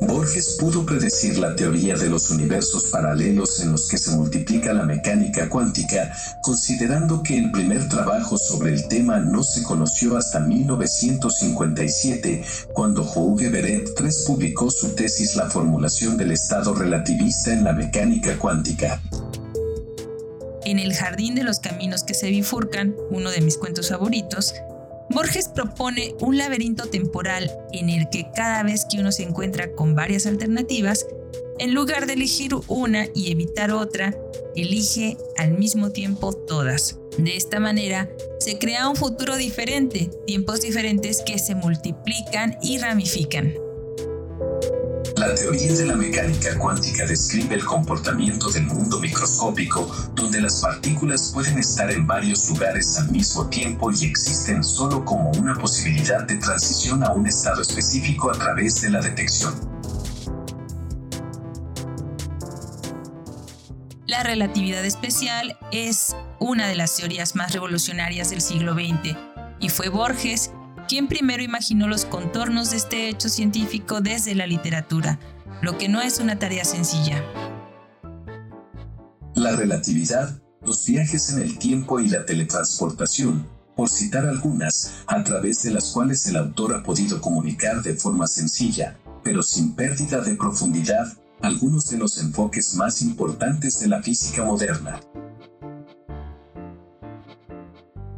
Borges 0.01 0.57
pudo 0.61 0.85
predecir 0.85 1.39
la 1.39 1.57
teoría 1.57 1.97
de 1.97 2.11
los 2.11 2.29
universos 2.31 2.85
paralelos 2.85 3.61
en 3.61 3.73
los 3.73 3.89
que 3.89 3.97
se 3.97 4.11
multiplica 4.11 4.75
la 4.75 4.85
mecánica 4.85 5.49
cuántica, 5.49 6.13
considerando 6.43 7.23
que 7.23 7.39
el 7.39 7.51
primer 7.51 7.89
trabajo 7.89 8.37
sobre 8.37 8.75
el 8.75 8.87
tema 8.89 9.21
no 9.21 9.43
se 9.43 9.63
conoció 9.63 10.19
hasta 10.19 10.41
1957, 10.41 12.45
cuando 12.75 13.05
Jouge 13.05 13.49
Beret 13.49 13.89
III 13.99 14.11
publicó 14.27 14.71
su 14.71 14.91
tesis 14.91 15.35
La 15.35 15.49
formulación 15.49 16.19
del 16.19 16.33
estado 16.33 16.75
relativista 16.75 17.51
en 17.53 17.65
la 17.65 17.73
mecánica 17.73 18.39
cuántica. 18.39 19.01
En 20.67 20.79
el 20.79 20.93
Jardín 20.95 21.35
de 21.35 21.45
los 21.45 21.61
Caminos 21.61 22.03
que 22.03 22.13
se 22.13 22.29
bifurcan, 22.29 22.95
uno 23.11 23.31
de 23.31 23.41
mis 23.41 23.57
cuentos 23.57 23.89
favoritos, 23.89 24.53
Borges 25.11 25.49
propone 25.49 26.15
un 26.21 26.37
laberinto 26.37 26.87
temporal 26.87 27.51
en 27.73 27.91
el 27.91 28.09
que 28.11 28.29
cada 28.35 28.63
vez 28.63 28.87
que 28.91 28.99
uno 28.99 29.13
se 29.13 29.23
encuentra 29.23 29.73
con 29.73 29.95
varias 29.95 30.27
alternativas, 30.27 31.07
en 31.59 31.75
lugar 31.75 32.07
de 32.07 32.15
elegir 32.15 32.53
una 32.69 33.07
y 33.15 33.31
evitar 33.31 33.71
otra, 33.71 34.15
elige 34.55 35.17
al 35.39 35.57
mismo 35.57 35.91
tiempo 35.91 36.33
todas. 36.33 36.99
De 37.19 37.37
esta 37.37 37.61
manera, 37.61 38.11
se 38.41 38.59
crea 38.59 38.89
un 38.89 38.97
futuro 38.97 39.37
diferente, 39.37 40.11
tiempos 40.27 40.61
diferentes 40.61 41.23
que 41.25 41.39
se 41.39 41.55
multiplican 41.55 42.59
y 42.61 42.79
ramifican. 42.79 43.66
La 45.27 45.35
teoría 45.35 45.75
de 45.75 45.87
la 45.87 45.97
mecánica 45.97 46.57
cuántica 46.57 47.05
describe 47.05 47.57
el 47.57 47.65
comportamiento 47.65 48.49
del 48.49 48.63
mundo 48.67 49.01
microscópico, 49.01 49.93
donde 50.15 50.41
las 50.41 50.61
partículas 50.61 51.33
pueden 51.35 51.59
estar 51.59 51.91
en 51.91 52.07
varios 52.07 52.49
lugares 52.49 52.97
al 52.97 53.11
mismo 53.11 53.49
tiempo 53.49 53.91
y 53.91 54.05
existen 54.05 54.63
solo 54.63 55.05
como 55.05 55.33
una 55.33 55.57
posibilidad 55.57 56.23
de 56.29 56.37
transición 56.37 57.03
a 57.03 57.11
un 57.11 57.27
estado 57.27 57.61
específico 57.61 58.31
a 58.31 58.35
través 58.35 58.81
de 58.83 58.91
la 58.91 59.01
detección. 59.01 59.53
La 64.07 64.23
relatividad 64.23 64.85
especial 64.85 65.59
es 65.73 66.15
una 66.39 66.69
de 66.69 66.77
las 66.77 66.97
teorías 66.97 67.35
más 67.35 67.53
revolucionarias 67.53 68.31
del 68.31 68.41
siglo 68.41 68.75
XX 68.75 69.17
y 69.59 69.71
fue 69.71 69.89
Borges 69.89 70.53
quien 70.87 71.09
primero 71.09 71.43
imaginó 71.43 71.89
los 71.89 72.05
contornos 72.05 72.71
de 72.71 72.77
este 72.77 73.09
hecho 73.09 73.29
científico 73.29 74.01
desde 74.01 74.35
la 74.35 74.47
literatura, 74.47 75.19
lo 75.63 75.79
que 75.79 75.89
no 75.89 76.01
es 76.01 76.21
una 76.21 76.39
tarea 76.39 76.65
sencilla. 76.65 77.23
La 79.35 79.55
relatividad, 79.55 80.41
los 80.65 80.87
viajes 80.87 81.31
en 81.31 81.43
el 81.43 81.59
tiempo 81.59 82.01
y 82.01 82.09
la 82.09 82.25
teletransportación, 82.25 83.47
por 83.77 83.91
citar 83.91 84.27
algunas, 84.27 85.03
a 85.07 85.23
través 85.23 85.63
de 85.63 85.71
las 85.71 85.93
cuales 85.93 86.27
el 86.27 86.37
autor 86.37 86.75
ha 86.75 86.83
podido 86.83 87.21
comunicar 87.21 87.83
de 87.83 87.95
forma 87.95 88.27
sencilla, 88.27 88.97
pero 89.23 89.43
sin 89.43 89.75
pérdida 89.75 90.23
de 90.23 90.35
profundidad, 90.35 91.13
algunos 91.43 91.91
de 91.91 91.99
los 91.99 92.19
enfoques 92.19 92.75
más 92.75 93.03
importantes 93.03 93.81
de 93.81 93.89
la 93.89 94.03
física 94.03 94.45
moderna. 94.45 95.01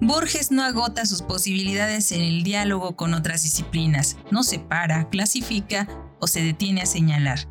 Borges 0.00 0.52
no 0.52 0.62
agota 0.62 1.06
sus 1.06 1.22
posibilidades 1.22 2.12
en 2.12 2.20
el 2.20 2.44
diálogo 2.44 2.94
con 2.94 3.14
otras 3.14 3.42
disciplinas, 3.42 4.16
no 4.30 4.44
separa, 4.44 5.08
clasifica 5.08 5.88
o 6.20 6.28
se 6.28 6.40
detiene 6.40 6.82
a 6.82 6.86
señalar, 6.86 7.48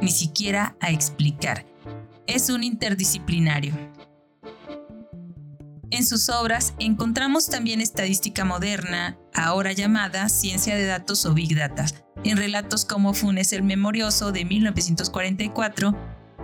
ni 0.00 0.10
siquiera 0.10 0.76
a 0.80 0.90
explicar. 0.90 1.66
Es 2.28 2.48
un 2.48 2.62
interdisciplinario. 2.62 3.74
En 5.90 6.06
sus 6.06 6.28
obras 6.28 6.74
encontramos 6.78 7.48
también 7.48 7.80
estadística 7.80 8.44
moderna, 8.44 9.18
ahora 9.34 9.72
llamada 9.72 10.28
ciencia 10.28 10.76
de 10.76 10.86
datos 10.86 11.26
o 11.26 11.34
big 11.34 11.56
data, 11.56 11.86
en 12.22 12.36
relatos 12.36 12.84
como 12.84 13.14
Funes 13.14 13.52
el 13.52 13.64
Memorioso 13.64 14.30
de 14.30 14.44
1944, 14.44 15.96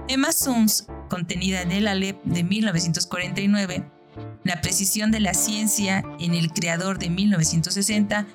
Emma 0.09 0.33
Suns, 0.33 0.87
contenida 1.09 1.63
en 1.63 1.73
el 1.73 1.87
Alep 1.87 2.23
de 2.25 2.43
1949, 2.43 4.00
La 4.45 4.61
precisión 4.61 5.11
de 5.11 5.21
la 5.21 5.35
ciencia 5.35 6.03
en 6.19 6.35
El 6.35 6.51
Creador 6.53 6.99
de 6.99 7.11
1960 7.11 8.27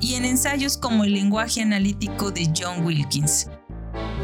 y 0.00 0.14
en 0.14 0.24
ensayos 0.24 0.76
como 0.76 1.04
El 1.04 1.12
lenguaje 1.12 1.60
analítico 1.60 2.30
de 2.30 2.50
John 2.56 2.84
Wilkins. 2.84 3.48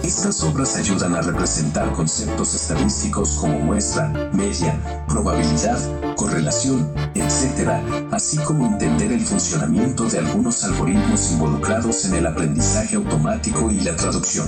Estas 0.04 0.42
obras 0.44 0.76
ayudan 0.76 1.16
a 1.16 1.22
representar 1.22 1.90
conceptos 1.92 2.54
estadísticos 2.54 3.30
como 3.40 3.58
muestra, 3.58 4.08
media, 4.32 4.78
probabilidad, 5.08 5.78
correlación, 6.14 6.94
etc., 7.14 7.70
así 8.12 8.36
como 8.38 8.66
entender 8.66 9.10
el 9.10 9.20
funcionamiento 9.20 10.04
de 10.04 10.18
algunos 10.18 10.62
algoritmos 10.62 11.32
involucrados 11.32 12.04
en 12.04 12.14
el 12.14 12.26
aprendizaje 12.26 12.94
automático 12.94 13.68
y 13.70 13.80
la 13.80 13.96
traducción. 13.96 14.46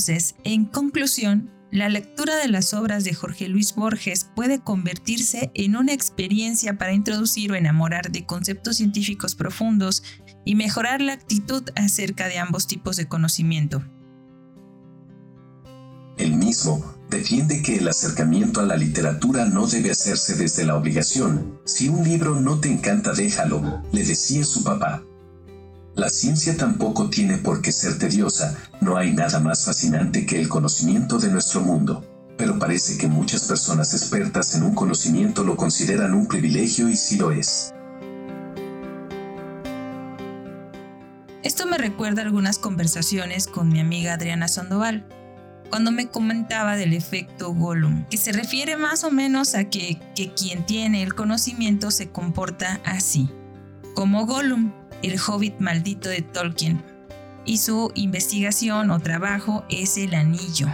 Entonces, 0.00 0.34
en 0.44 0.64
conclusión, 0.64 1.50
la 1.70 1.90
lectura 1.90 2.36
de 2.36 2.48
las 2.48 2.72
obras 2.72 3.04
de 3.04 3.12
Jorge 3.12 3.48
Luis 3.48 3.74
Borges 3.74 4.26
puede 4.34 4.60
convertirse 4.60 5.50
en 5.52 5.76
una 5.76 5.92
experiencia 5.92 6.78
para 6.78 6.94
introducir 6.94 7.52
o 7.52 7.54
enamorar 7.54 8.10
de 8.10 8.24
conceptos 8.24 8.78
científicos 8.78 9.34
profundos 9.34 10.02
y 10.46 10.54
mejorar 10.54 11.02
la 11.02 11.12
actitud 11.12 11.64
acerca 11.76 12.28
de 12.28 12.38
ambos 12.38 12.66
tipos 12.66 12.96
de 12.96 13.08
conocimiento. 13.08 13.84
El 16.16 16.34
mismo 16.34 16.82
defiende 17.10 17.60
que 17.60 17.76
el 17.76 17.86
acercamiento 17.86 18.60
a 18.60 18.66
la 18.66 18.78
literatura 18.78 19.44
no 19.44 19.66
debe 19.66 19.90
hacerse 19.90 20.34
desde 20.34 20.64
la 20.64 20.76
obligación. 20.76 21.60
Si 21.66 21.90
un 21.90 22.04
libro 22.04 22.40
no 22.40 22.58
te 22.58 22.72
encanta, 22.72 23.12
déjalo, 23.12 23.82
le 23.92 24.02
decía 24.02 24.44
su 24.44 24.64
papá. 24.64 25.02
La 25.96 26.08
ciencia 26.08 26.56
tampoco 26.56 27.10
tiene 27.10 27.38
por 27.38 27.62
qué 27.62 27.72
ser 27.72 27.98
tediosa, 27.98 28.56
no 28.80 28.96
hay 28.96 29.12
nada 29.12 29.40
más 29.40 29.64
fascinante 29.64 30.24
que 30.24 30.40
el 30.40 30.48
conocimiento 30.48 31.18
de 31.18 31.30
nuestro 31.30 31.60
mundo. 31.60 32.04
Pero 32.36 32.58
parece 32.58 32.96
que 32.96 33.08
muchas 33.08 33.48
personas 33.48 33.92
expertas 33.92 34.54
en 34.54 34.62
un 34.62 34.74
conocimiento 34.74 35.42
lo 35.42 35.56
consideran 35.56 36.14
un 36.14 36.26
privilegio 36.26 36.88
y 36.88 36.96
sí 36.96 37.16
lo 37.16 37.32
es. 37.32 37.74
Esto 41.42 41.66
me 41.66 41.76
recuerda 41.76 42.22
algunas 42.22 42.58
conversaciones 42.58 43.46
con 43.46 43.68
mi 43.68 43.80
amiga 43.80 44.14
Adriana 44.14 44.46
Sandoval, 44.46 45.06
cuando 45.70 45.90
me 45.90 46.08
comentaba 46.08 46.76
del 46.76 46.92
efecto 46.92 47.52
Gollum, 47.52 48.04
que 48.06 48.16
se 48.16 48.32
refiere 48.32 48.76
más 48.76 49.04
o 49.04 49.10
menos 49.10 49.54
a 49.54 49.64
que, 49.64 50.00
que 50.14 50.32
quien 50.34 50.64
tiene 50.66 51.02
el 51.02 51.14
conocimiento 51.14 51.90
se 51.90 52.10
comporta 52.10 52.80
así, 52.84 53.28
como 53.94 54.26
Gollum, 54.26 54.72
el 55.02 55.18
hobbit 55.18 55.58
maldito 55.60 56.08
de 56.08 56.22
Tolkien, 56.22 56.82
y 57.44 57.58
su 57.58 57.90
investigación 57.94 58.90
o 58.90 59.00
trabajo 59.00 59.64
es 59.68 59.96
el 59.96 60.14
anillo. 60.14 60.68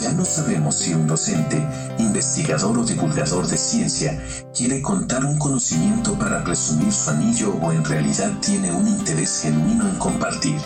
Ya 0.00 0.12
no 0.12 0.24
sabemos 0.24 0.76
si 0.76 0.94
un 0.94 1.06
docente, 1.06 1.62
investigador 1.98 2.78
o 2.78 2.84
divulgador 2.84 3.46
de 3.46 3.58
ciencia 3.58 4.18
quiere 4.56 4.80
contar 4.80 5.24
un 5.24 5.36
conocimiento 5.36 6.14
para 6.18 6.42
presumir 6.42 6.90
su 6.90 7.10
anillo 7.10 7.54
o 7.60 7.70
en 7.72 7.84
realidad 7.84 8.32
tiene 8.40 8.72
un 8.72 8.88
interés 8.88 9.42
genuino 9.42 9.86
en 9.86 9.96
compartir. 9.96 10.58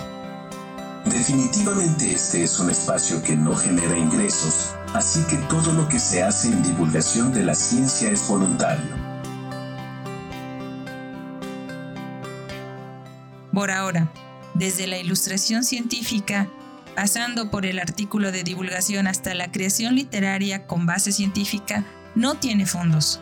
Definitivamente 1.04 2.12
este 2.12 2.44
es 2.44 2.58
un 2.60 2.70
espacio 2.70 3.22
que 3.22 3.36
no 3.36 3.56
genera 3.56 3.98
ingresos, 3.98 4.74
así 4.94 5.20
que 5.24 5.36
todo 5.48 5.72
lo 5.72 5.88
que 5.88 5.98
se 5.98 6.22
hace 6.22 6.48
en 6.48 6.62
divulgación 6.62 7.32
de 7.32 7.42
la 7.42 7.54
ciencia 7.54 8.10
es 8.10 8.28
voluntario. 8.28 9.03
Por 13.54 13.70
ahora, 13.70 14.12
desde 14.54 14.88
la 14.88 14.98
ilustración 14.98 15.62
científica, 15.62 16.48
pasando 16.96 17.50
por 17.50 17.66
el 17.66 17.78
artículo 17.78 18.32
de 18.32 18.42
divulgación 18.42 19.06
hasta 19.06 19.32
la 19.34 19.52
creación 19.52 19.94
literaria 19.94 20.66
con 20.66 20.86
base 20.86 21.12
científica, 21.12 21.84
no 22.16 22.34
tiene 22.34 22.66
fondos. 22.66 23.20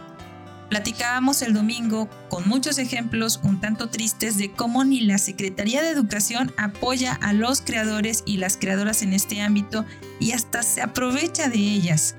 Platicábamos 0.71 1.43
el 1.43 1.53
domingo 1.53 2.09
con 2.31 2.49
muchos 2.49 2.79
ejemplos 2.79 3.41
un 3.43 3.61
tanto 3.61 3.91
tristes 3.91 4.39
de 4.39 4.51
cómo 4.51 4.85
ni 4.85 5.03
la 5.03 5.19
Secretaría 5.19 5.83
de 5.83 5.91
Educación 5.91 6.51
apoya 6.57 7.13
a 7.13 7.35
los 7.35 7.61
creadores 7.61 8.23
y 8.25 8.39
las 8.39 8.57
creadoras 8.57 9.03
en 9.03 9.13
este 9.13 9.43
ámbito 9.43 9.85
y 10.19 10.33
hasta 10.33 10.63
se 10.63 10.81
aprovecha 10.81 11.51
de 11.51 11.59
ellas. 11.59 12.17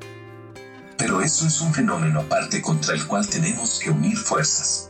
Pero 0.99 1.21
eso 1.21 1.47
es 1.47 1.59
un 1.61 1.73
fenómeno 1.73 2.19
aparte 2.19 2.61
contra 2.61 2.93
el 2.93 3.03
cual 3.07 3.27
tenemos 3.27 3.79
que 3.79 3.89
unir 3.89 4.17
fuerzas. 4.17 4.89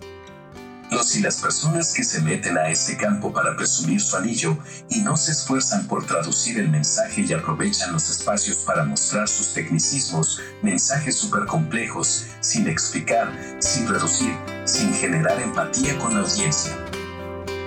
Los 0.93 1.15
y 1.15 1.21
las 1.21 1.37
personas 1.37 1.91
que 1.91 2.03
se 2.03 2.21
meten 2.21 2.55
a 2.55 2.69
este 2.69 2.95
campo 2.97 3.33
para 3.33 3.55
presumir 3.55 3.99
su 3.99 4.15
anillo 4.15 4.55
y 4.91 4.99
no 4.99 5.17
se 5.17 5.31
esfuerzan 5.31 5.87
por 5.87 6.05
traducir 6.05 6.59
el 6.59 6.69
mensaje 6.69 7.25
y 7.27 7.33
aprovechan 7.33 7.91
los 7.93 8.11
espacios 8.11 8.57
para 8.57 8.85
mostrar 8.85 9.27
sus 9.27 9.55
tecnicismos, 9.55 10.39
mensajes 10.61 11.17
súper 11.17 11.45
complejos, 11.47 12.27
sin 12.41 12.67
explicar, 12.67 13.33
sin 13.57 13.87
reducir, 13.87 14.35
sin 14.65 14.93
generar 14.93 15.41
empatía 15.41 15.97
con 15.97 16.13
la 16.13 16.19
audiencia. 16.19 16.77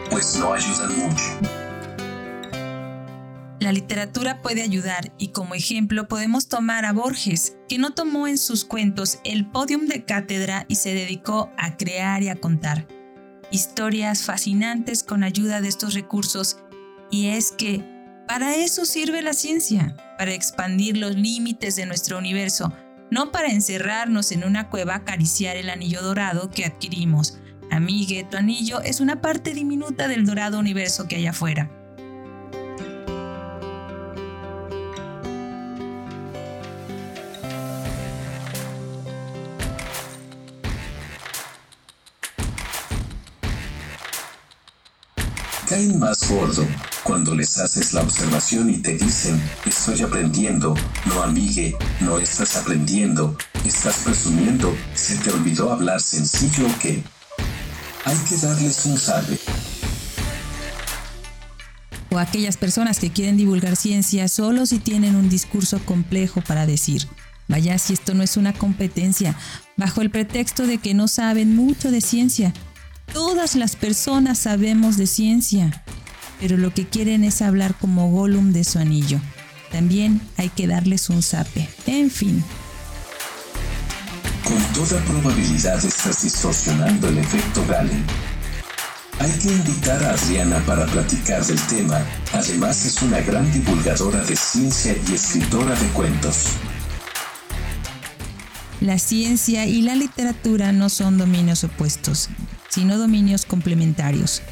Pues 0.08 0.36
no 0.36 0.52
ayudan 0.52 0.96
mucho. 0.96 1.24
La 3.58 3.72
literatura 3.72 4.40
puede 4.40 4.62
ayudar 4.62 5.12
y 5.18 5.28
como 5.28 5.56
ejemplo 5.56 6.06
podemos 6.06 6.46
tomar 6.46 6.84
a 6.84 6.92
Borges, 6.92 7.56
que 7.68 7.78
no 7.78 7.92
tomó 7.92 8.28
en 8.28 8.38
sus 8.38 8.64
cuentos 8.64 9.18
el 9.24 9.50
podium 9.50 9.86
de 9.86 10.04
cátedra 10.04 10.64
y 10.68 10.76
se 10.76 10.94
dedicó 10.94 11.50
a 11.58 11.76
crear 11.76 12.22
y 12.22 12.28
a 12.28 12.36
contar 12.36 12.86
historias 13.50 14.22
fascinantes 14.24 15.02
con 15.02 15.22
ayuda 15.22 15.60
de 15.60 15.68
estos 15.68 15.94
recursos 15.94 16.58
y 17.10 17.28
es 17.28 17.52
que 17.52 17.82
para 18.26 18.56
eso 18.56 18.84
sirve 18.84 19.22
la 19.22 19.34
ciencia, 19.34 19.96
para 20.18 20.32
expandir 20.32 20.96
los 20.96 21.14
límites 21.14 21.76
de 21.76 21.86
nuestro 21.86 22.18
universo, 22.18 22.72
no 23.10 23.30
para 23.30 23.48
encerrarnos 23.48 24.32
en 24.32 24.44
una 24.44 24.68
cueva 24.68 24.96
acariciar 24.96 25.56
el 25.56 25.70
anillo 25.70 26.02
dorado 26.02 26.50
que 26.50 26.64
adquirimos. 26.64 27.38
Amigue, 27.70 28.26
tu 28.28 28.36
anillo 28.36 28.80
es 28.80 29.00
una 29.00 29.20
parte 29.20 29.54
diminuta 29.54 30.08
del 30.08 30.26
dorado 30.26 30.58
universo 30.58 31.06
que 31.06 31.16
hay 31.16 31.26
afuera. 31.26 31.70
Caen 45.76 45.98
más 45.98 46.26
gordo 46.30 46.66
cuando 47.02 47.34
les 47.34 47.58
haces 47.58 47.92
la 47.92 48.00
observación 48.00 48.70
y 48.70 48.78
te 48.78 48.96
dicen, 48.96 49.38
estoy 49.66 50.00
aprendiendo, 50.00 50.74
no 51.04 51.22
amigue, 51.22 51.76
no 52.00 52.18
estás 52.18 52.56
aprendiendo, 52.56 53.36
estás 53.62 53.98
presumiendo, 53.98 54.74
se 54.94 55.16
te 55.16 55.30
olvidó 55.30 55.70
hablar 55.70 56.00
sencillo 56.00 56.66
o 56.66 56.78
qué. 56.80 57.02
Hay 58.06 58.16
que 58.26 58.36
darles 58.36 58.86
un 58.86 58.96
salve. 58.96 59.38
O 62.10 62.18
aquellas 62.18 62.56
personas 62.56 62.98
que 62.98 63.10
quieren 63.10 63.36
divulgar 63.36 63.76
ciencia 63.76 64.28
solo 64.28 64.64
si 64.64 64.78
tienen 64.78 65.14
un 65.14 65.28
discurso 65.28 65.78
complejo 65.84 66.40
para 66.40 66.64
decir. 66.64 67.06
Vaya 67.48 67.76
si 67.76 67.92
esto 67.92 68.14
no 68.14 68.22
es 68.22 68.38
una 68.38 68.54
competencia, 68.54 69.36
bajo 69.76 70.00
el 70.00 70.10
pretexto 70.10 70.66
de 70.66 70.78
que 70.78 70.94
no 70.94 71.06
saben 71.06 71.54
mucho 71.54 71.90
de 71.90 72.00
ciencia, 72.00 72.54
Todas 73.12 73.54
las 73.54 73.76
personas 73.76 74.38
sabemos 74.38 74.96
de 74.96 75.06
ciencia, 75.06 75.84
pero 76.40 76.56
lo 76.56 76.72
que 76.72 76.86
quieren 76.86 77.24
es 77.24 77.42
hablar 77.42 77.74
como 77.74 78.10
Gollum 78.10 78.52
de 78.52 78.64
su 78.64 78.78
anillo. 78.78 79.20
También 79.72 80.20
hay 80.36 80.48
que 80.48 80.66
darles 80.66 81.10
un 81.10 81.22
zape. 81.22 81.68
En 81.86 82.10
fin. 82.10 82.44
Con 84.44 84.62
toda 84.74 85.02
probabilidad 85.04 85.84
estás 85.84 86.22
distorsionando 86.22 87.08
el 87.08 87.18
efecto 87.18 87.64
Galen. 87.68 88.04
Hay 89.18 89.32
que 89.32 89.48
invitar 89.48 90.04
a 90.04 90.10
Adriana 90.10 90.62
para 90.66 90.86
platicar 90.86 91.44
del 91.44 91.60
tema. 91.62 92.04
Además 92.32 92.84
es 92.84 93.00
una 93.02 93.20
gran 93.20 93.50
divulgadora 93.50 94.22
de 94.24 94.36
ciencia 94.36 94.94
y 95.08 95.14
escritora 95.14 95.74
de 95.74 95.86
cuentos. 95.88 96.44
La 98.80 98.98
ciencia 98.98 99.66
y 99.66 99.80
la 99.80 99.94
literatura 99.94 100.70
no 100.70 100.90
son 100.90 101.16
dominios 101.16 101.64
opuestos, 101.64 102.28
sino 102.76 102.98
dominios 102.98 103.46
complementarios. 103.46 104.42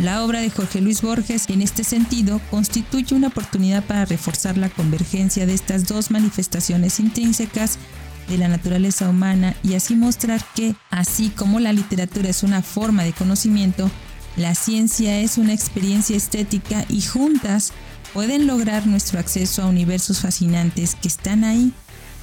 La 0.00 0.24
obra 0.24 0.40
de 0.40 0.48
Jorge 0.48 0.80
Luis 0.80 1.02
Borges, 1.02 1.50
en 1.50 1.60
este 1.60 1.84
sentido, 1.84 2.40
constituye 2.50 3.14
una 3.14 3.28
oportunidad 3.28 3.84
para 3.84 4.06
reforzar 4.06 4.56
la 4.56 4.70
convergencia 4.70 5.44
de 5.44 5.52
estas 5.52 5.86
dos 5.86 6.10
manifestaciones 6.10 6.98
intrínsecas 6.98 7.78
de 8.26 8.38
la 8.38 8.48
naturaleza 8.48 9.10
humana 9.10 9.54
y 9.62 9.74
así 9.74 9.96
mostrar 9.96 10.42
que, 10.54 10.74
así 10.90 11.28
como 11.28 11.60
la 11.60 11.74
literatura 11.74 12.30
es 12.30 12.42
una 12.42 12.62
forma 12.62 13.04
de 13.04 13.12
conocimiento, 13.12 13.90
la 14.38 14.54
ciencia 14.54 15.20
es 15.20 15.36
una 15.36 15.52
experiencia 15.52 16.16
estética 16.16 16.86
y 16.88 17.02
juntas 17.02 17.74
pueden 18.14 18.46
lograr 18.46 18.86
nuestro 18.86 19.20
acceso 19.20 19.62
a 19.62 19.66
universos 19.66 20.20
fascinantes 20.20 20.94
que 20.94 21.08
están 21.08 21.44
ahí, 21.44 21.74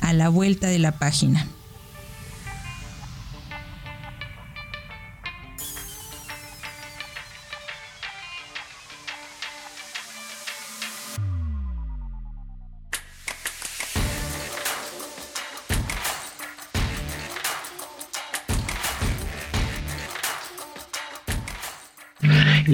a 0.01 0.11
la 0.13 0.27
vuelta 0.29 0.69
de 0.69 0.79
la 0.79 0.93
página. 0.93 1.45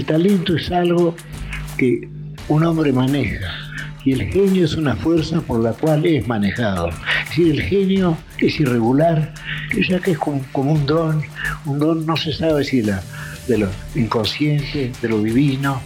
Talento 0.08 0.55
es 0.55 0.72
algo 0.72 1.16
que 1.78 2.10
un 2.47 2.64
hombre 2.64 2.91
maneja 2.91 3.53
y 4.05 4.14
el 4.14 4.24
genio 4.32 4.64
es 4.64 4.74
una 4.76 4.95
fuerza 4.95 5.41
por 5.41 5.60
la 5.60 5.74
cual 5.74 6.05
es 6.05 6.26
manejado. 6.28 6.89
Decir, 7.28 7.51
el 7.51 7.62
genio 7.62 8.18
es 8.38 8.58
irregular, 8.58 9.34
ya 9.88 9.99
que 9.99 10.12
es 10.12 10.18
como, 10.18 10.41
un 10.55 10.86
don, 10.86 11.22
un 11.66 11.78
don 11.78 12.05
no 12.05 12.16
se 12.16 12.32
sabe 12.32 12.64
si 12.64 12.82
de 12.82 13.58
lo 13.58 13.70
inconsciente, 13.95 14.93
de 15.01 15.10
lo 15.10 15.22
divino, 15.22 15.82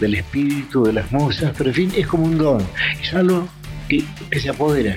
del 0.00 0.16
espíritu, 0.16 0.82
de 0.82 0.94
las 0.94 1.12
musas, 1.12 1.54
pero 1.56 1.70
en 1.70 1.76
fin, 1.76 1.92
es 1.96 2.08
como 2.08 2.24
un 2.24 2.36
don, 2.36 2.62
es 3.00 3.14
algo 3.14 3.48
que, 3.88 4.04
que 4.30 4.40
se 4.40 4.50
apodera 4.50 4.96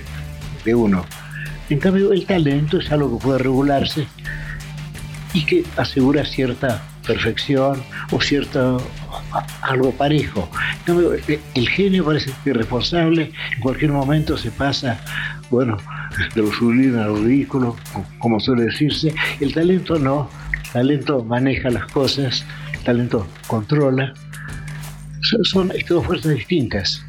de 0.66 0.74
uno. 0.74 1.06
En 1.70 1.78
cambio, 1.78 2.12
el 2.12 2.26
talento 2.26 2.80
es 2.80 2.92
algo 2.92 3.20
que 3.20 3.24
puede 3.24 3.38
regularse 3.38 4.08
y 5.34 5.46
que 5.46 5.64
asegura 5.76 6.26
cierta 6.26 6.82
perfección 7.08 7.82
o 8.12 8.22
cierto 8.22 8.82
algo 9.62 9.92
parejo. 9.92 10.50
El 11.56 11.70
genio 11.70 12.06
parece 12.06 12.32
irresponsable, 12.46 13.32
en 13.56 13.62
cualquier 13.62 13.92
momento 13.92 14.38
se 14.38 14.52
pasa, 14.52 15.00
bueno, 15.50 15.78
de 16.36 16.42
lo 16.42 16.52
sublime 16.52 17.02
a 17.02 17.08
lo 17.08 17.16
ridículo, 17.16 17.76
como 18.20 18.40
suele 18.40 18.64
decirse. 18.64 19.14
El 19.40 19.54
talento 19.54 19.98
no, 19.98 20.30
el 20.54 20.72
talento 20.72 21.24
maneja 21.24 21.70
las 21.70 21.86
cosas, 21.92 22.46
el 22.74 22.80
talento 22.82 23.28
controla. 23.48 24.14
Son, 25.44 25.72
dos 25.90 26.06
fuerzas 26.06 26.36
distintas. 26.36 27.04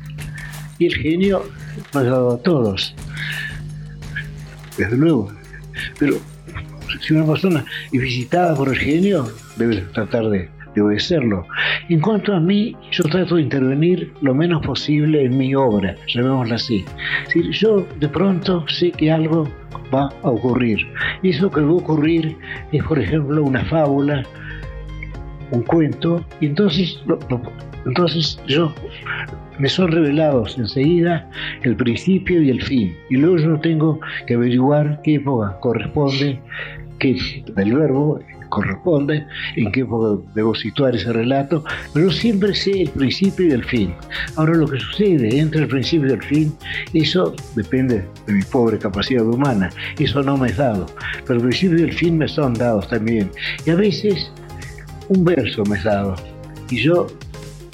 Y 0.79 0.87
el 0.87 0.95
genio 0.95 1.45
nos 1.93 1.97
ha 1.97 2.03
dado 2.05 2.35
a 2.35 2.39
todos, 2.39 2.95
desde 4.77 4.97
luego. 4.97 5.33
Pero 5.99 6.21
si 7.01 7.15
una 7.15 7.27
persona 7.27 7.65
es 7.93 8.01
visitada 8.01 8.55
por 8.55 8.69
el 8.69 8.77
genio, 8.77 9.27
debe 9.57 9.77
tratar 9.93 10.29
de, 10.29 10.49
obedecerlo. 10.81 11.45
En 11.89 12.01
cuanto 12.01 12.33
a 12.33 12.39
mí, 12.39 12.77
yo 12.93 13.03
trato 13.05 13.35
de 13.37 13.43
intervenir 13.43 14.13
lo 14.21 14.33
menos 14.35 14.65
posible 14.65 15.25
en 15.25 15.37
mi 15.37 15.55
obra, 15.55 15.97
llamémosla 16.07 16.55
así. 16.55 16.85
Si 17.29 17.51
yo 17.51 17.85
de 17.99 18.09
pronto 18.09 18.65
sé 18.69 18.93
que 18.93 19.11
algo 19.11 19.49
va 19.93 20.09
a 20.23 20.29
ocurrir, 20.29 20.87
y 21.23 21.31
eso 21.31 21.51
que 21.51 21.61
va 21.61 21.71
a 21.71 21.75
ocurrir 21.75 22.37
es, 22.71 22.85
por 22.85 22.99
ejemplo, 22.99 23.43
una 23.43 23.65
fábula, 23.65 24.23
un 25.51 25.63
cuento, 25.63 26.25
y 26.41 26.47
entonces, 26.47 27.01
entonces 27.85 28.41
yo 28.47 28.73
me 29.59 29.69
son 29.69 29.91
revelados 29.91 30.57
enseguida 30.57 31.29
el 31.63 31.75
principio 31.75 32.41
y 32.41 32.51
el 32.51 32.63
fin, 32.63 32.97
y 33.11 33.17
luego 33.17 33.39
yo 33.39 33.59
tengo 33.61 34.01
que 34.27 34.35
averiguar 34.35 35.01
qué 35.03 35.15
época 35.15 35.59
corresponde 35.61 36.41
qué 36.99 37.45
del 37.55 37.75
verbo 37.75 38.21
corresponde, 38.49 39.27
en 39.57 39.71
qué 39.73 39.81
época 39.81 40.23
debo 40.35 40.55
situar 40.55 40.95
ese 40.95 41.13
relato, 41.13 41.65
pero 41.93 42.11
siempre 42.11 42.55
sé 42.55 42.83
el 42.83 42.91
principio 42.91 43.47
y 43.47 43.51
el 43.51 43.65
fin. 43.65 43.95
Ahora 44.37 44.55
lo 44.55 44.67
que 44.67 44.81
sucede 44.81 45.39
entre 45.39 45.63
el 45.63 45.69
principio 45.69 46.09
y 46.09 46.13
el 46.13 46.23
fin, 46.23 46.55
eso 46.95 47.35
depende 47.55 48.05
de 48.27 48.33
mi 48.33 48.43
pobre 48.43 48.79
capacidad 48.79 49.27
humana, 49.27 49.71
eso 49.99 50.23
no 50.23 50.37
me 50.37 50.49
es 50.49 50.57
dado, 50.57 50.87
pero 51.27 51.41
el 51.41 51.47
principio 51.47 51.79
y 51.79 51.83
el 51.83 51.93
fin 51.93 52.19
me 52.19 52.29
son 52.29 52.55
dados 52.55 52.89
también. 52.89 53.31
Y 53.67 53.71
a 53.71 53.75
veces 53.75 54.31
un 55.09 55.25
verso 55.25 55.63
me 55.65 55.77
es 55.77 55.85
dado, 55.85 56.15
y 56.71 56.83
yo 56.83 57.07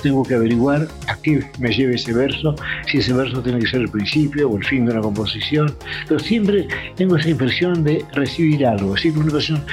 tengo 0.04 0.22
que 0.22 0.34
averiguar 0.34 0.86
a 1.08 1.16
qué 1.22 1.42
me 1.58 1.70
lleve 1.70 1.94
ese 1.94 2.12
verso, 2.12 2.54
si 2.86 2.98
ese 2.98 3.14
verso 3.14 3.42
tiene 3.42 3.58
que 3.58 3.66
ser 3.66 3.80
el 3.80 3.88
principio 3.88 4.50
o 4.50 4.58
el 4.58 4.64
fin 4.64 4.84
de 4.84 4.92
una 4.92 5.00
composición. 5.00 5.74
Pero 6.06 6.20
siempre 6.20 6.68
tengo 6.94 7.16
esa 7.16 7.30
impresión 7.30 7.82
de 7.82 8.04
recibir 8.12 8.66
algo, 8.66 8.96
siempre 8.98 9.22
una 9.22 9.30
impresión, 9.30 9.64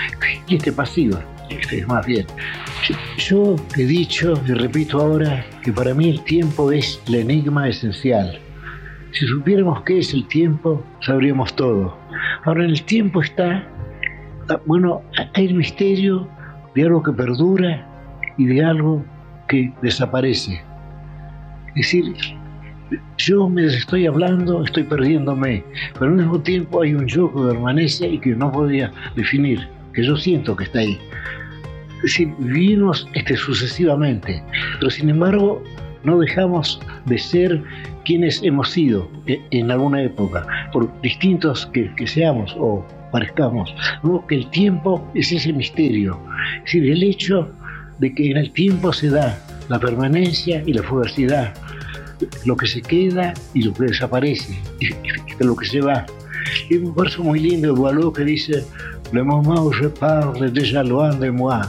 y 0.47 0.55
este 0.55 0.71
pasivo, 0.71 1.19
este 1.49 1.79
es 1.79 1.87
más 1.87 2.05
bien. 2.05 2.25
Yo 3.17 3.57
he 3.77 3.83
dicho 3.83 4.41
y 4.47 4.53
repito 4.53 5.01
ahora 5.01 5.45
que 5.63 5.73
para 5.73 5.93
mí 5.93 6.09
el 6.09 6.23
tiempo 6.23 6.71
es 6.71 7.01
el 7.07 7.15
enigma 7.15 7.67
esencial. 7.67 8.39
Si 9.11 9.27
supiéramos 9.27 9.83
qué 9.83 9.99
es 9.99 10.13
el 10.13 10.25
tiempo, 10.29 10.81
sabríamos 11.01 11.53
todo. 11.57 11.97
Ahora 12.45 12.63
en 12.63 12.69
el 12.69 12.83
tiempo 12.83 13.21
está, 13.21 13.67
ah, 14.47 14.61
bueno, 14.65 15.01
hay 15.33 15.47
el 15.47 15.55
misterio 15.55 16.29
de 16.73 16.83
algo 16.83 17.03
que 17.03 17.11
perdura 17.11 17.85
y 18.37 18.45
de 18.45 18.63
algo 18.63 19.03
que 19.51 19.69
desaparece. 19.81 20.61
Es 21.75 21.75
decir, 21.75 22.15
yo 23.17 23.49
me 23.49 23.65
estoy 23.65 24.07
hablando, 24.07 24.63
estoy 24.63 24.83
perdiéndome, 24.83 25.63
pero 25.93 26.11
al 26.11 26.17
mismo 26.17 26.39
tiempo 26.39 26.81
hay 26.81 26.93
un 26.93 27.05
yo 27.05 27.29
que 27.33 27.41
permanece 27.53 28.07
y 28.07 28.17
que 28.19 28.29
no 28.29 28.49
podía 28.49 28.93
definir, 29.17 29.67
que 29.93 30.03
yo 30.05 30.15
siento 30.15 30.55
que 30.55 30.63
está 30.63 30.79
ahí. 30.79 30.97
Es 31.97 32.03
decir, 32.03 32.33
vivimos 32.39 33.07
este, 33.13 33.35
sucesivamente, 33.35 34.41
pero 34.79 34.89
sin 34.89 35.09
embargo 35.09 35.61
no 36.05 36.17
dejamos 36.17 36.79
de 37.05 37.17
ser 37.17 37.61
quienes 38.05 38.41
hemos 38.43 38.69
sido 38.69 39.11
e, 39.27 39.41
en 39.51 39.69
alguna 39.69 40.01
época, 40.01 40.47
por 40.71 40.89
distintos 41.01 41.65
que, 41.67 41.91
seamos 42.07 42.55
o 42.57 42.85
parezcamos. 43.11 43.75
que 44.29 44.35
el 44.35 44.49
tiempo 44.51 45.05
es 45.13 45.29
ese 45.33 45.51
misterio, 45.51 46.17
es 46.59 46.63
decir, 46.63 46.89
el 46.89 47.03
hecho 47.03 47.51
de 48.01 48.13
que 48.15 48.31
en 48.31 48.37
el 48.37 48.51
tiempo 48.51 48.91
se 48.91 49.09
da 49.09 49.39
la 49.69 49.79
permanencia 49.79 50.63
y 50.65 50.73
la 50.73 50.81
fugacidad, 50.81 51.53
lo 52.45 52.57
que 52.57 52.65
se 52.65 52.81
queda 52.81 53.33
y 53.53 53.61
lo 53.61 53.73
que 53.73 53.85
desaparece, 53.85 54.59
de 55.39 55.45
lo 55.45 55.55
que 55.55 55.67
se 55.67 55.81
va. 55.81 56.05
Hay 56.69 56.77
un 56.77 56.95
verso 56.95 57.23
muy 57.23 57.39
lindo 57.39 57.67
de 57.67 57.79
Boileau 57.79 58.11
que 58.11 58.23
dice, 58.23 58.65
Le 59.13 59.23
moment 59.23 59.65
où 59.65 59.71
je 59.73 59.87
parle 59.87 60.49
déjà 60.51 60.83
loin 60.83 61.13
de 61.19 61.29
moi. 61.29 61.61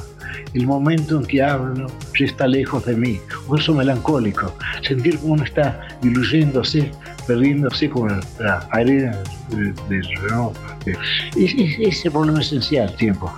El 0.55 0.67
momento 0.67 1.19
en 1.19 1.27
que 1.27 1.43
hablo 1.43 1.89
ya 2.19 2.27
está 2.27 2.47
lejos 2.47 2.85
de 2.87 2.95
mí. 2.95 3.19
Un 3.47 3.57
verso 3.57 3.75
melancólico. 3.75 4.55
Sentir 4.87 5.19
como 5.19 5.35
uno 5.35 5.45
está 5.45 5.81
diluyéndose, 6.03 6.91
perdiéndose 7.27 7.91
con 7.91 8.21
la 8.39 8.59
arena 8.71 9.19
del 9.51 9.75
de, 9.75 10.93
de, 11.35 11.89
ese 11.89 12.11
problema 12.11 12.41
esencial, 12.41 12.95
tiempo. 12.95 13.35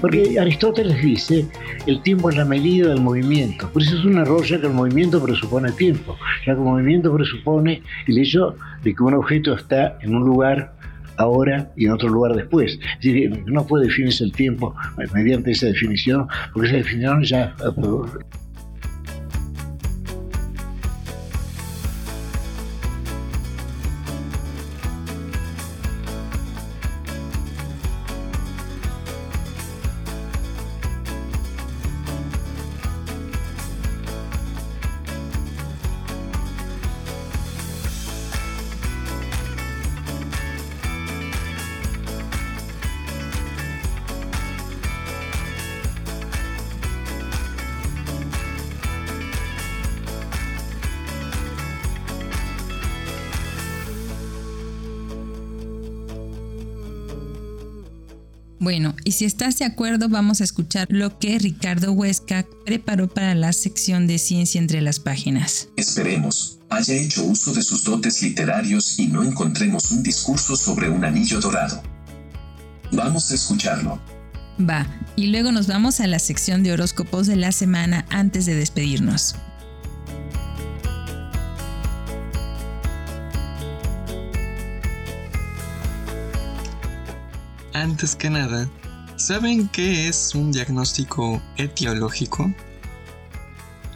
Porque 0.00 0.38
Aristóteles 0.38 1.02
dice, 1.02 1.46
el 1.86 2.02
tiempo 2.02 2.30
es 2.30 2.36
la 2.36 2.44
medida 2.44 2.88
del 2.88 3.00
movimiento. 3.00 3.68
Por 3.70 3.82
eso 3.82 3.96
es 3.96 4.04
un 4.04 4.18
error 4.18 4.44
ya 4.44 4.60
que 4.60 4.66
el 4.66 4.72
movimiento 4.72 5.22
presupone 5.22 5.72
tiempo, 5.72 6.16
ya 6.40 6.54
que 6.54 6.60
el 6.60 6.66
movimiento 6.66 7.14
presupone 7.14 7.82
el 8.06 8.18
hecho 8.18 8.56
de 8.82 8.94
que 8.94 9.02
un 9.02 9.14
objeto 9.14 9.54
está 9.54 9.98
en 10.00 10.14
un 10.14 10.24
lugar 10.24 10.74
ahora 11.16 11.70
y 11.76 11.86
en 11.86 11.92
otro 11.92 12.08
lugar 12.08 12.34
después. 12.34 12.78
Es 12.98 13.04
decir, 13.04 13.44
no 13.46 13.66
puede 13.66 13.86
definirse 13.86 14.24
el 14.24 14.32
tiempo 14.32 14.74
mediante 15.12 15.52
esa 15.52 15.66
definición, 15.66 16.26
porque 16.52 16.68
esa 16.68 16.76
definición 16.78 17.22
ya 17.24 17.54
si 59.24 59.28
estás 59.28 59.58
de 59.58 59.64
acuerdo, 59.64 60.10
vamos 60.10 60.42
a 60.42 60.44
escuchar 60.44 60.86
lo 60.90 61.18
que 61.18 61.38
Ricardo 61.38 61.92
Huesca 61.92 62.44
preparó 62.66 63.08
para 63.08 63.34
la 63.34 63.54
sección 63.54 64.06
de 64.06 64.18
Ciencia 64.18 64.60
entre 64.60 64.82
las 64.82 65.00
páginas. 65.00 65.68
Esperemos, 65.76 66.58
haya 66.68 66.92
hecho 66.92 67.24
uso 67.24 67.54
de 67.54 67.62
sus 67.62 67.84
dotes 67.84 68.22
literarios 68.22 68.98
y 68.98 69.06
no 69.06 69.22
encontremos 69.22 69.90
un 69.92 70.02
discurso 70.02 70.56
sobre 70.56 70.90
un 70.90 71.06
anillo 71.06 71.40
dorado. 71.40 71.82
Vamos 72.92 73.30
a 73.30 73.36
escucharlo. 73.36 73.98
Va, 74.60 74.86
y 75.16 75.28
luego 75.28 75.52
nos 75.52 75.68
vamos 75.68 76.00
a 76.00 76.06
la 76.06 76.18
sección 76.18 76.62
de 76.62 76.74
horóscopos 76.74 77.26
de 77.26 77.36
la 77.36 77.52
semana 77.52 78.04
antes 78.10 78.44
de 78.44 78.54
despedirnos. 78.54 79.36
Antes 87.72 88.14
que 88.14 88.28
nada, 88.28 88.68
¿saben 89.24 89.68
qué 89.68 90.06
es 90.06 90.34
un 90.34 90.52
diagnóstico 90.52 91.40
etiológico? 91.56 92.52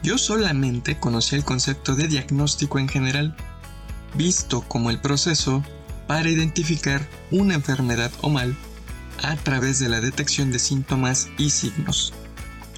Yo 0.01 0.17
solamente 0.17 0.99
conocí 0.99 1.35
el 1.35 1.43
concepto 1.43 1.95
de 1.95 2.07
diagnóstico 2.07 2.79
en 2.79 2.89
general, 2.89 3.37
visto 4.15 4.61
como 4.61 4.89
el 4.89 4.99
proceso 4.99 5.63
para 6.07 6.27
identificar 6.31 7.07
una 7.29 7.53
enfermedad 7.53 8.11
o 8.21 8.29
mal 8.29 8.57
a 9.21 9.35
través 9.35 9.77
de 9.77 9.89
la 9.89 10.01
detección 10.01 10.51
de 10.51 10.57
síntomas 10.57 11.27
y 11.37 11.51
signos. 11.51 12.11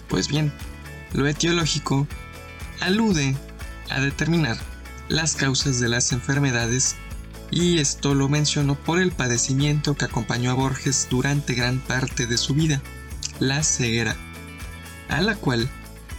Pues 0.10 0.28
bien, 0.28 0.52
lo 1.14 1.28
etiológico 1.28 2.06
alude 2.82 3.34
a 3.90 4.02
determinar 4.02 4.58
las 5.08 5.38
causas 5.38 5.80
de 5.80 5.88
las 5.88 6.12
enfermedades 6.12 6.98
y 7.52 7.80
esto 7.80 8.16
lo 8.16 8.30
menciono 8.30 8.76
por 8.76 9.00
el 9.00 9.12
padecimiento 9.12 9.96
que 9.96 10.06
acompañó 10.06 10.52
a 10.52 10.56
Borges 10.56 11.08
durante 11.10 11.54
gran 11.54 11.80
parte 11.80 12.26
de 12.26 12.38
su 12.38 12.54
vida, 12.54 12.82
la 13.40 13.62
ceguera, 13.62 14.16
a 15.10 15.22
la 15.22 15.36
cual 15.36 15.70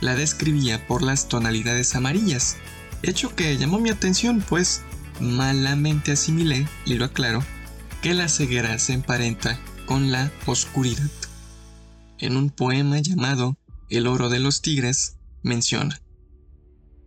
la 0.03 0.15
describía 0.15 0.87
por 0.87 1.03
las 1.03 1.29
tonalidades 1.29 1.97
amarillas, 1.97 2.59
hecho 3.03 3.35
que 3.35 3.57
llamó 3.57 3.79
mi 3.79 3.89
atención 3.89 4.45
pues 4.47 4.83
malamente 5.21 6.13
asimilé, 6.13 6.69
y 6.85 6.95
lo 6.95 7.07
aclaro, 7.07 7.43
que 8.03 8.13
la 8.13 8.29
ceguera 8.29 8.79
se 8.79 8.93
emparenta 8.93 9.59
con 9.87 10.13
la 10.13 10.31
oscuridad. 10.47 11.11
En 12.19 12.37
un 12.37 12.51
poema 12.51 12.99
llamado 12.99 13.57
El 13.89 14.07
oro 14.07 14.29
de 14.29 14.41
los 14.41 14.61
tigres, 14.61 15.17
menciona, 15.43 16.03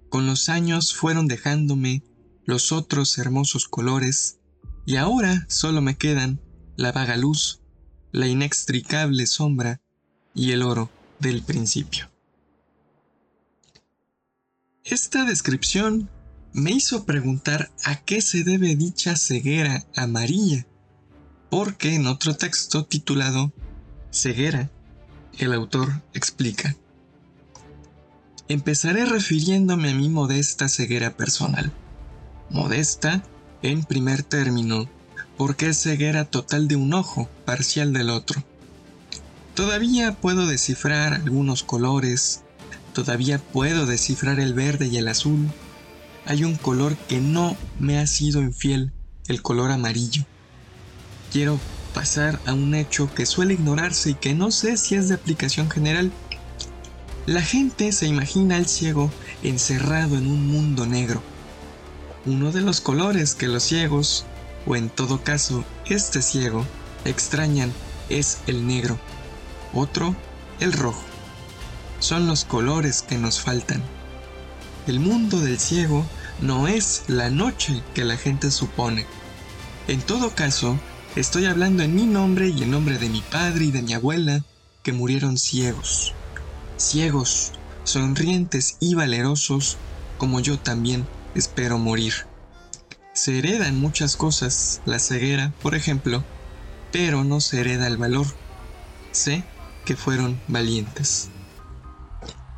Con 0.10 0.26
los 0.26 0.50
años 0.50 0.96
fueron 0.96 1.28
dejándome 1.28 2.04
los 2.46 2.72
otros 2.72 3.18
hermosos 3.18 3.68
colores, 3.68 4.40
y 4.86 4.98
ahora 4.98 5.46
solo 5.50 5.82
me 5.82 5.98
quedan 5.98 6.40
la 6.78 6.92
vaga 6.92 7.18
luz, 7.18 7.62
la 8.12 8.28
inextricable 8.28 9.26
sombra 9.28 9.82
y 10.34 10.52
el 10.52 10.62
oro 10.62 10.90
del 11.20 11.42
principio. 11.42 12.10
Esta 14.84 15.26
descripción 15.26 16.10
me 16.54 16.72
hizo 16.72 17.06
preguntar 17.06 17.72
a 17.84 17.96
qué 17.96 18.22
se 18.22 18.44
debe 18.44 18.76
dicha 18.76 19.16
ceguera 19.16 19.86
amarilla 19.96 20.66
porque 21.50 21.96
en 21.96 22.08
otro 22.08 22.36
texto 22.36 22.86
titulado 22.86 23.54
Ceguera, 24.12 24.70
el 25.38 25.54
autor 25.54 26.02
explica. 26.14 26.76
Empezaré 28.48 29.06
refiriéndome 29.06 29.92
a 29.92 29.96
mi 29.96 30.10
modesta 30.10 30.70
ceguera 30.70 31.16
personal. 31.16 31.72
Modesta, 32.50 33.24
en 33.62 33.84
primer 33.84 34.24
término, 34.24 34.90
porque 35.38 35.70
es 35.70 35.82
ceguera 35.82 36.26
total 36.26 36.68
de 36.68 36.76
un 36.76 36.94
ojo, 36.94 37.30
parcial 37.46 37.94
del 37.94 38.10
otro. 38.10 38.44
Todavía 39.54 40.14
puedo 40.14 40.48
descifrar 40.48 41.14
algunos 41.14 41.64
colores, 41.64 42.44
todavía 42.94 43.40
puedo 43.40 43.86
descifrar 43.86 44.40
el 44.40 44.54
verde 44.54 44.88
y 44.88 44.98
el 44.98 45.08
azul. 45.08 45.50
Hay 46.26 46.44
un 46.44 46.56
color 46.56 46.96
que 47.08 47.20
no 47.20 47.56
me 47.80 48.00
ha 48.00 48.08
sido 48.08 48.42
infiel, 48.42 48.92
el 49.28 49.42
color 49.42 49.72
amarillo 49.72 50.26
quiero 51.36 51.60
pasar 51.94 52.40
a 52.46 52.54
un 52.54 52.74
hecho 52.76 53.14
que 53.14 53.26
suele 53.26 53.56
ignorarse 53.56 54.12
y 54.12 54.14
que 54.14 54.34
no 54.34 54.52
sé 54.52 54.78
si 54.78 54.96
es 54.96 55.10
de 55.10 55.16
aplicación 55.16 55.70
general. 55.70 56.10
La 57.26 57.42
gente 57.42 57.92
se 57.92 58.08
imagina 58.08 58.56
al 58.56 58.68
ciego 58.68 59.12
encerrado 59.44 60.18
en 60.18 60.28
un 60.28 60.48
mundo 60.48 60.86
negro. 60.86 61.22
Uno 62.26 62.52
de 62.52 62.62
los 62.62 62.82
colores 62.82 63.36
que 63.36 63.48
los 63.48 63.64
ciegos, 63.64 64.26
o 64.66 64.76
en 64.76 64.90
todo 64.90 65.24
caso 65.24 65.64
este 65.86 66.22
ciego, 66.22 66.66
extrañan 67.06 67.72
es 68.10 68.40
el 68.48 68.66
negro. 68.68 69.00
Otro, 69.74 70.16
el 70.60 70.74
rojo. 70.74 71.04
Son 72.00 72.28
los 72.28 72.46
colores 72.46 73.02
que 73.02 73.18
nos 73.18 73.40
faltan. 73.40 73.84
El 74.88 75.00
mundo 75.00 75.40
del 75.40 75.60
ciego 75.60 76.06
no 76.42 76.68
es 76.68 77.04
la 77.08 77.30
noche 77.30 77.84
que 77.94 78.06
la 78.06 78.18
gente 78.18 78.52
supone. 78.52 79.06
En 79.88 80.02
todo 80.02 80.34
caso, 80.34 80.80
Estoy 81.16 81.46
hablando 81.46 81.82
en 81.82 81.96
mi 81.96 82.06
nombre 82.06 82.50
y 82.50 82.64
en 82.64 82.72
nombre 82.72 82.98
de 82.98 83.08
mi 83.08 83.22
padre 83.22 83.64
y 83.64 83.72
de 83.72 83.82
mi 83.82 83.94
abuela, 83.94 84.44
que 84.84 84.92
murieron 84.92 85.38
ciegos. 85.38 86.14
Ciegos, 86.76 87.54
sonrientes 87.86 88.76
y 88.82 88.96
valerosos, 88.96 89.78
como 90.18 90.42
yo 90.42 90.60
también 90.60 91.08
espero 91.36 91.78
morir. 91.78 92.14
Se 93.14 93.38
heredan 93.38 93.80
muchas 93.80 94.16
cosas, 94.16 94.82
la 94.86 95.00
ceguera, 95.00 95.54
por 95.62 95.76
ejemplo, 95.76 96.24
pero 96.92 97.24
no 97.24 97.40
se 97.42 97.62
hereda 97.62 97.88
el 97.88 97.98
valor. 97.98 98.26
Sé 99.12 99.44
que 99.86 99.96
fueron 99.96 100.40
valientes. 100.48 101.30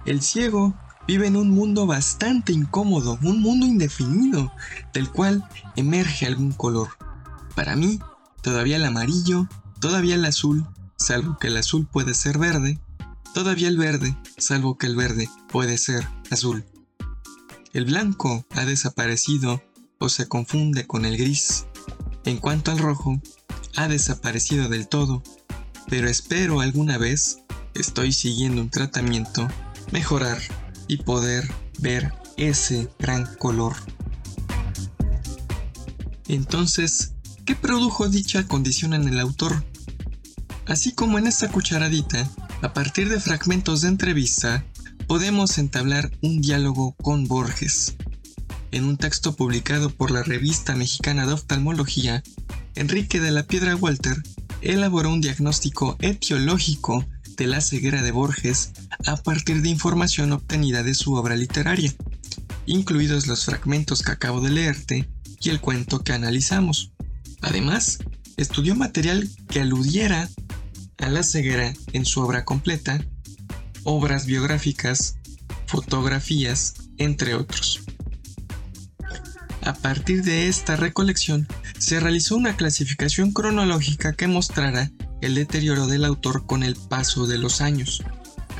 El 0.06 0.22
ciego 0.22 0.74
vive 1.08 1.28
en 1.28 1.36
un 1.36 1.50
mundo 1.50 1.86
bastante 1.86 2.54
incómodo, 2.54 3.20
un 3.24 3.42
mundo 3.42 3.66
indefinido, 3.66 4.52
del 4.94 5.10
cual 5.10 5.48
emerge 5.76 6.26
algún 6.26 6.52
color. 6.52 6.90
Para 7.56 7.76
mí, 7.76 8.00
todavía 8.42 8.78
el 8.78 8.86
amarillo, 8.86 9.48
todavía 9.80 10.16
el 10.16 10.26
azul, 10.26 10.66
salvo 10.98 11.38
que 11.38 11.48
el 11.48 11.58
azul 11.58 11.88
puede 11.88 12.14
ser 12.14 12.38
verde, 12.38 12.80
todavía 13.34 13.68
el 13.68 13.78
verde, 13.78 14.18
salvo 14.38 14.78
que 14.78 14.88
el 14.88 14.96
verde 14.96 15.30
puede 15.50 15.78
ser 15.78 16.08
azul. 16.32 16.64
El 17.74 17.86
blanco 17.86 18.46
ha 18.52 18.66
desaparecido 18.66 19.64
o 20.00 20.10
se 20.10 20.28
confunde 20.28 20.88
con 20.88 21.06
el 21.06 21.18
gris. 21.18 21.66
En 22.26 22.38
cuanto 22.38 22.72
al 22.72 22.80
rojo, 22.80 23.22
ha 23.76 23.88
desaparecido 23.88 24.70
del 24.70 24.88
todo, 24.88 25.24
pero 25.90 26.10
espero 26.10 26.62
alguna 26.62 26.98
vez, 26.98 27.40
estoy 27.76 28.12
siguiendo 28.12 28.62
un 28.62 28.70
tratamiento, 28.70 29.48
mejorar 29.92 30.40
y 30.88 30.98
poder 30.98 31.50
ver 31.80 32.14
ese 32.38 32.90
gran 33.00 33.36
color. 33.36 33.76
Entonces, 36.28 37.14
¿Qué 37.48 37.56
produjo 37.56 38.10
dicha 38.10 38.46
condición 38.46 38.94
en 38.94 39.08
el 39.08 39.22
autor? 39.22 39.64
Así 40.66 40.92
como 40.92 41.18
en 41.18 41.28
esta 41.28 41.48
cucharadita, 41.48 42.30
a 42.62 42.74
partir 42.74 43.08
de 43.08 43.22
fragmentos 43.22 43.80
de 43.80 43.88
entrevista, 43.88 44.66
podemos 45.08 45.58
entablar 45.58 46.12
un 46.22 46.42
diálogo 46.42 46.94
con 47.02 47.28
Borges. 47.28 47.96
En 48.72 48.84
un 48.84 48.98
texto 48.98 49.36
publicado 49.36 49.90
por 49.90 50.12
la 50.12 50.22
revista 50.22 50.76
mexicana 50.76 51.26
de 51.26 51.32
oftalmología, 51.34 52.24
Enrique 52.76 53.22
de 53.22 53.32
la 53.32 53.44
Piedra 53.44 53.76
Walter 53.78 54.22
elaboró 54.62 55.12
un 55.12 55.22
diagnóstico 55.22 55.96
etiológico 56.02 57.06
de 57.38 57.48
la 57.48 57.62
ceguera 57.62 58.04
de 58.04 58.12
Borges 58.12 58.74
a 59.06 59.16
partir 59.16 59.62
de 59.62 59.70
información 59.70 60.34
obtenida 60.34 60.84
de 60.84 60.94
su 60.94 61.14
obra 61.14 61.38
literaria, 61.38 61.94
incluidos 62.66 63.28
los 63.28 63.46
fragmentos 63.46 64.02
que 64.02 64.12
acabo 64.12 64.42
de 64.42 64.52
leerte 64.52 65.10
y 65.40 65.50
el 65.50 65.62
cuento 65.62 66.04
que 66.04 66.12
analizamos. 66.12 66.92
Además, 67.42 68.00
estudió 68.36 68.76
material 68.76 69.30
que 69.48 69.62
aludiera 69.62 70.30
a 70.98 71.10
la 71.10 71.24
ceguera 71.24 71.74
en 71.94 72.06
su 72.06 72.20
obra 72.20 72.44
completa, 72.44 73.00
obras 73.90 74.26
biográficas, 74.26 75.16
fotografías, 75.66 76.74
entre 76.98 77.36
otros. 77.36 77.80
A 79.64 79.74
partir 79.74 80.24
de 80.24 80.50
esta 80.50 80.76
recolección, 80.76 81.48
se 81.78 82.02
realizó 82.02 82.36
una 82.36 82.58
clasificación 82.58 83.32
cronológica 83.32 84.12
que 84.12 84.28
mostrara 84.28 84.92
el 85.22 85.36
deterioro 85.36 85.88
del 85.88 86.04
autor 86.04 86.46
con 86.46 86.64
el 86.64 86.76
paso 86.76 87.28
de 87.28 87.38
los 87.38 87.62
años, 87.62 88.04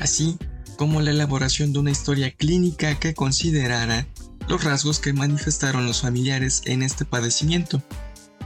así 0.00 0.38
como 0.78 1.02
la 1.02 1.10
elaboración 1.10 1.74
de 1.74 1.80
una 1.80 1.90
historia 1.90 2.30
clínica 2.30 2.98
que 2.98 3.12
considerara 3.12 4.06
los 4.48 4.64
rasgos 4.64 4.98
que 4.98 5.12
manifestaron 5.12 5.84
los 5.84 6.00
familiares 6.00 6.62
en 6.64 6.82
este 6.82 7.04
padecimiento, 7.04 7.82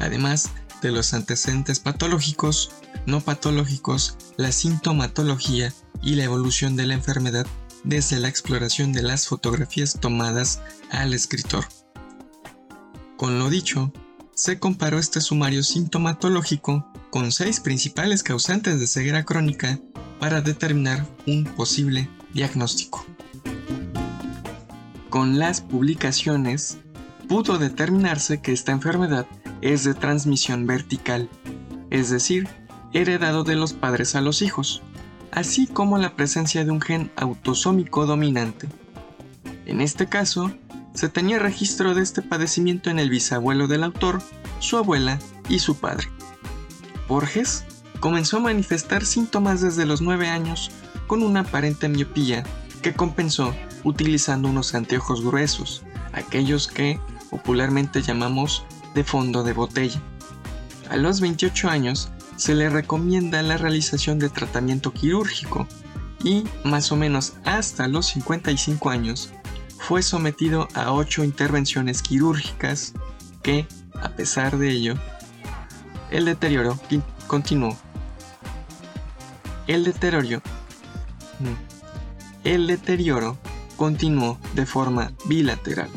además 0.01 0.51
de 0.83 0.91
los 0.91 1.15
antecedentes 1.15 1.79
patológicos, 1.79 2.73
no 3.07 3.21
patológicos, 3.21 4.17
la 4.37 4.51
sintomatología 4.51 5.73
y 6.03 6.17
la 6.17 6.25
evolución 6.25 6.77
de 6.77 6.87
la 6.87 6.95
enfermedad 6.95 7.47
desde 7.85 8.19
la 8.19 8.29
exploración 8.29 8.93
de 8.93 9.03
las 9.03 9.27
fotografías 9.27 9.99
tomadas 10.01 10.61
al 10.91 11.15
escritor. 11.15 11.65
Con 13.17 13.39
lo 13.39 13.51
dicho, 13.51 13.93
se 14.35 14.59
comparó 14.59 14.99
este 14.99 15.21
sumario 15.21 15.63
sintomatológico 15.63 16.91
con 17.11 17.31
seis 17.33 17.61
principales 17.61 18.23
causantes 18.23 18.81
de 18.81 18.87
ceguera 18.87 19.25
crónica 19.25 19.79
para 20.19 20.41
determinar 20.41 21.07
un 21.27 21.45
posible 21.45 22.09
diagnóstico. 22.33 23.05
Con 25.11 25.39
las 25.39 25.61
publicaciones, 25.61 26.79
pudo 27.29 27.59
determinarse 27.59 28.41
que 28.41 28.53
esta 28.53 28.73
enfermedad 28.73 29.27
es 29.61 29.85
de 29.85 29.95
transmisión 29.95 30.67
vertical, 30.67 31.29
es 31.91 32.11
decir, 32.11 32.49
heredado 32.93 33.45
de 33.45 33.57
los 33.57 33.75
padres 33.75 34.15
a 34.15 34.21
los 34.21 34.43
hijos, 34.43 34.83
así 35.33 35.67
como 35.67 35.99
la 35.99 36.15
presencia 36.15 36.65
de 36.65 36.71
un 36.71 36.81
gen 36.81 37.11
autosómico 37.17 38.07
dominante. 38.07 38.69
En 39.67 39.81
este 39.81 40.07
caso, 40.07 40.53
se 40.95 41.09
tenía 41.09 41.39
registro 41.39 41.95
de 41.95 42.03
este 42.03 42.23
padecimiento 42.23 42.91
en 42.91 42.99
el 42.99 43.11
bisabuelo 43.11 43.67
del 43.67 43.83
autor, 43.83 44.23
su 44.61 44.77
abuela 44.77 45.19
y 45.49 45.59
su 45.59 45.77
padre. 45.77 46.09
Borges 47.09 47.65
comenzó 48.01 48.37
a 48.37 48.41
manifestar 48.41 49.05
síntomas 49.05 49.63
desde 49.63 49.87
los 49.87 50.03
9 50.03 50.29
años 50.29 50.71
con 51.07 51.23
una 51.23 51.41
aparente 51.41 51.89
miopía 51.89 52.45
que 52.83 52.95
compensó 52.95 53.55
utilizando 53.85 54.49
unos 54.49 54.75
anteojos 54.75 55.25
gruesos, 55.25 55.83
aquellos 56.13 56.69
que 56.69 57.01
popularmente 57.31 58.03
llamamos 58.03 58.65
de 58.95 59.05
fondo 59.05 59.43
de 59.43 59.55
botella. 59.55 60.01
A 60.91 60.97
los 60.97 61.21
28 61.21 61.69
años 61.69 62.11
se 62.37 62.55
le 62.55 62.69
recomienda 62.69 63.43
la 63.43 63.57
realización 63.57 64.19
de 64.19 64.29
tratamiento 64.29 64.93
quirúrgico 64.93 65.67
y 66.25 66.45
más 66.65 66.93
o 66.93 66.97
menos 66.97 67.35
hasta 67.45 67.89
los 67.89 68.07
55 68.07 68.91
años 68.91 69.33
fue 69.79 70.03
sometido 70.03 70.69
a 70.75 70.93
8 70.93 71.25
intervenciones 71.25 72.03
quirúrgicas 72.03 72.95
que, 73.43 73.67
a 74.01 74.11
pesar 74.11 74.57
de 74.59 74.71
ello, 74.71 74.95
el 76.11 76.27
deterioro 76.27 76.79
continuó. 77.27 77.77
El 79.67 79.85
deterioro, 79.85 80.43
el 82.45 82.67
deterioro 82.67 83.39
continuó 83.77 84.39
de 84.55 84.67
forma 84.67 85.13
bilateral. 85.27 85.89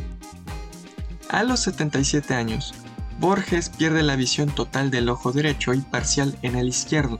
A 1.29 1.43
los 1.43 1.59
77 1.61 2.33
años, 2.33 2.73
Borges 3.19 3.69
pierde 3.69 4.03
la 4.03 4.15
visión 4.15 4.49
total 4.49 4.91
del 4.91 5.09
ojo 5.09 5.31
derecho 5.31 5.73
y 5.73 5.81
parcial 5.81 6.37
en 6.41 6.55
el 6.55 6.67
izquierdo. 6.67 7.19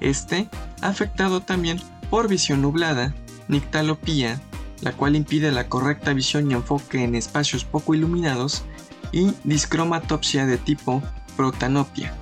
Este, 0.00 0.48
afectado 0.80 1.40
también 1.40 1.80
por 2.08 2.28
visión 2.28 2.62
nublada, 2.62 3.14
nictalopía, 3.48 4.40
la 4.80 4.92
cual 4.92 5.16
impide 5.16 5.52
la 5.52 5.68
correcta 5.68 6.14
visión 6.14 6.50
y 6.50 6.54
enfoque 6.54 7.04
en 7.04 7.14
espacios 7.14 7.64
poco 7.64 7.94
iluminados, 7.94 8.64
y 9.12 9.32
discromatopsia 9.44 10.46
de 10.46 10.56
tipo 10.56 11.02
protanopia, 11.36 12.14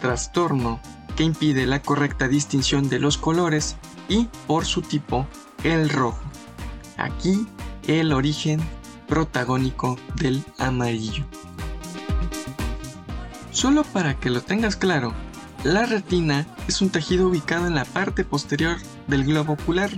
trastorno 0.00 0.80
que 1.16 1.24
impide 1.24 1.66
la 1.66 1.82
correcta 1.82 2.28
distinción 2.28 2.88
de 2.88 2.98
los 2.98 3.18
colores 3.18 3.76
y, 4.08 4.28
por 4.46 4.64
su 4.64 4.82
tipo, 4.82 5.26
el 5.64 5.88
rojo. 5.88 6.22
Aquí 6.96 7.46
el 7.86 8.12
origen 8.12 8.60
protagónico 9.08 9.98
del 10.16 10.44
amarillo. 10.58 11.24
Solo 13.56 13.84
para 13.84 14.20
que 14.20 14.28
lo 14.28 14.42
tengas 14.42 14.76
claro, 14.76 15.14
la 15.64 15.86
retina 15.86 16.46
es 16.68 16.82
un 16.82 16.90
tejido 16.90 17.26
ubicado 17.28 17.66
en 17.66 17.74
la 17.74 17.86
parte 17.86 18.22
posterior 18.22 18.76
del 19.06 19.24
globo 19.24 19.54
ocular, 19.54 19.88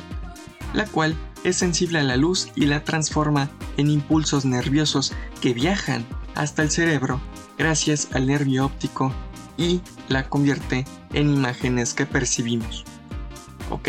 la 0.75 0.87
cual 0.87 1.17
es 1.43 1.57
sensible 1.57 1.99
a 1.99 2.05
la 2.05 2.17
luz 2.17 2.51
y 2.55 2.67
la 2.67 2.85
transforma 2.85 3.51
en 3.77 3.91
impulsos 3.91 4.45
nerviosos 4.45 5.13
que 5.41 5.55
viajan 5.55 6.07
hasta 6.37 6.63
el 6.63 6.71
cerebro 6.71 7.21
gracias 7.59 8.11
al 8.13 8.29
nervio 8.29 8.65
óptico 8.65 9.13
y 9.57 9.81
la 10.07 10.29
convierte 10.29 10.85
en 11.13 11.35
imágenes 11.35 11.95
que 11.95 12.07
percibimos. 12.07 12.85
Ok, 13.71 13.89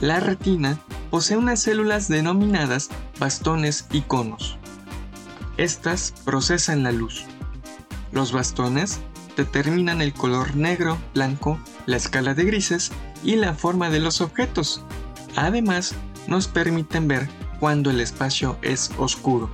la 0.00 0.18
retina 0.18 0.80
posee 1.10 1.36
unas 1.36 1.60
células 1.60 2.08
denominadas 2.08 2.88
bastones 3.18 3.86
y 3.92 4.00
conos. 4.00 4.56
Estas 5.58 6.14
procesan 6.24 6.84
la 6.84 6.92
luz. 6.92 7.26
Los 8.12 8.32
bastones 8.32 9.00
determinan 9.36 10.00
el 10.00 10.12
color 10.12 10.56
negro, 10.56 10.98
blanco, 11.14 11.58
la 11.86 11.96
escala 11.96 12.34
de 12.34 12.44
grises 12.44 12.90
y 13.22 13.36
la 13.36 13.54
forma 13.54 13.90
de 13.90 14.00
los 14.00 14.20
objetos. 14.20 14.82
Además, 15.36 15.94
nos 16.26 16.48
permiten 16.48 17.08
ver 17.08 17.28
cuando 17.60 17.90
el 17.90 18.00
espacio 18.00 18.58
es 18.62 18.90
oscuro. 18.98 19.50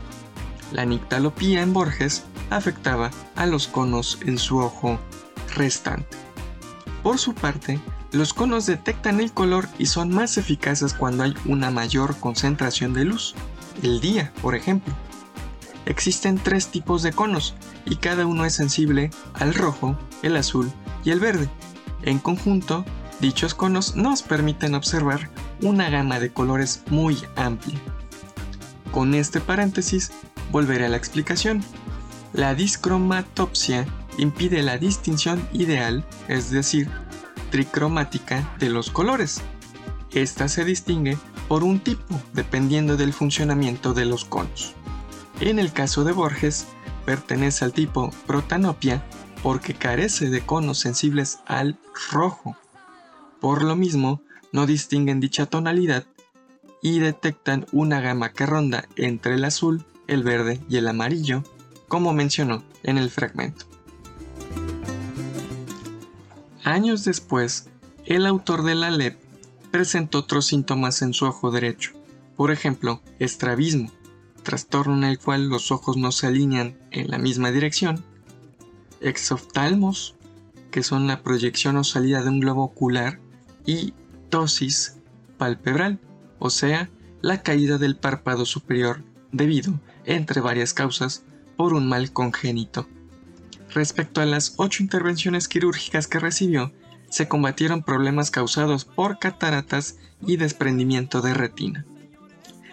La 0.72 0.84
nictalopía 0.84 1.62
en 1.62 1.72
Borges 1.72 2.24
afectaba 2.50 3.10
a 3.36 3.46
los 3.46 3.68
conos 3.68 4.18
en 4.22 4.38
su 4.38 4.58
ojo 4.58 4.98
restante. 5.54 6.16
Por 7.02 7.18
su 7.18 7.34
parte, 7.34 7.80
los 8.12 8.32
conos 8.32 8.66
detectan 8.66 9.20
el 9.20 9.32
color 9.32 9.68
y 9.78 9.86
son 9.86 10.10
más 10.10 10.38
eficaces 10.38 10.94
cuando 10.94 11.24
hay 11.24 11.34
una 11.44 11.70
mayor 11.70 12.16
concentración 12.18 12.94
de 12.94 13.04
luz, 13.04 13.34
el 13.82 14.00
día, 14.00 14.32
por 14.40 14.54
ejemplo. 14.54 14.94
Existen 15.86 16.38
tres 16.38 16.68
tipos 16.68 17.02
de 17.02 17.12
conos 17.12 17.54
y 17.84 17.96
cada 17.96 18.26
uno 18.26 18.44
es 18.44 18.54
sensible 18.54 19.10
al 19.34 19.54
rojo, 19.54 19.98
el 20.22 20.36
azul 20.36 20.72
y 21.04 21.10
el 21.10 21.20
verde. 21.20 21.48
En 22.02 22.18
conjunto, 22.18 22.84
dichos 23.20 23.54
conos 23.54 23.94
nos 23.94 24.22
permiten 24.22 24.74
observar 24.74 25.30
una 25.62 25.90
gama 25.90 26.20
de 26.20 26.32
colores 26.32 26.82
muy 26.88 27.18
amplia. 27.36 27.78
Con 28.92 29.14
este 29.14 29.40
paréntesis, 29.40 30.12
volveré 30.50 30.86
a 30.86 30.88
la 30.88 30.96
explicación. 30.96 31.62
La 32.32 32.54
discromatopsia 32.54 33.86
impide 34.18 34.62
la 34.62 34.78
distinción 34.78 35.46
ideal, 35.52 36.04
es 36.28 36.50
decir, 36.50 36.88
tricromática 37.50 38.54
de 38.58 38.70
los 38.70 38.90
colores. 38.90 39.40
Esta 40.12 40.48
se 40.48 40.64
distingue 40.64 41.18
por 41.48 41.64
un 41.64 41.80
tipo 41.80 42.20
dependiendo 42.32 42.96
del 42.96 43.12
funcionamiento 43.12 43.94
de 43.94 44.04
los 44.04 44.24
conos. 44.24 44.74
En 45.40 45.58
el 45.58 45.72
caso 45.72 46.04
de 46.04 46.12
Borges, 46.12 46.66
pertenece 47.04 47.64
al 47.64 47.72
tipo 47.72 48.10
protanopia 48.26 49.04
porque 49.42 49.74
carece 49.74 50.30
de 50.30 50.40
conos 50.40 50.78
sensibles 50.78 51.40
al 51.46 51.78
rojo. 52.10 52.56
Por 53.40 53.62
lo 53.62 53.76
mismo, 53.76 54.22
no 54.52 54.66
distinguen 54.66 55.20
dicha 55.20 55.46
tonalidad 55.46 56.06
y 56.80 56.98
detectan 56.98 57.66
una 57.72 58.00
gama 58.00 58.32
que 58.32 58.46
ronda 58.46 58.88
entre 58.96 59.34
el 59.34 59.44
azul, 59.44 59.84
el 60.06 60.22
verde 60.22 60.60
y 60.68 60.76
el 60.76 60.88
amarillo, 60.88 61.42
como 61.88 62.12
mencionó 62.12 62.62
en 62.82 62.98
el 62.98 63.10
fragmento. 63.10 63.66
Años 66.62 67.04
después, 67.04 67.68
el 68.06 68.26
autor 68.26 68.62
de 68.62 68.74
la 68.74 68.90
LEP 68.90 69.18
presentó 69.70 70.20
otros 70.20 70.46
síntomas 70.46 71.02
en 71.02 71.12
su 71.12 71.26
ojo 71.26 71.50
derecho, 71.50 71.92
por 72.36 72.50
ejemplo, 72.50 73.02
estrabismo, 73.18 73.90
trastorno 74.44 74.96
en 74.96 75.04
el 75.04 75.18
cual 75.18 75.48
los 75.48 75.72
ojos 75.72 75.96
no 75.96 76.12
se 76.12 76.28
alinean 76.28 76.78
en 76.92 77.10
la 77.10 77.18
misma 77.18 77.50
dirección, 77.50 78.04
exoftalmos, 79.00 80.14
que 80.70 80.84
son 80.84 81.08
la 81.08 81.22
proyección 81.22 81.76
o 81.76 81.84
salida 81.84 82.22
de 82.22 82.28
un 82.28 82.38
globo 82.38 82.62
ocular, 82.62 83.18
y 83.66 83.94
tosis 84.30 84.96
palpebral, 85.38 85.98
o 86.38 86.50
sea, 86.50 86.88
la 87.22 87.42
caída 87.42 87.78
del 87.78 87.96
párpado 87.96 88.44
superior 88.44 89.02
debido, 89.32 89.80
entre 90.04 90.40
varias 90.40 90.74
causas, 90.74 91.24
por 91.56 91.74
un 91.74 91.88
mal 91.88 92.12
congénito. 92.12 92.86
Respecto 93.72 94.20
a 94.20 94.26
las 94.26 94.54
ocho 94.56 94.82
intervenciones 94.82 95.48
quirúrgicas 95.48 96.06
que 96.06 96.20
recibió, 96.20 96.72
se 97.08 97.28
combatieron 97.28 97.82
problemas 97.82 98.30
causados 98.30 98.84
por 98.84 99.18
cataratas 99.18 99.96
y 100.26 100.36
desprendimiento 100.36 101.22
de 101.22 101.34
retina. 101.34 101.84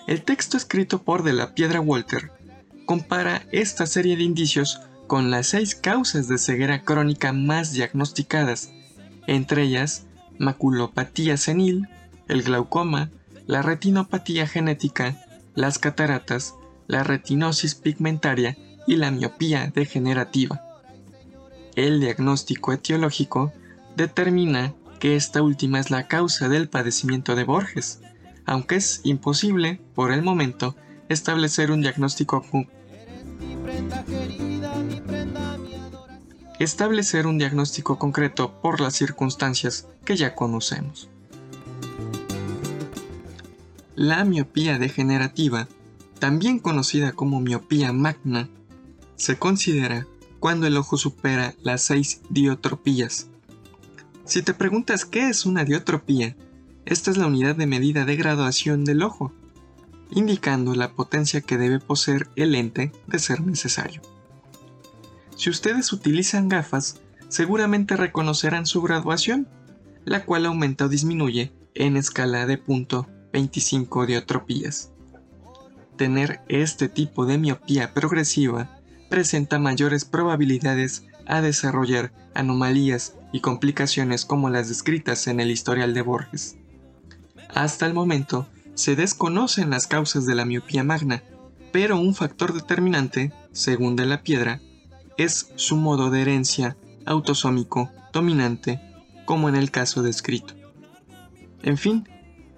El 0.08 0.24
texto 0.24 0.58
escrito 0.58 1.04
por 1.04 1.24
De 1.24 1.34
la 1.34 1.54
Piedra 1.54 1.80
Walter 1.80 2.32
compara 2.86 3.44
esta 3.52 3.86
serie 3.86 4.18
de 4.18 4.24
indicios 4.24 4.82
con 5.08 5.30
las 5.30 5.48
seis 5.48 5.76
causas 5.76 6.28
de 6.28 6.38
ceguera 6.38 6.84
crónica 6.84 7.34
más 7.34 7.74
diagnosticadas, 7.74 8.72
entre 9.28 9.64
ellas 9.64 10.06
maculopatía 10.38 11.38
senil, 11.38 11.88
el 12.28 12.44
glaucoma, 12.44 13.10
la 13.46 13.62
retinopatía 13.62 14.48
genética, 14.48 15.24
las 15.54 15.78
cataratas, 15.78 16.56
la 16.88 17.04
retinosis 17.04 17.76
pigmentaria 17.76 18.58
y 18.88 18.96
la 18.96 19.12
miopía 19.12 19.72
degenerativa. 19.74 20.62
El 21.76 22.00
diagnóstico 22.00 22.74
etiológico 22.74 23.54
determina 23.96 24.74
que 25.00 25.16
esta 25.16 25.42
última 25.42 25.80
es 25.80 25.92
la 25.92 26.08
causa 26.08 26.50
del 26.50 26.70
padecimiento 26.70 27.36
de 27.36 27.44
Borges, 27.44 28.02
aunque 28.52 28.76
es 28.76 29.00
imposible, 29.06 29.80
por 29.96 30.12
el 30.12 30.24
momento, 30.24 30.76
establecer 31.08 31.72
un 31.72 31.80
diagnóstico 31.80 32.46
establecer 36.60 37.28
un 37.28 37.38
diagnóstico 37.38 37.98
concreto 37.98 38.60
por 38.62 38.82
las 38.82 38.94
circunstancias 38.94 39.88
que 40.04 40.18
ya 40.18 40.36
conocemos. 40.36 41.08
La 43.96 44.26
miopía 44.26 44.78
degenerativa, 44.78 45.70
también 46.20 46.60
conocida 46.60 47.14
como 47.14 47.40
miopía 47.40 47.94
magna, 47.94 48.50
se 49.16 49.40
considera 49.40 50.08
cuando 50.42 50.68
el 50.68 50.76
ojo 50.76 50.98
supera 50.98 51.56
las 51.64 51.84
6 51.84 52.24
diotropías. 52.30 53.28
Si 54.26 54.42
te 54.42 54.54
preguntas 54.54 55.06
qué 55.06 55.30
es 55.30 55.46
una 55.46 55.64
diotropía, 55.64 56.36
esta 56.86 57.12
es 57.12 57.18
la 57.18 57.28
unidad 57.28 57.56
de 57.56 57.68
medida 57.68 58.06
de 58.06 58.16
graduación 58.16 58.86
del 58.86 59.04
ojo, 59.04 59.34
indicando 60.10 60.76
la 60.76 60.94
potencia 60.94 61.42
que 61.42 61.58
debe 61.58 61.80
poseer 61.80 62.30
el 62.36 62.54
lente 62.54 62.92
de 63.08 63.20
ser 63.20 63.42
necesario. 63.42 64.02
Si 65.36 65.50
ustedes 65.50 65.94
utilizan 65.94 66.50
gafas, 66.50 67.00
seguramente 67.28 67.96
reconocerán 67.96 68.66
su 68.66 68.82
graduación, 68.82 69.48
la 70.06 70.26
cual 70.26 70.46
aumenta 70.46 70.86
o 70.86 70.90
disminuye 70.90 71.54
en 71.74 71.98
escala 71.98 72.46
de 72.46 72.58
punto 72.58 73.08
25 73.34 74.06
diotropías. 74.06 74.92
Tener 75.98 76.42
este 76.50 76.90
tipo 76.90 77.26
de 77.26 77.38
miopía 77.38 77.94
progresiva 77.94 78.80
presenta 79.10 79.60
mayores 79.60 80.06
probabilidades 80.06 81.06
a 81.26 81.42
desarrollar 81.42 82.12
anomalías 82.34 83.16
y 83.32 83.40
complicaciones 83.40 84.26
como 84.26 84.50
las 84.50 84.68
descritas 84.68 85.28
en 85.28 85.40
el 85.40 85.52
historial 85.52 85.94
de 85.94 86.02
Borges. 86.02 86.58
Hasta 87.56 87.86
el 87.86 87.94
momento, 87.94 88.48
se 88.76 88.96
desconocen 88.96 89.70
las 89.70 89.88
causas 89.88 90.26
de 90.26 90.36
la 90.36 90.46
miopía 90.46 90.84
magna, 90.84 91.24
pero 91.72 92.00
un 92.00 92.16
factor 92.16 92.54
determinante, 92.54 93.34
según 93.52 93.96
de 93.96 94.06
la 94.06 94.24
piedra, 94.24 94.62
es 95.18 95.52
su 95.56 95.76
modo 95.76 96.10
de 96.10 96.22
herencia 96.22 96.78
autosómico 97.06 97.90
dominante, 98.14 98.82
como 99.26 99.50
en 99.50 99.56
el 99.56 99.72
caso 99.72 100.02
descrito. 100.02 100.54
En 101.64 101.78
fin, 101.78 102.08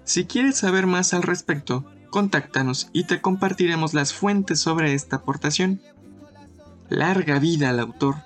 si 0.04 0.24
quieres 0.24 0.56
saber 0.56 0.86
más 0.86 1.14
al 1.14 1.22
respecto, 1.22 1.84
contáctanos 2.10 2.88
y 2.92 3.04
te 3.04 3.20
compartiremos 3.20 3.94
las 3.94 4.12
fuentes 4.12 4.60
sobre 4.60 4.94
esta 4.94 5.16
aportación. 5.16 5.80
Larga 6.88 7.38
vida 7.38 7.70
al 7.70 7.80
autor, 7.80 8.16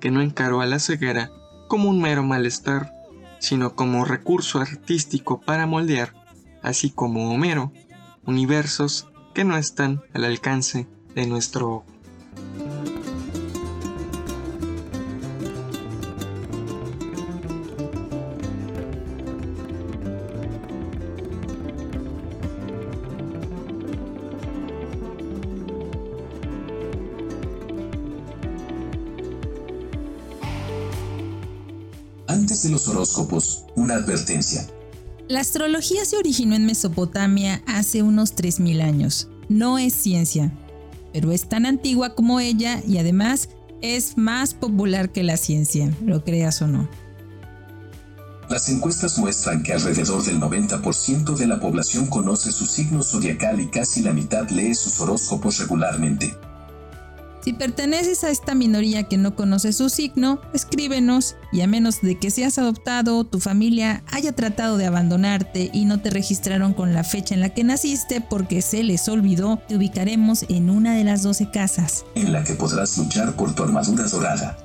que 0.00 0.10
no 0.10 0.20
encaró 0.20 0.60
a 0.60 0.66
la 0.66 0.78
ceguera 0.78 1.30
como 1.68 1.88
un 1.88 2.00
mero 2.00 2.22
malestar, 2.22 2.92
sino 3.38 3.74
como 3.74 4.04
recurso 4.04 4.60
artístico 4.60 5.40
para 5.40 5.66
moldear, 5.66 6.14
así 6.62 6.90
como 6.90 7.32
Homero, 7.32 7.72
universos 8.24 9.08
que 9.34 9.44
no 9.44 9.56
están 9.56 10.02
al 10.14 10.24
alcance 10.24 10.86
de 11.14 11.26
nuestro 11.26 11.84
los 32.76 32.88
horóscopos, 32.88 33.64
una 33.74 33.94
advertencia. 33.94 34.66
La 35.28 35.40
astrología 35.40 36.04
se 36.04 36.18
originó 36.18 36.54
en 36.54 36.66
Mesopotamia 36.66 37.62
hace 37.66 38.02
unos 38.02 38.36
3.000 38.36 38.82
años. 38.82 39.28
No 39.48 39.78
es 39.78 39.94
ciencia, 39.94 40.52
pero 41.14 41.32
es 41.32 41.48
tan 41.48 41.64
antigua 41.64 42.14
como 42.14 42.38
ella 42.38 42.82
y 42.86 42.98
además 42.98 43.48
es 43.80 44.18
más 44.18 44.52
popular 44.52 45.10
que 45.10 45.22
la 45.22 45.38
ciencia, 45.38 45.90
lo 46.04 46.22
creas 46.22 46.60
o 46.60 46.66
no. 46.66 46.86
Las 48.50 48.68
encuestas 48.68 49.18
muestran 49.18 49.62
que 49.62 49.72
alrededor 49.72 50.22
del 50.22 50.38
90% 50.38 51.34
de 51.34 51.46
la 51.46 51.58
población 51.58 52.06
conoce 52.06 52.52
su 52.52 52.66
signo 52.66 53.02
zodiacal 53.02 53.58
y 53.60 53.68
casi 53.68 54.02
la 54.02 54.12
mitad 54.12 54.50
lee 54.50 54.74
sus 54.74 55.00
horóscopos 55.00 55.58
regularmente. 55.58 56.36
Si 57.46 57.52
perteneces 57.52 58.24
a 58.24 58.30
esta 58.30 58.56
minoría 58.56 59.04
que 59.04 59.18
no 59.18 59.36
conoce 59.36 59.72
su 59.72 59.88
signo, 59.88 60.40
escríbenos 60.52 61.36
y 61.52 61.60
a 61.60 61.68
menos 61.68 62.00
de 62.00 62.18
que 62.18 62.32
seas 62.32 62.58
adoptado 62.58 63.22
tu 63.22 63.38
familia 63.38 64.02
haya 64.10 64.32
tratado 64.32 64.76
de 64.76 64.86
abandonarte 64.86 65.70
y 65.72 65.84
no 65.84 66.00
te 66.00 66.10
registraron 66.10 66.74
con 66.74 66.92
la 66.92 67.04
fecha 67.04 67.36
en 67.36 67.40
la 67.40 67.50
que 67.50 67.62
naciste 67.62 68.20
porque 68.20 68.62
se 68.62 68.82
les 68.82 69.08
olvidó, 69.08 69.60
te 69.68 69.76
ubicaremos 69.76 70.44
en 70.48 70.70
una 70.70 70.96
de 70.96 71.04
las 71.04 71.22
12 71.22 71.52
casas. 71.52 72.04
En 72.16 72.32
la 72.32 72.42
que 72.42 72.54
podrás 72.54 72.98
luchar 72.98 73.36
por 73.36 73.54
tu 73.54 73.62
armadura 73.62 74.08
dorada. 74.08 74.58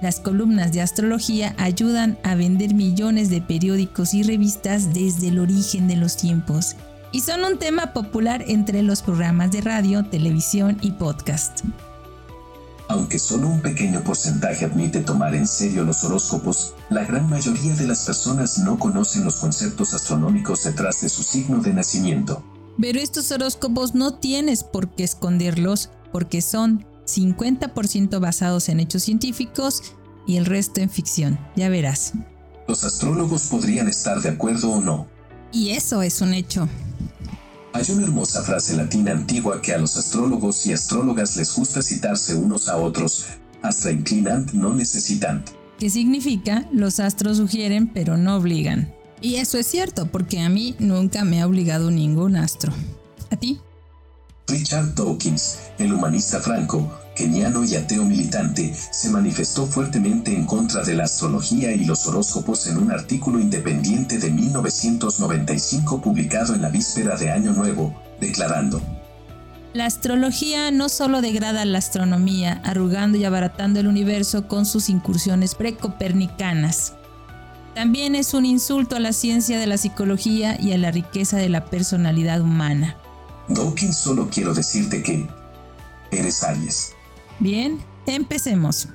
Las 0.00 0.18
columnas 0.18 0.72
de 0.72 0.80
astrología 0.80 1.54
ayudan 1.58 2.16
a 2.24 2.34
vender 2.34 2.72
millones 2.72 3.28
de 3.28 3.42
periódicos 3.42 4.14
y 4.14 4.22
revistas 4.22 4.94
desde 4.94 5.28
el 5.28 5.38
origen 5.38 5.86
de 5.86 5.96
los 5.96 6.16
tiempos 6.16 6.76
y 7.12 7.20
son 7.20 7.44
un 7.44 7.58
tema 7.58 7.92
popular 7.92 8.42
entre 8.48 8.82
los 8.82 9.02
programas 9.02 9.50
de 9.50 9.60
radio, 9.60 10.02
televisión 10.02 10.78
y 10.80 10.92
podcast. 10.92 11.60
Aunque 12.88 13.18
solo 13.18 13.48
un 13.48 13.62
pequeño 13.62 14.02
porcentaje 14.02 14.64
admite 14.64 15.00
tomar 15.00 15.34
en 15.34 15.46
serio 15.46 15.84
los 15.84 16.04
horóscopos, 16.04 16.74
la 16.90 17.04
gran 17.04 17.28
mayoría 17.28 17.74
de 17.74 17.86
las 17.86 18.04
personas 18.04 18.58
no 18.58 18.78
conocen 18.78 19.24
los 19.24 19.36
conceptos 19.36 19.94
astronómicos 19.94 20.64
detrás 20.64 21.00
de 21.00 21.08
su 21.08 21.22
signo 21.22 21.60
de 21.62 21.72
nacimiento. 21.72 22.44
Pero 22.80 22.98
estos 22.98 23.30
horóscopos 23.30 23.94
no 23.94 24.14
tienes 24.14 24.64
por 24.64 24.94
qué 24.94 25.04
esconderlos 25.04 25.90
porque 26.10 26.42
son 26.42 26.84
50% 27.06 28.20
basados 28.20 28.68
en 28.68 28.80
hechos 28.80 29.02
científicos 29.02 29.82
y 30.26 30.36
el 30.36 30.46
resto 30.46 30.80
en 30.80 30.90
ficción, 30.90 31.38
ya 31.56 31.68
verás. 31.68 32.12
Los 32.68 32.84
astrólogos 32.84 33.48
podrían 33.48 33.88
estar 33.88 34.20
de 34.20 34.30
acuerdo 34.30 34.72
o 34.72 34.80
no. 34.80 35.06
Y 35.52 35.70
eso 35.70 36.02
es 36.02 36.20
un 36.20 36.32
hecho. 36.32 36.68
Hay 37.74 37.84
una 37.90 38.02
hermosa 38.02 38.42
frase 38.42 38.76
latina 38.76 39.12
antigua 39.12 39.62
que 39.62 39.72
a 39.72 39.78
los 39.78 39.96
astrólogos 39.96 40.66
y 40.66 40.72
astrólogas 40.74 41.36
les 41.36 41.54
gusta 41.54 41.80
citarse 41.80 42.34
unos 42.34 42.68
a 42.68 42.76
otros, 42.76 43.26
astra 43.62 43.92
inclinant 43.92 44.52
no 44.52 44.74
necesitant. 44.74 45.48
¿Qué 45.78 45.88
significa? 45.88 46.68
Los 46.70 47.00
astros 47.00 47.38
sugieren 47.38 47.88
pero 47.88 48.18
no 48.18 48.36
obligan. 48.36 48.92
Y 49.22 49.36
eso 49.36 49.56
es 49.56 49.66
cierto, 49.66 50.06
porque 50.06 50.40
a 50.40 50.48
mí 50.50 50.74
nunca 50.78 51.24
me 51.24 51.40
ha 51.40 51.46
obligado 51.46 51.90
ningún 51.90 52.36
astro. 52.36 52.72
¿A 53.30 53.36
ti? 53.36 53.58
Richard 54.48 54.94
Dawkins, 54.94 55.70
el 55.78 55.92
humanista 55.92 56.40
franco, 56.40 56.90
keniano 57.14 57.64
y 57.64 57.76
ateo 57.76 58.04
militante, 58.04 58.74
se 58.74 59.08
manifestó 59.08 59.66
fuertemente 59.66 60.34
en 60.34 60.46
contra 60.46 60.82
de 60.82 60.94
la 60.94 61.04
astrología 61.04 61.72
y 61.72 61.84
los 61.84 62.06
horóscopos 62.06 62.66
en 62.66 62.78
un 62.78 62.90
artículo 62.90 63.38
independiente 63.38 64.18
de 64.18 64.30
1995 64.30 66.00
publicado 66.02 66.54
en 66.54 66.62
la 66.62 66.70
víspera 66.70 67.16
de 67.16 67.30
Año 67.30 67.52
Nuevo, 67.52 67.94
declarando, 68.20 68.82
La 69.74 69.86
astrología 69.86 70.70
no 70.70 70.88
solo 70.88 71.20
degrada 71.20 71.64
la 71.64 71.78
astronomía, 71.78 72.60
arrugando 72.64 73.18
y 73.18 73.24
abaratando 73.24 73.80
el 73.80 73.86
universo 73.86 74.48
con 74.48 74.66
sus 74.66 74.88
incursiones 74.88 75.54
precopernicanas. 75.54 76.94
También 77.74 78.14
es 78.14 78.34
un 78.34 78.44
insulto 78.44 78.96
a 78.96 79.00
la 79.00 79.14
ciencia 79.14 79.58
de 79.58 79.66
la 79.66 79.78
psicología 79.78 80.60
y 80.60 80.72
a 80.72 80.78
la 80.78 80.90
riqueza 80.90 81.38
de 81.38 81.48
la 81.48 81.64
personalidad 81.64 82.42
humana. 82.42 82.98
Dawkins 83.48 83.96
solo 83.96 84.28
quiero 84.30 84.54
decirte 84.54 85.02
que 85.02 85.28
eres 86.10 86.42
Aries. 86.42 86.94
Bien, 87.38 87.80
empecemos. 88.06 88.88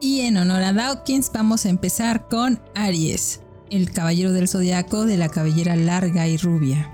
Y 0.00 0.20
en 0.20 0.36
honor 0.36 0.62
a 0.62 0.72
Dawkins 0.72 1.30
vamos 1.32 1.64
a 1.64 1.70
empezar 1.70 2.28
con 2.28 2.60
Aries, 2.74 3.40
el 3.70 3.90
caballero 3.90 4.32
del 4.32 4.48
zodiaco 4.48 5.06
de 5.06 5.16
la 5.16 5.28
cabellera 5.28 5.76
larga 5.76 6.28
y 6.28 6.36
rubia. 6.36 6.93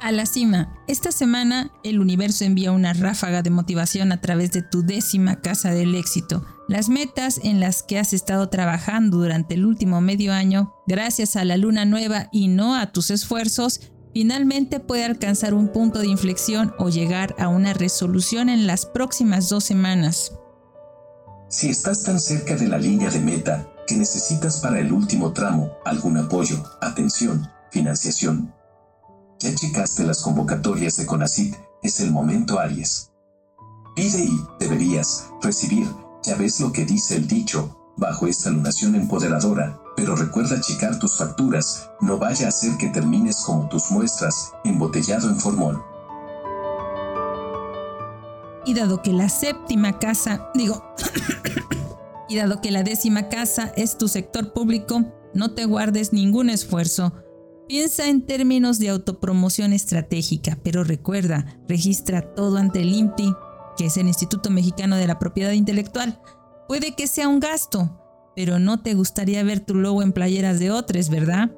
A 0.00 0.12
la 0.12 0.26
cima, 0.26 0.74
esta 0.86 1.10
semana 1.10 1.70
el 1.82 2.00
universo 2.00 2.44
envía 2.44 2.70
una 2.72 2.92
ráfaga 2.92 3.42
de 3.42 3.50
motivación 3.50 4.12
a 4.12 4.20
través 4.20 4.52
de 4.52 4.62
tu 4.62 4.82
décima 4.82 5.40
casa 5.40 5.70
del 5.70 5.94
éxito, 5.94 6.44
las 6.68 6.88
metas 6.88 7.40
en 7.44 7.60
las 7.60 7.82
que 7.82 7.98
has 7.98 8.12
estado 8.12 8.48
trabajando 8.48 9.18
durante 9.18 9.54
el 9.54 9.64
último 9.64 10.00
medio 10.00 10.32
año, 10.32 10.74
gracias 10.86 11.36
a 11.36 11.44
la 11.44 11.56
luna 11.56 11.84
nueva 11.84 12.28
y 12.32 12.48
no 12.48 12.74
a 12.74 12.92
tus 12.92 13.10
esfuerzos, 13.10 13.80
finalmente 14.12 14.80
puede 14.80 15.04
alcanzar 15.04 15.54
un 15.54 15.68
punto 15.68 16.00
de 16.00 16.08
inflexión 16.08 16.74
o 16.78 16.88
llegar 16.88 17.36
a 17.38 17.48
una 17.48 17.72
resolución 17.72 18.48
en 18.48 18.66
las 18.66 18.84
próximas 18.84 19.48
dos 19.48 19.64
semanas. 19.64 20.32
Si 21.48 21.70
estás 21.70 22.02
tan 22.02 22.18
cerca 22.18 22.56
de 22.56 22.66
la 22.66 22.78
línea 22.78 23.10
de 23.10 23.20
meta 23.20 23.68
que 23.86 23.94
necesitas 23.96 24.60
para 24.60 24.80
el 24.80 24.92
último 24.92 25.32
tramo 25.32 25.70
algún 25.84 26.16
apoyo, 26.16 26.62
atención, 26.80 27.48
financiación, 27.70 28.52
ya 29.38 29.54
checaste 29.54 30.04
las 30.04 30.22
convocatorias 30.22 30.96
de 30.96 31.06
CONACIT, 31.06 31.54
es 31.82 32.00
el 32.00 32.10
momento 32.10 32.58
Aries. 32.58 33.10
Pide 33.94 34.24
y 34.24 34.40
deberías 34.58 35.28
recibir, 35.42 35.88
ya 36.22 36.36
ves 36.36 36.60
lo 36.60 36.72
que 36.72 36.84
dice 36.84 37.16
el 37.16 37.26
dicho, 37.26 37.76
bajo 37.96 38.26
esta 38.26 38.50
lunación 38.50 38.94
empoderadora, 38.94 39.80
pero 39.96 40.14
recuerda 40.16 40.60
checar 40.60 40.98
tus 40.98 41.16
facturas, 41.16 41.90
no 42.00 42.18
vaya 42.18 42.48
a 42.48 42.50
ser 42.50 42.76
que 42.76 42.88
termines 42.88 43.36
como 43.44 43.68
tus 43.68 43.90
muestras, 43.90 44.52
embotellado 44.64 45.28
en 45.28 45.40
formol. 45.40 45.82
Y 48.66 48.74
dado 48.74 49.00
que 49.00 49.12
la 49.12 49.28
séptima 49.28 49.98
casa, 49.98 50.50
digo, 50.54 50.82
y 52.28 52.36
dado 52.36 52.60
que 52.60 52.70
la 52.70 52.82
décima 52.82 53.28
casa 53.28 53.72
es 53.76 53.96
tu 53.96 54.08
sector 54.08 54.52
público, 54.52 55.04
no 55.34 55.54
te 55.54 55.64
guardes 55.66 56.12
ningún 56.12 56.50
esfuerzo. 56.50 57.12
Piensa 57.68 58.08
en 58.08 58.24
términos 58.24 58.78
de 58.78 58.90
autopromoción 58.90 59.72
estratégica, 59.72 60.56
pero 60.62 60.84
recuerda, 60.84 61.58
registra 61.68 62.32
todo 62.34 62.58
ante 62.58 62.82
el 62.82 62.92
INPI, 62.92 63.34
que 63.76 63.86
es 63.86 63.96
el 63.96 64.06
Instituto 64.06 64.50
Mexicano 64.50 64.94
de 64.94 65.08
la 65.08 65.18
Propiedad 65.18 65.50
Intelectual. 65.50 66.20
Puede 66.68 66.94
que 66.94 67.08
sea 67.08 67.26
un 67.26 67.40
gasto, 67.40 68.00
pero 68.36 68.60
no 68.60 68.82
te 68.82 68.94
gustaría 68.94 69.42
ver 69.42 69.58
tu 69.58 69.74
logo 69.74 70.02
en 70.02 70.12
playeras 70.12 70.60
de 70.60 70.70
otros, 70.70 71.08
¿verdad? 71.08 71.50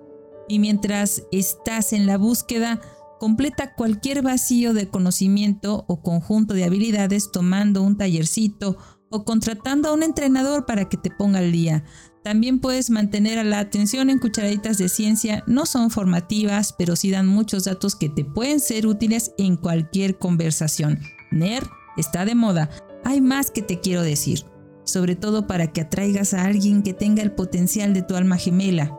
Y 0.49 0.61
mientras 0.61 1.25
estás 1.31 1.93
en 1.93 2.07
la 2.07 2.17
búsqueda, 2.17 2.81
completa 3.21 3.75
cualquier 3.75 4.23
vacío 4.23 4.73
de 4.73 4.89
conocimiento 4.89 5.85
o 5.89 6.01
conjunto 6.01 6.55
de 6.55 6.65
habilidades 6.65 7.31
tomando 7.31 7.83
un 7.83 7.99
tallercito 7.99 8.79
o 9.11 9.25
contratando 9.25 9.89
a 9.89 9.93
un 9.93 10.03
entrenador 10.03 10.65
para 10.65 10.89
que 10.89 10.97
te 10.97 11.11
ponga 11.11 11.41
al 11.41 11.53
día. 11.53 11.85
También 12.23 12.61
puedes 12.61 12.91
mantener 12.91 13.39
a 13.39 13.45
la 13.45 13.61
atención 13.61 14.11
en 14.11 14.19
cucharaditas 14.19 14.77
de 14.79 14.89
ciencia, 14.89 15.45
no 15.47 15.67
son 15.67 15.91
formativas, 15.91 16.73
pero 16.73 16.97
sí 16.97 17.11
dan 17.11 17.27
muchos 17.27 17.65
datos 17.65 17.95
que 17.95 18.09
te 18.09 18.25
pueden 18.25 18.61
ser 18.61 18.87
útiles 18.87 19.33
en 19.39 19.57
cualquier 19.57 20.19
conversación. 20.19 21.01
NER 21.31 21.65
está 21.97 22.25
de 22.25 22.35
moda. 22.35 22.71
Hay 23.05 23.21
más 23.21 23.51
que 23.51 23.63
te 23.63 23.81
quiero 23.81 24.03
decir, 24.03 24.45
sobre 24.85 25.17
todo 25.17 25.47
para 25.47 25.73
que 25.73 25.83
atraigas 25.83 26.35
a 26.35 26.45
alguien 26.45 26.83
que 26.83 26.93
tenga 26.93 27.23
el 27.23 27.33
potencial 27.33 27.95
de 27.95 28.03
tu 28.03 28.17
alma 28.17 28.37
gemela, 28.37 28.99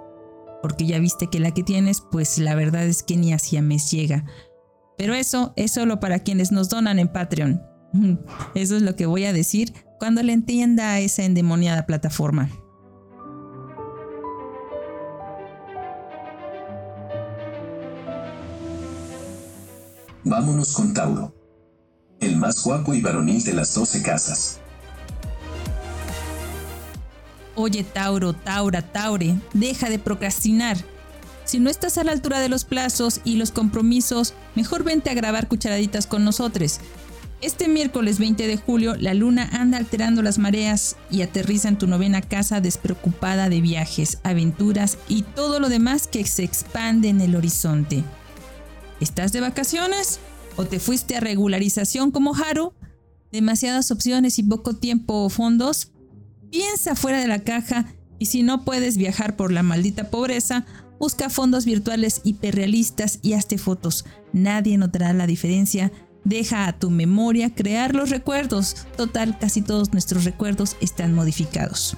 porque 0.62 0.86
ya 0.86 1.00
viste 1.00 1.28
que 1.28 1.40
la 1.40 1.52
que 1.52 1.64
tienes, 1.64 2.02
pues 2.12 2.38
la 2.38 2.56
verdad 2.56 2.86
es 2.86 3.04
que 3.04 3.18
ni 3.18 3.34
hacia 3.34 3.62
mes 3.62 3.92
llega. 3.92 4.26
Pero 4.98 5.14
eso 5.14 5.54
es 5.56 5.72
solo 5.72 6.00
para 6.00 6.20
quienes 6.20 6.52
nos 6.52 6.70
donan 6.70 7.00
en 7.00 7.08
Patreon. 7.08 7.62
Eso 8.54 8.76
es 8.76 8.84
lo 8.84 8.96
que 8.96 9.06
voy 9.06 9.26
a 9.26 9.34
decir 9.34 9.74
cuando 9.98 10.22
le 10.22 10.34
entienda 10.34 10.92
a 10.92 11.00
esa 11.00 11.24
endemoniada 11.24 11.86
plataforma. 11.86 12.50
Vámonos 20.24 20.74
con 20.74 20.94
Tauro. 20.94 21.34
El 22.20 22.36
más 22.36 22.64
guapo 22.64 22.94
y 22.94 23.02
varonil 23.02 23.44
de 23.44 23.54
las 23.54 23.74
doce 23.74 24.02
casas. 24.02 24.60
Oye, 27.56 27.84
Tauro, 27.84 28.34
Taura, 28.34 28.82
Taure, 28.82 29.36
deja 29.54 29.90
de 29.90 30.00
procrastinar. 30.00 30.78
Si 31.46 31.60
no 31.60 31.70
estás 31.70 31.98
a 31.98 32.04
la 32.04 32.12
altura 32.12 32.40
de 32.40 32.50
los 32.50 32.64
plazos 32.64 33.22
y 33.24 33.36
los 33.36 33.52
compromisos, 33.52 34.34
mejor 34.56 34.84
vente 34.84 35.10
a 35.10 35.14
grabar 35.14 35.48
cucharaditas 35.48 36.06
con 36.06 36.24
nosotros. 36.24 36.80
Este 37.42 37.70
miércoles 37.70 38.20
20 38.20 38.48
de 38.48 38.58
julio, 38.58 38.96
la 38.96 39.14
luna 39.14 39.50
anda 39.54 39.78
alterando 39.78 40.22
las 40.22 40.38
mareas 40.38 40.98
y 41.10 41.22
aterriza 41.22 41.70
en 41.70 41.78
tu 41.78 41.88
novena 41.88 42.22
casa 42.22 42.60
despreocupada 42.60 43.48
de 43.48 43.62
viajes, 43.62 44.20
aventuras 44.24 44.98
y 45.08 45.24
todo 45.24 45.62
lo 45.62 45.70
demás 45.70 46.08
que 46.08 46.26
se 46.26 46.44
expande 46.44 47.08
en 47.08 47.22
el 47.22 47.38
horizonte. 47.38 48.04
¿Estás 49.00 49.32
de 49.32 49.42
vacaciones? 49.42 50.20
¿O 50.58 50.66
te 50.66 50.80
fuiste 50.80 51.16
a 51.16 51.20
regularización 51.22 52.12
como 52.12 52.36
Haru? 52.36 52.74
¿Demasiadas 53.32 53.92
opciones 53.92 54.40
y 54.40 54.44
poco 54.44 54.76
tiempo 54.76 55.24
o 55.24 55.30
fondos? 55.30 55.92
Piensa 56.52 56.96
fuera 56.96 57.20
de 57.20 57.28
la 57.28 57.40
caja 57.40 57.86
y 58.18 58.26
si 58.26 58.44
no 58.44 58.66
puedes 58.66 58.98
viajar 58.98 59.36
por 59.36 59.52
la 59.52 59.64
maldita 59.64 60.10
pobreza, 60.10 60.66
busca 61.00 61.30
fondos 61.30 61.66
virtuales 61.66 62.22
hiperrealistas 62.26 63.20
y 63.22 63.34
hazte 63.34 63.58
fotos. 63.58 64.06
Nadie 64.34 64.78
notará 64.78 65.14
la 65.14 65.28
diferencia. 65.28 65.92
Deja 66.26 66.68
a 66.68 66.78
tu 66.78 66.90
memoria 66.90 67.56
crear 67.56 67.96
los 67.96 68.10
recuerdos. 68.10 68.86
Total, 68.98 69.40
casi 69.40 69.62
todos 69.62 69.94
nuestros 69.94 70.26
recuerdos 70.26 70.76
están 70.82 71.14
modificados. 71.14 71.96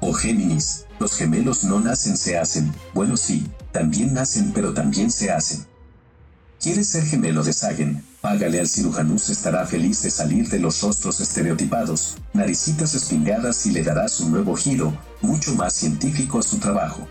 O 0.00 0.12
Géminis, 0.14 0.86
los 0.98 1.14
gemelos 1.14 1.64
no 1.64 1.78
nacen, 1.78 2.16
se 2.16 2.38
hacen. 2.38 2.72
Bueno, 2.94 3.16
sí, 3.16 3.46
también 3.72 4.14
nacen, 4.14 4.52
pero 4.52 4.72
también 4.72 5.10
se 5.10 5.30
hacen. 5.30 5.66
¿Quieres 6.60 6.88
ser 6.88 7.04
gemelo 7.04 7.42
de 7.42 7.52
Sagen? 7.52 8.04
Págale 8.20 8.60
al 8.60 8.68
cirujanus, 8.68 9.30
estará 9.30 9.66
feliz 9.66 10.02
de 10.02 10.10
salir 10.10 10.48
de 10.48 10.58
los 10.58 10.82
rostros 10.82 11.20
estereotipados, 11.20 12.18
naricitas 12.34 12.94
espingadas 12.94 13.64
y 13.64 13.70
le 13.70 13.82
darás 13.82 14.20
un 14.20 14.32
nuevo 14.32 14.54
giro, 14.56 14.94
mucho 15.22 15.54
más 15.54 15.72
científico 15.72 16.38
a 16.38 16.42
su 16.42 16.58
trabajo. 16.58 17.08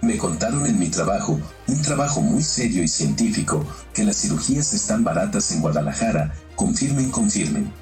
Me 0.00 0.18
contaron 0.18 0.64
en 0.66 0.78
mi 0.78 0.88
trabajo, 0.88 1.40
un 1.66 1.82
trabajo 1.82 2.20
muy 2.20 2.42
serio 2.42 2.84
y 2.84 2.88
científico, 2.88 3.64
que 3.92 4.04
las 4.04 4.16
cirugías 4.16 4.74
están 4.74 5.02
baratas 5.02 5.50
en 5.50 5.60
Guadalajara, 5.60 6.32
confirmen, 6.54 7.10
confirmen. 7.10 7.72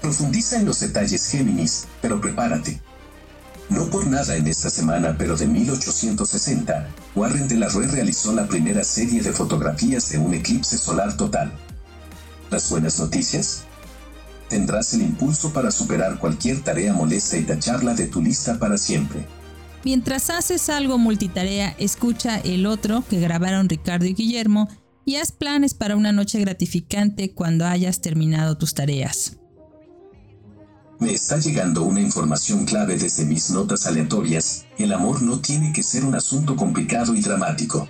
Profundiza 0.00 0.58
en 0.58 0.66
los 0.66 0.78
detalles 0.78 1.26
Géminis, 1.26 1.86
pero 2.00 2.20
prepárate, 2.20 2.80
no 3.70 3.90
por 3.90 4.06
nada 4.06 4.36
en 4.36 4.46
esta 4.46 4.70
semana, 4.70 5.16
pero 5.18 5.36
de 5.36 5.46
1860, 5.46 6.88
Warren 7.14 7.48
de 7.48 7.56
la 7.56 7.68
Rue 7.68 7.86
realizó 7.86 8.32
la 8.32 8.46
primera 8.46 8.82
serie 8.82 9.20
de 9.20 9.32
fotografías 9.32 10.08
de 10.10 10.18
un 10.18 10.32
eclipse 10.34 10.78
solar 10.78 11.16
total. 11.16 11.52
Las 12.50 12.70
buenas 12.70 12.98
noticias. 12.98 13.64
Tendrás 14.48 14.94
el 14.94 15.02
impulso 15.02 15.52
para 15.52 15.70
superar 15.70 16.18
cualquier 16.18 16.62
tarea 16.62 16.94
molesta 16.94 17.36
y 17.36 17.42
tacharla 17.42 17.94
de 17.94 18.06
tu 18.06 18.22
lista 18.22 18.58
para 18.58 18.78
siempre. 18.78 19.26
Mientras 19.84 20.30
haces 20.30 20.70
algo 20.70 20.96
multitarea, 20.96 21.74
escucha 21.78 22.38
el 22.38 22.66
otro 22.66 23.04
que 23.08 23.20
grabaron 23.20 23.68
Ricardo 23.68 24.06
y 24.06 24.14
Guillermo 24.14 24.68
y 25.04 25.16
haz 25.16 25.32
planes 25.32 25.74
para 25.74 25.96
una 25.96 26.12
noche 26.12 26.40
gratificante 26.40 27.32
cuando 27.32 27.66
hayas 27.66 28.00
terminado 28.00 28.56
tus 28.56 28.74
tareas. 28.74 29.38
Me 31.00 31.12
está 31.12 31.38
llegando 31.38 31.84
una 31.84 32.00
información 32.00 32.64
clave 32.64 32.96
desde 32.96 33.24
mis 33.24 33.50
notas 33.50 33.86
aleatorias. 33.86 34.66
El 34.78 34.92
amor 34.92 35.22
no 35.22 35.40
tiene 35.40 35.72
que 35.72 35.84
ser 35.84 36.04
un 36.04 36.16
asunto 36.16 36.56
complicado 36.56 37.14
y 37.14 37.20
dramático. 37.20 37.88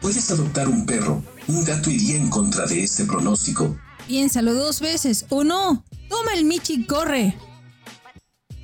Puedes 0.00 0.30
adoptar 0.30 0.68
un 0.68 0.86
perro. 0.86 1.20
Un 1.48 1.64
gato 1.64 1.90
iría 1.90 2.16
en 2.16 2.30
contra 2.30 2.66
de 2.66 2.84
este 2.84 3.04
pronóstico. 3.06 3.76
Piénsalo 4.06 4.54
dos 4.54 4.80
veces 4.80 5.26
o 5.30 5.42
no. 5.42 5.84
Toma 6.08 6.34
el 6.34 6.44
Michi 6.44 6.74
y 6.74 6.84
corre. 6.84 7.36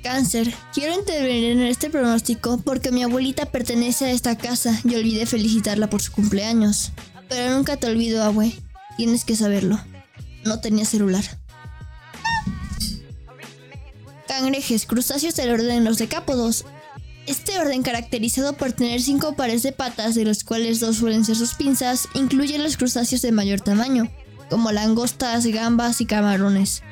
Cáncer, 0.03 0.53
quiero 0.73 0.97
intervenir 0.97 1.51
en 1.51 1.61
este 1.61 1.89
pronóstico 1.89 2.59
porque 2.59 2.91
mi 2.91 3.03
abuelita 3.03 3.45
pertenece 3.45 4.05
a 4.05 4.11
esta 4.11 4.37
casa 4.37 4.79
y 4.85 4.95
olvidé 4.95 5.25
felicitarla 5.25 5.89
por 5.89 6.01
su 6.01 6.13
cumpleaños. 6.13 6.93
Pero 7.27 7.53
nunca 7.53 7.75
te 7.75 7.87
olvido, 7.87 8.23
abue. 8.23 8.53
Tienes 8.95 9.25
que 9.25 9.35
saberlo. 9.35 9.77
No 10.45 10.61
tenía 10.61 10.85
celular. 10.85 11.25
Cangrejes, 14.29 14.85
crustáceos 14.85 15.35
del 15.35 15.49
orden 15.49 15.83
los 15.83 15.97
decápodos. 15.97 16.63
Este 17.25 17.57
orden, 17.57 17.81
caracterizado 17.81 18.53
por 18.53 18.71
tener 18.71 19.01
cinco 19.01 19.33
pares 19.35 19.63
de 19.63 19.71
patas, 19.71 20.13
de 20.13 20.23
los 20.23 20.43
cuales 20.43 20.79
dos 20.79 20.97
suelen 20.97 21.25
ser 21.25 21.35
sus 21.35 21.55
pinzas, 21.55 22.07
incluye 22.13 22.59
los 22.59 22.77
crustáceos 22.77 23.23
de 23.23 23.31
mayor 23.31 23.59
tamaño, 23.59 24.07
como 24.51 24.71
langostas, 24.71 25.47
gambas 25.47 25.99
y 25.99 26.05
camarones, 26.05 26.83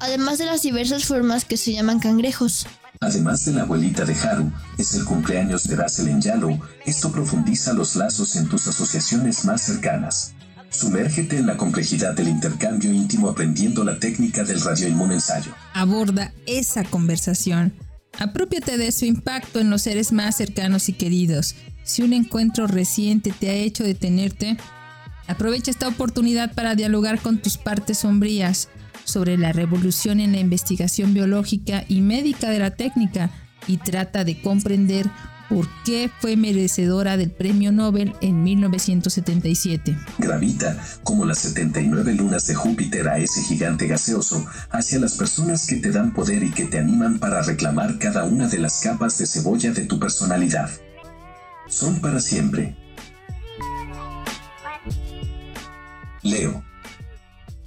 además 0.00 0.38
de 0.38 0.46
las 0.46 0.62
diversas 0.62 1.04
formas 1.04 1.44
que 1.44 1.56
se 1.56 1.72
llaman 1.72 2.00
cangrejos. 2.00 2.66
Además 3.00 3.44
de 3.44 3.52
la 3.52 3.62
abuelita 3.62 4.04
de 4.04 4.14
Haru, 4.16 4.50
es 4.76 4.94
el 4.94 5.04
cumpleaños 5.04 5.68
de 5.68 5.76
Russell 5.76 6.08
en 6.08 6.20
Yalo, 6.20 6.58
esto 6.86 7.12
profundiza 7.12 7.72
los 7.72 7.94
lazos 7.94 8.34
en 8.34 8.48
tus 8.48 8.66
asociaciones 8.66 9.44
más 9.44 9.62
cercanas. 9.62 10.34
Sumérgete 10.74 11.36
en 11.36 11.46
la 11.46 11.56
complejidad 11.56 12.14
del 12.14 12.28
intercambio 12.28 12.92
íntimo 12.92 13.28
aprendiendo 13.28 13.84
la 13.84 14.00
técnica 14.00 14.42
del 14.42 14.60
radioinmunensayo. 14.60 15.54
Aborda 15.72 16.32
esa 16.46 16.82
conversación. 16.82 17.72
Apropiate 18.18 18.76
de 18.76 18.90
su 18.90 19.04
impacto 19.04 19.60
en 19.60 19.70
los 19.70 19.82
seres 19.82 20.10
más 20.12 20.36
cercanos 20.36 20.88
y 20.88 20.94
queridos. 20.94 21.54
Si 21.84 22.02
un 22.02 22.12
encuentro 22.12 22.66
reciente 22.66 23.32
te 23.38 23.50
ha 23.50 23.54
hecho 23.54 23.84
detenerte, 23.84 24.56
aprovecha 25.28 25.70
esta 25.70 25.86
oportunidad 25.86 26.54
para 26.54 26.74
dialogar 26.74 27.20
con 27.20 27.38
tus 27.38 27.56
partes 27.56 27.98
sombrías 27.98 28.68
sobre 29.04 29.38
la 29.38 29.52
revolución 29.52 30.18
en 30.18 30.32
la 30.32 30.40
investigación 30.40 31.14
biológica 31.14 31.84
y 31.88 32.00
médica 32.00 32.50
de 32.50 32.58
la 32.58 32.72
técnica 32.72 33.30
y 33.68 33.76
trata 33.76 34.24
de 34.24 34.40
comprender 34.40 35.08
por 35.48 35.68
qué 35.84 36.10
fue 36.20 36.36
merecedora 36.36 37.16
del 37.16 37.30
Premio 37.30 37.72
Nobel 37.72 38.14
en 38.20 38.42
1977. 38.42 39.96
Gravita, 40.18 40.82
como 41.02 41.24
las 41.24 41.38
79 41.40 42.14
lunas 42.14 42.46
de 42.46 42.54
Júpiter 42.54 43.08
a 43.08 43.18
ese 43.18 43.42
gigante 43.42 43.86
gaseoso, 43.86 44.44
hacia 44.70 44.98
las 44.98 45.14
personas 45.14 45.66
que 45.66 45.76
te 45.76 45.90
dan 45.90 46.12
poder 46.12 46.42
y 46.42 46.50
que 46.50 46.64
te 46.64 46.78
animan 46.78 47.18
para 47.18 47.42
reclamar 47.42 47.98
cada 47.98 48.24
una 48.24 48.48
de 48.48 48.58
las 48.58 48.80
capas 48.80 49.18
de 49.18 49.26
cebolla 49.26 49.72
de 49.72 49.84
tu 49.86 49.98
personalidad. 49.98 50.70
Son 51.68 52.00
para 52.00 52.20
siempre. 52.20 52.76
Leo. 56.22 56.64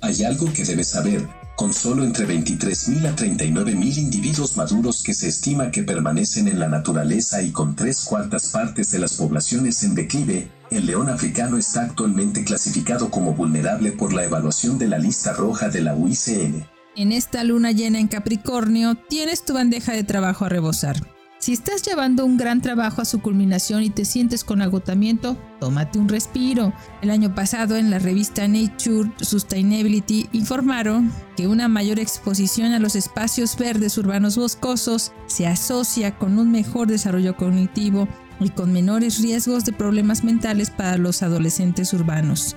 Hay 0.02 0.24
algo 0.24 0.52
que 0.54 0.64
debes 0.64 0.90
saber, 0.90 1.28
con 1.58 1.74
solo 1.74 2.04
entre 2.04 2.28
23.000 2.28 3.08
a 3.08 3.16
39.000 3.16 3.98
individuos 3.98 4.56
maduros 4.58 5.02
que 5.02 5.16
se 5.16 5.28
estima 5.28 5.72
que 5.72 5.82
permanecen 5.82 6.48
en 6.48 6.60
la 6.60 6.70
naturaleza 6.70 7.42
y 7.42 7.52
con 7.52 7.76
tres 7.76 8.06
cuartas 8.06 8.50
partes 8.50 8.92
de 8.92 9.00
las 9.00 9.16
poblaciones 9.16 9.84
en 9.84 9.96
declive, 9.96 10.52
el 10.70 10.86
león 10.86 11.10
africano 11.10 11.58
está 11.58 11.82
actualmente 11.82 12.44
clasificado 12.44 13.10
como 13.10 13.34
vulnerable 13.34 13.92
por 13.92 14.14
la 14.14 14.24
evaluación 14.24 14.78
de 14.78 14.88
la 14.88 15.00
lista 15.00 15.34
roja 15.34 15.70
de 15.70 15.82
la 15.82 15.96
UICN. 15.96 16.64
En 16.96 17.12
esta 17.12 17.44
luna 17.44 17.72
llena 17.72 18.00
en 18.00 18.08
Capricornio 18.08 18.94
tienes 18.94 19.44
tu 19.44 19.56
bandeja 19.56 19.94
de 19.94 20.04
trabajo 20.04 20.46
a 20.46 20.50
rebosar. 20.50 21.17
Si 21.40 21.54
estás 21.54 21.84
llevando 21.84 22.26
un 22.26 22.36
gran 22.36 22.62
trabajo 22.62 23.02
a 23.02 23.06
su 23.06 23.22
culminación 23.22 23.84
y 23.84 23.92
te 23.92 24.06
sientes 24.06 24.44
con 24.44 24.62
agotamiento, 24.62 25.38
tómate 25.60 26.00
un 26.00 26.10
respiro. 26.10 26.74
El 27.02 27.12
año 27.12 27.36
pasado 27.36 27.78
en 27.78 27.92
la 27.92 28.00
revista 28.00 28.48
Nature 28.48 29.12
Sustainability 29.22 30.30
informaron 30.32 31.12
que 31.36 31.48
una 31.48 31.68
mayor 31.68 32.00
exposición 32.00 32.74
a 32.74 32.80
los 32.80 32.96
espacios 32.96 33.56
verdes 33.56 33.98
urbanos 34.00 34.36
boscosos 34.36 35.12
se 35.28 35.46
asocia 35.46 36.18
con 36.18 36.40
un 36.40 36.52
mejor 36.52 36.88
desarrollo 36.88 37.38
cognitivo 37.38 38.08
y 38.40 38.50
con 38.50 38.74
menores 38.74 39.22
riesgos 39.22 39.64
de 39.64 39.74
problemas 39.74 40.24
mentales 40.24 40.72
para 40.72 40.98
los 40.98 41.22
adolescentes 41.22 41.94
urbanos. 41.94 42.56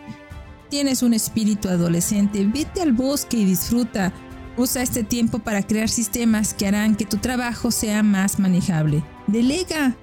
Tienes 0.70 1.02
un 1.02 1.12
espíritu 1.12 1.69
adolescente, 1.69 2.47
vete 2.47 2.81
al 2.81 2.93
bosque 2.93 3.39
y 3.39 3.44
disfruta. 3.44 4.12
Usa 4.61 4.82
este 4.82 5.03
tiempo 5.05 5.39
para 5.39 5.62
crear 5.62 5.89
sistemas 5.89 6.53
que 6.53 6.66
harán 6.66 6.95
que 6.95 7.07
tu 7.07 7.16
trabajo 7.16 7.70
sea 7.70 8.03
más 8.03 8.39
manejable. 8.39 9.03
Delega. 9.27 9.97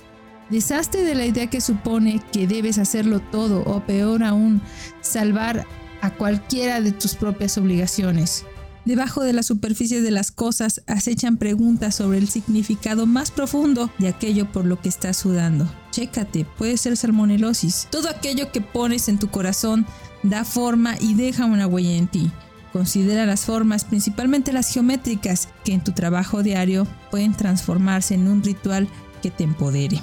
Deshazte 0.50 1.04
de 1.04 1.14
la 1.14 1.28
idea 1.28 1.46
que 1.46 1.62
supone 1.62 2.24
que 2.32 2.48
debes 2.48 2.80
hacerlo 2.80 3.20
todo 3.20 3.62
o 3.66 3.86
peor 3.86 4.24
aún, 4.24 4.64
salvar 5.00 5.68
a 6.02 6.10
cualquiera 6.10 6.82
de 6.82 6.92
tus 6.92 7.14
propias 7.14 7.60
obligaciones. 7.60 8.46
Debajo 8.84 9.22
de 9.22 9.34
la 9.34 9.44
superficie 9.44 10.02
de 10.02 10.10
las 10.10 10.32
cosas 10.32 10.82
acechan 10.88 11.38
preguntas 11.38 11.94
sobre 11.94 12.18
el 12.18 12.28
significado 12.28 13.06
más 13.06 13.30
profundo 13.30 13.92
de 14.00 14.08
aquello 14.08 14.52
por 14.52 14.66
lo 14.66 14.82
que 14.82 14.90
estás 14.90 15.18
sudando. 15.18 15.72
Chécate, 15.92 16.48
puede 16.58 16.78
ser 16.78 16.98
salmonelosis. 16.98 17.90
Todo 17.92 18.10
aquello 18.10 18.52
que 18.52 18.62
pones 18.62 19.08
en 19.08 19.20
tu 19.20 19.30
corazón 19.30 19.86
da 20.24 20.44
forma 20.44 20.96
y 21.00 21.14
deja 21.14 21.46
una 21.46 21.68
huella 21.68 21.92
en 21.92 22.08
ti. 22.08 22.32
Considera 22.74 23.26
las 23.26 23.46
formas, 23.46 23.86
principalmente 23.86 24.54
las 24.54 24.72
geométricas, 24.72 25.50
que 25.64 25.74
en 25.74 25.84
tu 25.84 25.92
trabajo 25.94 26.44
diario 26.44 26.86
pueden 27.12 27.34
transformarse 27.34 28.14
en 28.16 28.28
un 28.28 28.44
ritual 28.44 28.88
que 29.22 29.32
te 29.32 29.44
empodere. 29.44 30.02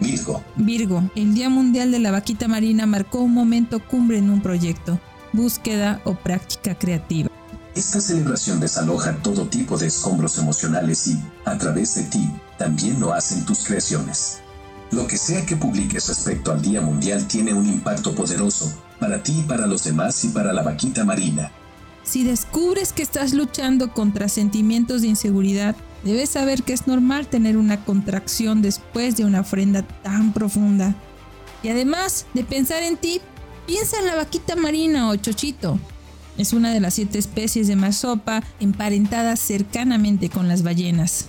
Virgo. 0.00 0.42
Virgo, 0.56 1.10
el 1.14 1.34
Día 1.34 1.48
Mundial 1.48 1.90
de 1.90 1.98
la 1.98 2.10
Vaquita 2.10 2.48
Marina 2.48 2.86
marcó 2.86 3.20
un 3.20 3.32
momento 3.32 3.80
cumbre 3.80 4.18
en 4.18 4.30
un 4.30 4.42
proyecto 4.42 5.00
búsqueda 5.32 6.00
o 6.04 6.14
práctica 6.14 6.74
creativa. 6.76 7.30
Esta 7.74 8.00
celebración 8.00 8.58
desaloja 8.58 9.16
todo 9.18 9.46
tipo 9.46 9.76
de 9.76 9.88
escombros 9.88 10.38
emocionales 10.38 11.06
y, 11.08 11.22
a 11.44 11.58
través 11.58 11.94
de 11.94 12.04
ti, 12.04 12.30
también 12.58 12.98
lo 12.98 13.12
hacen 13.12 13.44
tus 13.44 13.64
creaciones. 13.64 14.38
Lo 14.92 15.06
que 15.06 15.18
sea 15.18 15.44
que 15.44 15.56
publiques 15.56 16.08
respecto 16.08 16.52
al 16.52 16.62
Día 16.62 16.80
Mundial 16.80 17.26
tiene 17.26 17.52
un 17.52 17.66
impacto 17.66 18.14
poderoso, 18.14 18.72
para 18.98 19.22
ti 19.22 19.44
para 19.46 19.66
los 19.66 19.84
demás 19.84 20.24
y 20.24 20.28
para 20.28 20.52
la 20.52 20.62
vaquita 20.62 21.04
marina. 21.04 21.50
Si 22.02 22.24
descubres 22.24 22.92
que 22.92 23.02
estás 23.02 23.34
luchando 23.34 23.92
contra 23.92 24.28
sentimientos 24.28 25.02
de 25.02 25.08
inseguridad, 25.08 25.74
debes 26.04 26.30
saber 26.30 26.62
que 26.62 26.72
es 26.72 26.86
normal 26.86 27.26
tener 27.26 27.56
una 27.56 27.84
contracción 27.84 28.62
después 28.62 29.16
de 29.16 29.24
una 29.24 29.40
ofrenda 29.40 29.82
tan 29.82 30.32
profunda. 30.32 30.94
Y 31.62 31.68
además 31.68 32.26
de 32.32 32.44
pensar 32.44 32.82
en 32.84 32.96
ti, 32.96 33.20
Piensa 33.66 33.98
en 33.98 34.06
la 34.06 34.14
vaquita 34.14 34.54
marina 34.54 35.10
o 35.10 35.16
chochito. 35.16 35.80
Es 36.38 36.52
una 36.52 36.72
de 36.72 36.80
las 36.80 36.94
siete 36.94 37.18
especies 37.18 37.66
de 37.66 37.74
marsopa 37.74 38.42
emparentadas 38.60 39.40
cercanamente 39.40 40.30
con 40.30 40.46
las 40.46 40.62
ballenas. 40.62 41.26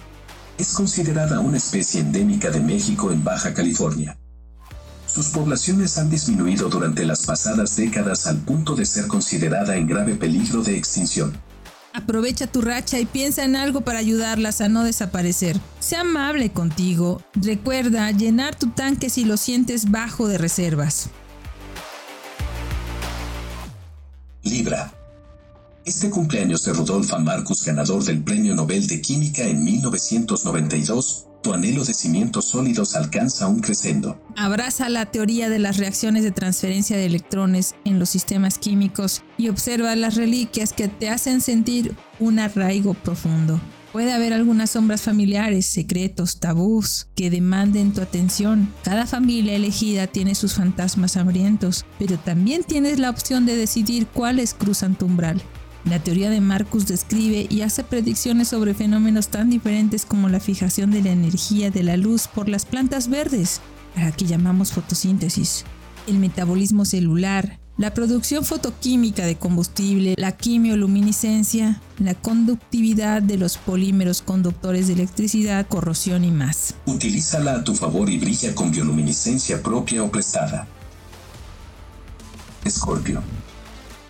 Es 0.60 0.74
considerada 0.74 1.40
una 1.40 1.58
especie 1.58 2.02
endémica 2.02 2.52
de 2.52 2.60
México 2.60 3.12
en 3.12 3.24
Baja 3.24 3.54
California. 3.54 4.18
Sus 5.08 5.30
poblaciones 5.30 5.98
han 5.98 6.10
disminuido 6.10 6.70
durante 6.70 7.06
las 7.06 7.26
pasadas 7.26 7.76
décadas 7.76 8.28
al 8.28 8.38
punto 8.38 8.76
de 8.76 8.86
ser 8.86 9.08
considerada 9.08 9.76
en 9.76 9.88
grave 9.88 10.16
peligro 10.16 10.62
de 10.62 10.78
extinción. 10.78 11.36
Aprovecha 11.94 12.46
tu 12.46 12.62
racha 12.62 13.00
y 13.00 13.08
piensa 13.08 13.44
en 13.44 13.56
algo 13.56 13.82
para 13.82 13.98
ayudarlas 13.98 14.62
a 14.62 14.70
no 14.70 14.84
desaparecer. 14.84 15.60
Sea 15.80 16.02
amable 16.02 16.52
contigo. 16.52 17.24
Recuerda 17.34 18.12
llenar 18.12 18.54
tu 18.54 18.70
tanque 18.70 19.10
si 19.10 19.26
lo 19.26 19.36
sientes 19.36 19.90
bajo 19.90 20.28
de 20.28 20.38
reservas. 20.38 21.10
Libra. 24.44 24.94
Este 25.86 26.10
cumpleaños 26.10 26.64
de 26.66 26.74
Rudolf 26.74 27.18
Marcus, 27.20 27.64
ganador 27.64 28.04
del 28.04 28.22
Premio 28.22 28.54
Nobel 28.54 28.86
de 28.88 29.02
Química 29.02 29.44
en 29.44 29.64
1992, 29.64 31.27
tu 31.42 31.54
anhelo 31.54 31.84
de 31.84 31.94
cimientos 31.94 32.46
sólidos 32.46 32.96
alcanza 32.96 33.48
un 33.48 33.60
crescendo. 33.60 34.20
Abraza 34.36 34.90
la 34.90 35.06
teoría 35.06 35.50
de 35.50 35.60
las 35.60 35.78
reacciones 35.78 36.24
de 36.24 36.32
transferencia 36.32 36.98
de 36.98 37.06
electrones 37.06 37.76
en 37.86 38.00
los 38.00 38.10
sistemas 38.10 38.58
químicos 38.58 39.24
y 39.38 39.50
observa 39.50 39.96
las 39.96 40.16
reliquias 40.16 40.74
que 40.74 40.88
te 40.88 41.10
hacen 41.10 41.42
sentir 41.42 41.96
un 42.20 42.40
arraigo 42.40 42.94
profundo. 42.94 43.60
Puede 43.94 44.14
haber 44.14 44.34
algunas 44.34 44.72
sombras 44.72 45.02
familiares, 45.02 45.66
secretos, 45.66 46.40
tabús 46.40 47.08
que 47.16 47.30
demanden 47.30 47.94
tu 47.94 48.02
atención. 48.02 48.72
Cada 48.84 49.08
familia 49.08 49.56
elegida 49.56 50.08
tiene 50.08 50.36
sus 50.36 50.54
fantasmas 50.54 51.18
hambrientos, 51.18 51.86
pero 51.98 52.20
también 52.20 52.64
tienes 52.64 53.00
la 53.00 53.10
opción 53.10 53.46
de 53.46 53.56
decidir 53.56 54.06
cuáles 54.08 54.54
cruzan 54.54 54.96
tu 54.96 55.06
umbral. 55.06 55.42
La 55.90 56.00
teoría 56.00 56.30
de 56.30 56.42
Marcus 56.42 56.86
describe 56.86 57.48
y 57.50 57.62
hace 57.62 57.82
predicciones 57.82 58.50
sobre 58.50 58.74
fenómenos 58.74 59.30
tan 59.30 59.50
diferentes 59.50 60.06
como 60.06 60.28
la 60.28 60.42
fijación 60.42 60.92
de 60.92 61.02
la 61.02 61.12
energía 61.12 61.72
de 61.72 61.82
la 61.82 61.96
luz 61.96 62.28
por 62.28 62.50
las 62.50 62.66
plantas 62.66 63.10
verdes, 63.10 63.62
a 63.96 64.04
la 64.04 64.12
que 64.12 64.26
llamamos 64.26 64.74
fotosíntesis, 64.74 65.64
el 66.08 66.20
metabolismo 66.20 66.84
celular, 66.84 67.58
la 67.78 67.94
producción 67.94 68.44
fotoquímica 68.44 69.26
de 69.26 69.38
combustible, 69.38 70.16
la 70.18 70.34
quimioluminiscencia, 70.34 71.80
la 72.00 72.16
conductividad 72.16 73.22
de 73.22 73.38
los 73.38 73.58
polímeros 73.58 74.22
conductores 74.22 74.88
de 74.88 74.94
electricidad, 74.94 75.68
corrosión 75.68 76.26
y 76.26 76.32
más. 76.32 76.76
Utilízala 76.86 77.54
a 77.54 77.64
tu 77.64 77.74
favor 77.74 78.10
y 78.10 78.18
brilla 78.18 78.54
con 78.54 78.72
bioluminiscencia 78.72 79.64
propia 79.64 80.04
o 80.04 80.12
prestada. 80.12 80.68
Escorpio. 82.66 83.24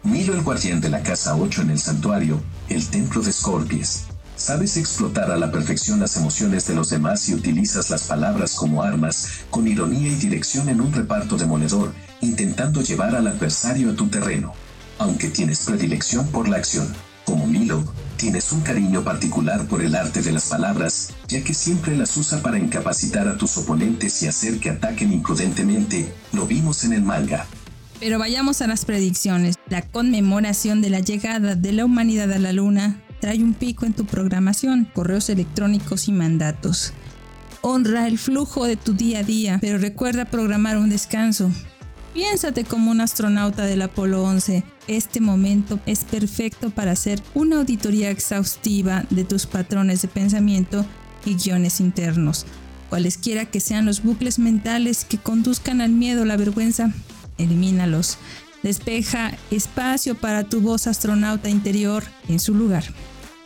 Miro 0.03 0.33
el 0.33 0.41
guardián 0.41 0.79
de 0.81 0.89
la 0.89 1.03
casa 1.03 1.35
8 1.35 1.63
en 1.63 1.71
el 1.71 1.79
santuario, 1.79 2.41
el 2.69 2.87
templo 2.87 3.21
de 3.21 3.31
Scorpies. 3.31 4.05
Sabes 4.35 4.77
explotar 4.77 5.31
a 5.31 5.37
la 5.37 5.51
perfección 5.51 5.99
las 5.99 6.15
emociones 6.15 6.67
de 6.67 6.75
los 6.75 6.89
demás 6.89 7.27
y 7.27 7.33
utilizas 7.33 7.89
las 7.89 8.03
palabras 8.03 8.53
como 8.53 8.83
armas, 8.83 9.45
con 9.49 9.67
ironía 9.67 10.09
y 10.09 10.15
dirección 10.15 10.69
en 10.69 10.81
un 10.81 10.93
reparto 10.93 11.37
demoledor 11.37 11.93
intentando 12.21 12.81
llevar 12.81 13.15
al 13.15 13.27
adversario 13.27 13.91
a 13.91 13.95
tu 13.95 14.07
terreno. 14.07 14.53
Aunque 14.99 15.29
tienes 15.29 15.61
predilección 15.61 16.27
por 16.27 16.47
la 16.47 16.57
acción, 16.57 16.87
como 17.25 17.45
Milo, 17.45 17.83
tienes 18.15 18.51
un 18.51 18.61
cariño 18.61 19.03
particular 19.03 19.67
por 19.67 19.81
el 19.81 19.95
arte 19.95 20.21
de 20.21 20.31
las 20.31 20.45
palabras, 20.45 21.09
ya 21.27 21.43
que 21.43 21.53
siempre 21.53 21.95
las 21.95 22.15
usa 22.17 22.41
para 22.41 22.57
incapacitar 22.57 23.27
a 23.27 23.37
tus 23.37 23.57
oponentes 23.57 24.23
y 24.23 24.27
hacer 24.27 24.59
que 24.59 24.69
ataquen 24.69 25.11
imprudentemente. 25.11 26.13
Lo 26.31 26.47
vimos 26.47 26.83
en 26.83 26.93
el 26.93 27.01
manga. 27.01 27.45
Pero 27.99 28.19
vayamos 28.19 28.61
a 28.61 28.67
las 28.67 28.85
predicciones. 28.85 29.55
La 29.69 29.81
conmemoración 29.81 30.81
de 30.81 30.89
la 30.89 30.99
llegada 30.99 31.55
de 31.55 31.71
la 31.71 31.85
humanidad 31.85 32.31
a 32.31 32.37
la 32.37 32.53
Luna 32.53 33.01
trae 33.19 33.43
un 33.43 33.53
pico 33.53 33.85
en 33.85 33.93
tu 33.93 34.05
programación, 34.05 34.85
correos 34.85 35.29
electrónicos 35.29 36.07
y 36.07 36.11
mandatos. 36.11 36.93
Honra 37.61 38.07
el 38.07 38.19
flujo 38.19 38.65
de 38.65 38.75
tu 38.75 38.93
día 38.93 39.19
a 39.19 39.23
día, 39.23 39.57
pero 39.59 39.79
recuerda 39.79 40.25
programar 40.25 40.77
un 40.77 40.89
descanso. 40.89 41.51
Piénsate 42.13 42.63
como 42.63 42.91
un 42.91 43.01
astronauta 43.01 43.65
del 43.65 43.81
Apolo 43.81 44.23
11. 44.23 44.63
Este 44.87 45.19
momento 45.19 45.79
es 45.85 46.03
perfecto 46.03 46.69
para 46.69 46.91
hacer 46.91 47.21
una 47.33 47.57
auditoría 47.57 48.11
exhaustiva 48.11 49.05
de 49.09 49.23
tus 49.23 49.47
patrones 49.47 50.03
de 50.03 50.07
pensamiento 50.07 50.85
y 51.25 51.35
guiones 51.35 51.79
internos. 51.79 52.45
Cualesquiera 52.89 53.45
que 53.45 53.59
sean 53.59 53.85
los 53.85 54.01
bucles 54.01 54.39
mentales 54.39 55.03
que 55.03 55.17
conduzcan 55.17 55.81
al 55.81 55.91
miedo 55.91 56.25
la 56.25 56.37
vergüenza, 56.37 56.93
elimínalos. 57.38 58.18
Despeja 58.64 59.38
espacio 59.51 60.15
para 60.15 60.43
tu 60.43 60.61
voz 60.61 60.88
astronauta 60.88 61.49
interior 61.49 62.03
en 62.27 62.39
su 62.39 62.53
lugar. 62.53 62.84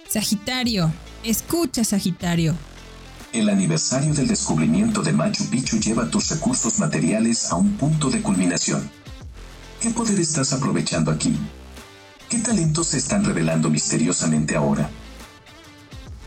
Sagitario, 0.10 0.92
escucha 1.24 1.84
Sagitario. 1.84 2.56
El 3.34 3.50
aniversario 3.50 4.14
del 4.14 4.28
descubrimiento 4.28 5.02
de 5.02 5.14
Machu 5.14 5.46
Picchu 5.50 5.80
lleva 5.80 6.10
tus 6.10 6.30
recursos 6.30 6.80
materiales 6.80 7.50
a 7.52 7.56
un 7.56 7.78
punto 7.78 8.10
de 8.10 8.22
culminación. 8.22 8.90
¿Qué 9.80 9.90
poder 9.90 10.20
estás 10.20 10.52
aprovechando 10.52 11.12
aquí? 11.12 11.34
¿Qué 12.30 12.40
talentos 12.40 12.88
se 12.88 12.98
están 12.98 13.24
revelando 13.24 13.70
misteriosamente 13.70 14.56
ahora? 14.56 14.90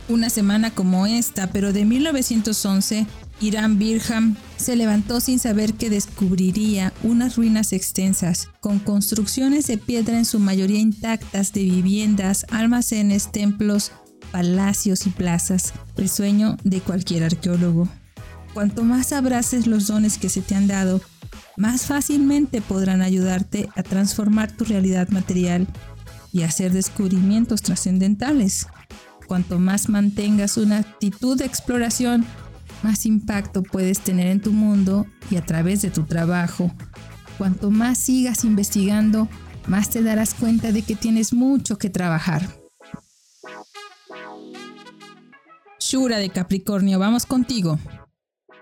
Una 0.09 0.29
semana 0.29 0.71
como 0.71 1.07
esta, 1.07 1.47
pero 1.47 1.73
de 1.73 1.85
1911, 1.85 3.07
Irán 3.45 3.79
Birham 3.79 4.37
se 4.57 4.75
levantó 4.75 5.21
sin 5.21 5.39
saber 5.39 5.75
que 5.75 5.91
descubriría 5.91 6.95
unas 7.03 7.37
ruinas 7.37 7.75
extensas, 7.75 8.49
con 8.61 8.79
construcciones 8.79 9.67
de 9.67 9.77
piedra 9.77 10.17
en 10.17 10.25
su 10.25 10.39
mayoría 10.39 10.81
intactas 10.81 11.53
de 11.53 11.65
viviendas, 11.65 12.47
almacenes, 12.51 13.31
templos, 13.31 13.93
palacios 14.33 15.07
y 15.07 15.11
plazas, 15.11 15.75
el 15.99 16.09
sueño 16.09 16.57
de 16.65 16.81
cualquier 16.81 17.23
arqueólogo. 17.23 17.87
Cuanto 18.55 18.83
más 18.83 19.13
abraces 19.13 19.67
los 19.67 19.89
dones 19.89 20.17
que 20.17 20.31
se 20.31 20.41
te 20.41 20.55
han 20.55 20.67
dado, 20.67 21.03
más 21.59 21.83
fácilmente 21.85 22.63
podrán 22.63 23.03
ayudarte 23.03 23.69
a 23.77 23.83
transformar 23.83 24.53
tu 24.53 24.65
realidad 24.65 25.11
material 25.11 25.69
y 26.33 26.45
hacer 26.45 26.73
descubrimientos 26.73 27.61
trascendentales. 27.61 28.67
Cuanto 29.27 29.59
más 29.59 29.91
mantengas 29.91 30.57
una 30.57 30.79
actitud 30.79 31.37
de 31.37 31.45
exploración, 31.45 32.25
más 32.85 33.07
impacto 33.07 33.63
puedes 33.63 34.01
tener 34.01 34.27
en 34.27 34.43
tu 34.43 34.53
mundo 34.53 35.07
y 35.31 35.37
a 35.37 35.45
través 35.45 35.81
de 35.81 35.91
tu 35.91 36.05
trabajo. 36.05 36.71
Cuanto 37.39 37.71
más 37.71 37.97
sigas 37.97 38.45
investigando, 38.45 39.27
más 39.67 39.89
te 39.89 40.03
darás 40.03 40.35
cuenta 40.35 40.71
de 40.71 40.83
que 40.83 40.95
tienes 40.95 41.33
mucho 41.33 41.79
que 41.79 41.89
trabajar. 41.89 42.47
Shura 45.81 46.19
de 46.19 46.29
Capricornio, 46.29 46.99
vamos 46.99 47.25
contigo. 47.25 47.79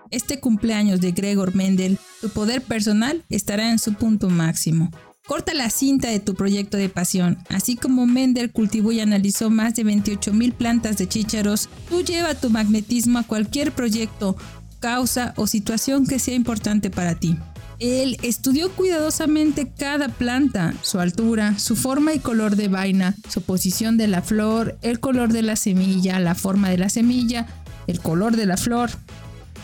Este 0.09 0.39
cumpleaños 0.39 1.01
de 1.01 1.11
Gregor 1.11 1.53
Mendel, 1.53 1.99
tu 2.21 2.29
poder 2.29 2.61
personal 2.61 3.25
estará 3.29 3.71
en 3.71 3.79
su 3.79 3.93
punto 3.93 4.29
máximo. 4.29 4.89
Corta 5.25 5.53
la 5.53 5.69
cinta 5.69 6.09
de 6.09 6.19
tu 6.19 6.35
proyecto 6.35 6.75
de 6.75 6.89
pasión. 6.89 7.37
Así 7.47 7.77
como 7.77 8.05
Mendel 8.05 8.51
cultivó 8.51 8.91
y 8.91 8.99
analizó 8.99 9.49
más 9.49 9.73
de 9.73 9.85
28.000 9.85 10.53
plantas 10.53 10.97
de 10.97 11.07
chícharos, 11.07 11.69
tú 11.87 12.03
lleva 12.03 12.35
tu 12.35 12.49
magnetismo 12.49 13.19
a 13.19 13.23
cualquier 13.23 13.71
proyecto, 13.71 14.35
causa 14.81 15.33
o 15.37 15.47
situación 15.47 16.05
que 16.05 16.19
sea 16.19 16.35
importante 16.35 16.89
para 16.89 17.15
ti. 17.15 17.37
Él 17.79 18.17
estudió 18.21 18.69
cuidadosamente 18.73 19.71
cada 19.71 20.09
planta, 20.09 20.73
su 20.81 20.99
altura, 20.99 21.57
su 21.57 21.77
forma 21.77 22.13
y 22.13 22.19
color 22.19 22.57
de 22.57 22.67
vaina, 22.67 23.15
su 23.29 23.41
posición 23.41 23.95
de 23.95 24.09
la 24.09 24.21
flor, 24.21 24.77
el 24.81 24.99
color 24.99 25.31
de 25.31 25.41
la 25.41 25.55
semilla, 25.55 26.19
la 26.19 26.35
forma 26.35 26.69
de 26.69 26.77
la 26.77 26.89
semilla, 26.89 27.47
el 27.87 28.01
color 28.01 28.35
de 28.35 28.45
la 28.45 28.57
flor. 28.57 28.89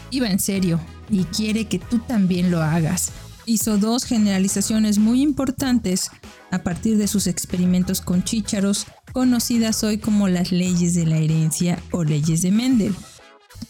Iba 0.10 0.30
en 0.30 0.40
serio 0.40 0.80
y 1.10 1.26
quiere 1.26 1.66
que 1.66 1.80
tú 1.80 2.00
también 2.00 2.50
lo 2.50 2.62
hagas 2.62 3.12
hizo 3.50 3.80
dos 3.80 4.06
generalizaciones 4.06 5.00
muy 5.00 5.22
importantes 5.22 6.12
a 6.52 6.60
partir 6.60 6.98
de 6.98 7.08
sus 7.08 7.26
experimentos 7.26 8.00
con 8.00 8.24
chícharos, 8.24 8.86
conocidas 9.12 9.84
hoy 9.84 9.98
como 9.98 10.28
las 10.28 10.52
leyes 10.52 10.94
de 10.94 11.08
la 11.08 11.18
herencia 11.18 11.82
o 11.92 12.04
leyes 12.04 12.44
de 12.44 12.52
Mendel. 12.52 12.96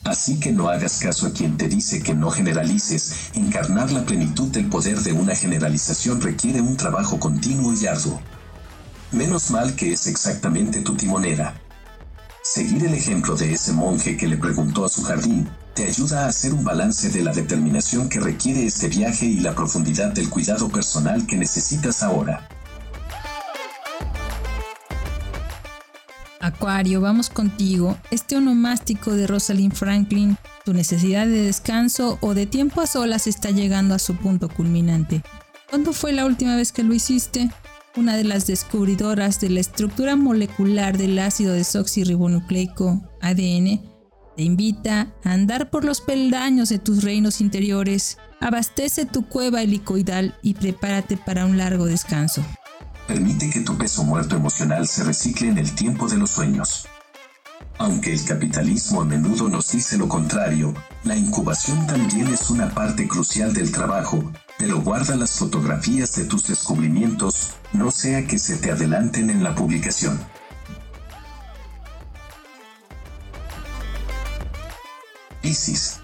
Así 0.04 0.40
que 0.40 0.52
no 0.52 0.70
hagas 0.70 1.00
caso 1.00 1.28
a 1.28 1.32
quien 1.32 1.58
te 1.58 1.70
dice 1.70 2.04
que 2.04 2.14
no 2.14 2.30
generalices. 2.30 3.32
Encarnar 3.34 3.92
la 3.92 4.06
plenitud 4.06 4.50
del 4.50 4.68
poder 4.68 5.00
de 5.00 5.14
una 5.14 5.34
generalización 5.34 6.22
requiere 6.22 6.62
un 6.62 6.76
trabajo 6.76 7.20
continuo 7.20 7.74
y 7.74 7.88
arduo. 7.88 8.22
Menos 9.12 9.50
mal 9.50 9.76
que 9.76 9.94
es 9.94 10.08
exactamente 10.08 10.82
tu 10.82 10.96
timonera. 10.96 11.60
Seguir 12.44 12.86
el 12.86 12.94
ejemplo 12.94 13.36
de 13.36 13.54
ese 13.54 13.72
monje 13.72 14.18
que 14.18 14.28
le 14.28 14.38
preguntó 14.38 14.86
a 14.86 14.90
su 14.90 15.04
jardín, 15.04 15.50
te 15.80 15.86
ayuda 15.86 16.26
a 16.26 16.28
hacer 16.28 16.54
un 16.54 16.66
balance 16.66 17.08
de 17.08 17.24
la 17.24 17.32
determinación 17.32 18.10
que 18.10 18.20
requiere 18.20 18.66
este 18.66 18.90
viaje 18.90 19.26
y 19.26 19.40
la 19.40 19.56
profundidad 19.56 20.12
del 20.12 20.30
cuidado 20.30 20.68
personal 20.68 21.26
que 21.26 21.38
necesitas 21.38 22.04
ahora. 22.04 22.50
Acuario, 26.42 27.00
vamos 27.00 27.30
contigo. 27.30 27.98
Este 28.12 28.36
onomástico 28.36 29.14
de 29.14 29.26
Rosalind 29.26 29.74
Franklin, 29.74 30.38
tu 30.66 30.74
necesidad 30.74 31.26
de 31.26 31.44
descanso 31.44 32.18
o 32.20 32.34
de 32.34 32.46
tiempo 32.46 32.82
a 32.82 32.86
solas 32.86 33.26
está 33.26 33.52
llegando 33.52 33.96
a 33.96 34.00
su 34.00 34.18
punto 34.18 34.50
culminante. 34.50 35.24
¿Cuándo 35.70 35.94
fue 35.94 36.12
la 36.12 36.26
última 36.26 36.58
vez 36.58 36.74
que 36.74 36.84
lo 36.84 36.94
hiciste? 36.94 37.50
Una 37.96 38.18
de 38.18 38.26
las 38.26 38.46
descubridoras 38.46 39.40
de 39.40 39.50
la 39.50 39.62
estructura 39.62 40.18
molecular 40.18 40.98
del 40.98 41.18
ácido 41.20 41.54
desoxirribonucleico, 41.54 43.02
ADN, 43.22 43.99
te 44.36 44.44
invita 44.44 45.14
a 45.24 45.32
andar 45.32 45.70
por 45.70 45.84
los 45.84 46.02
peldaños 46.02 46.70
de 46.70 46.80
tus 46.80 47.04
reinos 47.04 47.42
interiores, 47.42 48.18
abastece 48.40 49.06
tu 49.06 49.28
cueva 49.28 49.62
helicoidal 49.62 50.38
y 50.42 50.54
prepárate 50.54 51.18
para 51.18 51.46
un 51.46 51.58
largo 51.58 51.86
descanso. 51.86 52.44
Permite 53.08 53.50
que 53.50 53.62
tu 53.62 53.78
peso 53.78 54.04
muerto 54.04 54.36
emocional 54.36 54.88
se 54.88 55.04
recicle 55.04 55.50
en 55.50 55.58
el 55.58 55.74
tiempo 55.74 56.08
de 56.08 56.18
los 56.18 56.30
sueños. 56.30 56.88
Aunque 57.80 58.14
el 58.14 58.24
capitalismo 58.26 59.02
a 59.02 59.06
menudo 59.06 59.48
nos 59.48 59.72
dice 59.72 59.98
lo 59.98 60.10
contrario, 60.10 60.74
la 61.06 61.16
incubación 61.16 61.88
también 61.88 62.28
es 62.28 62.50
una 62.50 62.70
parte 62.70 63.08
crucial 63.08 63.54
del 63.54 63.72
trabajo, 63.72 64.32
pero 64.58 64.82
guarda 64.82 65.16
las 65.16 65.32
fotografías 65.32 66.14
de 66.16 66.26
tus 66.26 66.46
descubrimientos, 66.48 67.52
no 67.72 67.90
sea 67.90 68.28
que 68.28 68.38
se 68.38 68.58
te 68.58 68.72
adelanten 68.72 69.30
en 69.30 69.44
la 69.44 69.56
publicación. 69.56 70.20
Piscis. 75.42 76.00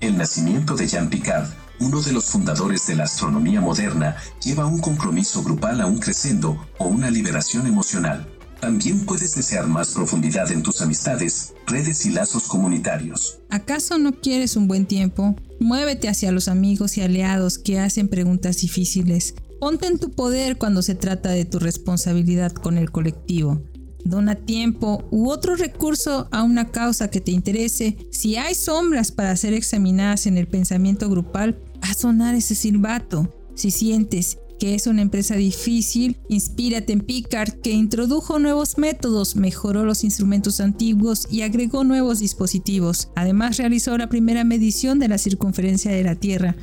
El 0.00 0.16
nacimiento 0.18 0.76
de 0.76 0.86
Jean 0.86 1.10
Picard, 1.10 1.48
uno 1.80 2.00
de 2.00 2.12
los 2.12 2.26
fundadores 2.26 2.86
de 2.86 2.94
la 2.94 3.04
astronomía 3.04 3.60
moderna, 3.60 4.16
lleva 4.42 4.66
un 4.66 4.80
compromiso 4.80 5.42
grupal 5.42 5.80
a 5.80 5.86
un 5.86 5.98
crescendo 5.98 6.56
o 6.78 6.86
una 6.86 7.10
liberación 7.10 7.66
emocional. 7.66 8.28
También 8.60 9.04
puedes 9.04 9.34
desear 9.34 9.66
más 9.66 9.92
profundidad 9.92 10.50
en 10.52 10.62
tus 10.62 10.80
amistades, 10.80 11.54
redes 11.66 12.06
y 12.06 12.10
lazos 12.10 12.44
comunitarios. 12.44 13.38
¿Acaso 13.50 13.98
no 13.98 14.12
quieres 14.12 14.56
un 14.56 14.68
buen 14.68 14.86
tiempo? 14.86 15.36
Muévete 15.60 16.08
hacia 16.08 16.32
los 16.32 16.48
amigos 16.48 16.96
y 16.96 17.02
aliados 17.02 17.58
que 17.58 17.80
hacen 17.80 18.08
preguntas 18.08 18.58
difíciles. 18.58 19.34
Ponte 19.60 19.86
en 19.86 19.98
tu 19.98 20.10
poder 20.10 20.56
cuando 20.56 20.82
se 20.82 20.94
trata 20.94 21.30
de 21.30 21.44
tu 21.44 21.58
responsabilidad 21.58 22.52
con 22.52 22.78
el 22.78 22.90
colectivo 22.90 23.62
dona 24.06 24.34
tiempo 24.34 25.06
u 25.10 25.30
otro 25.30 25.56
recurso 25.56 26.28
a 26.30 26.42
una 26.42 26.70
causa 26.70 27.08
que 27.08 27.20
te 27.20 27.32
interese. 27.32 27.96
Si 28.10 28.36
hay 28.36 28.54
sombras 28.54 29.12
para 29.12 29.36
ser 29.36 29.52
examinadas 29.52 30.26
en 30.26 30.38
el 30.38 30.48
pensamiento 30.48 31.08
grupal, 31.08 31.58
a 31.80 31.94
sonar 31.94 32.34
ese 32.34 32.54
silbato. 32.54 33.32
Si 33.54 33.70
sientes 33.70 34.38
que 34.58 34.74
es 34.74 34.86
una 34.86 35.02
empresa 35.02 35.36
difícil, 35.36 36.16
inspírate 36.28 36.92
en 36.92 37.00
Picard 37.00 37.60
que 37.60 37.72
introdujo 37.72 38.38
nuevos 38.38 38.78
métodos, 38.78 39.36
mejoró 39.36 39.84
los 39.84 40.02
instrumentos 40.02 40.60
antiguos 40.60 41.26
y 41.30 41.42
agregó 41.42 41.84
nuevos 41.84 42.20
dispositivos. 42.20 43.10
Además 43.16 43.58
realizó 43.58 43.96
la 43.98 44.08
primera 44.08 44.44
medición 44.44 44.98
de 44.98 45.08
la 45.08 45.18
circunferencia 45.18 45.90
de 45.92 46.04
la 46.04 46.14
Tierra. 46.14 46.56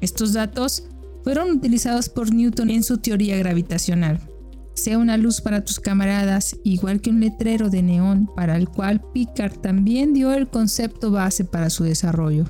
Estos 0.00 0.32
datos 0.32 0.84
fueron 1.24 1.50
utilizados 1.50 2.08
por 2.08 2.32
Newton 2.32 2.70
en 2.70 2.84
su 2.84 2.98
teoría 2.98 3.36
gravitacional 3.36 4.33
sea 4.74 4.98
una 4.98 5.16
luz 5.16 5.40
para 5.40 5.64
tus 5.64 5.80
camaradas, 5.80 6.56
igual 6.64 7.00
que 7.00 7.10
un 7.10 7.20
letrero 7.20 7.70
de 7.70 7.82
neón 7.82 8.28
para 8.34 8.56
el 8.56 8.68
cual 8.68 9.00
Picard 9.12 9.58
también 9.58 10.12
dio 10.12 10.32
el 10.32 10.48
concepto 10.48 11.10
base 11.10 11.44
para 11.44 11.70
su 11.70 11.84
desarrollo. 11.84 12.44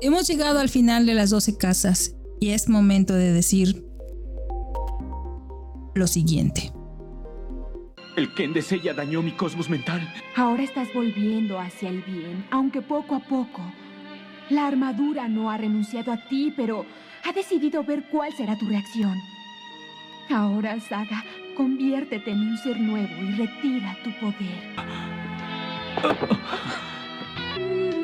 Hemos 0.00 0.28
llegado 0.28 0.60
al 0.60 0.68
final 0.68 1.06
de 1.06 1.14
las 1.14 1.30
12 1.30 1.56
casas 1.56 2.14
y 2.38 2.50
es 2.50 2.68
momento 2.68 3.14
de 3.14 3.32
decir 3.32 3.84
lo 5.94 6.06
siguiente. 6.06 6.72
El 8.16 8.32
Kendesella 8.32 8.94
dañó 8.94 9.22
mi 9.22 9.32
cosmos 9.32 9.68
mental. 9.68 10.08
Ahora 10.36 10.62
estás 10.62 10.88
volviendo 10.94 11.58
hacia 11.58 11.88
el 11.88 12.02
bien, 12.02 12.46
aunque 12.50 12.80
poco 12.82 13.14
a 13.14 13.20
poco. 13.20 13.62
La 14.50 14.68
armadura 14.68 15.26
no 15.28 15.50
ha 15.50 15.56
renunciado 15.56 16.12
a 16.12 16.16
ti, 16.16 16.52
pero 16.56 16.86
ha 17.24 17.32
decidido 17.32 17.82
ver 17.82 18.04
cuál 18.04 18.32
será 18.32 18.56
tu 18.56 18.66
reacción. 18.66 19.18
Ahora, 20.30 20.78
Saga, 20.80 21.24
conviértete 21.56 22.30
en 22.30 22.40
un 22.40 22.58
ser 22.58 22.80
nuevo 22.80 23.08
y 23.22 23.32
retira 23.32 23.96
tu 24.04 24.10
poder. 24.20 24.62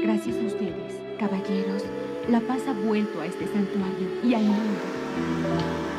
Gracias 0.02 0.36
a 0.36 0.47
ustedes, 0.47 1.01
caballeros, 1.19 1.85
la 2.28 2.40
paz 2.40 2.62
ha 2.66 2.73
vuelto 2.73 3.20
a 3.20 3.27
este 3.27 3.47
santuario 3.47 4.09
y 4.24 4.35
al 4.35 4.43
mundo. 4.43 5.91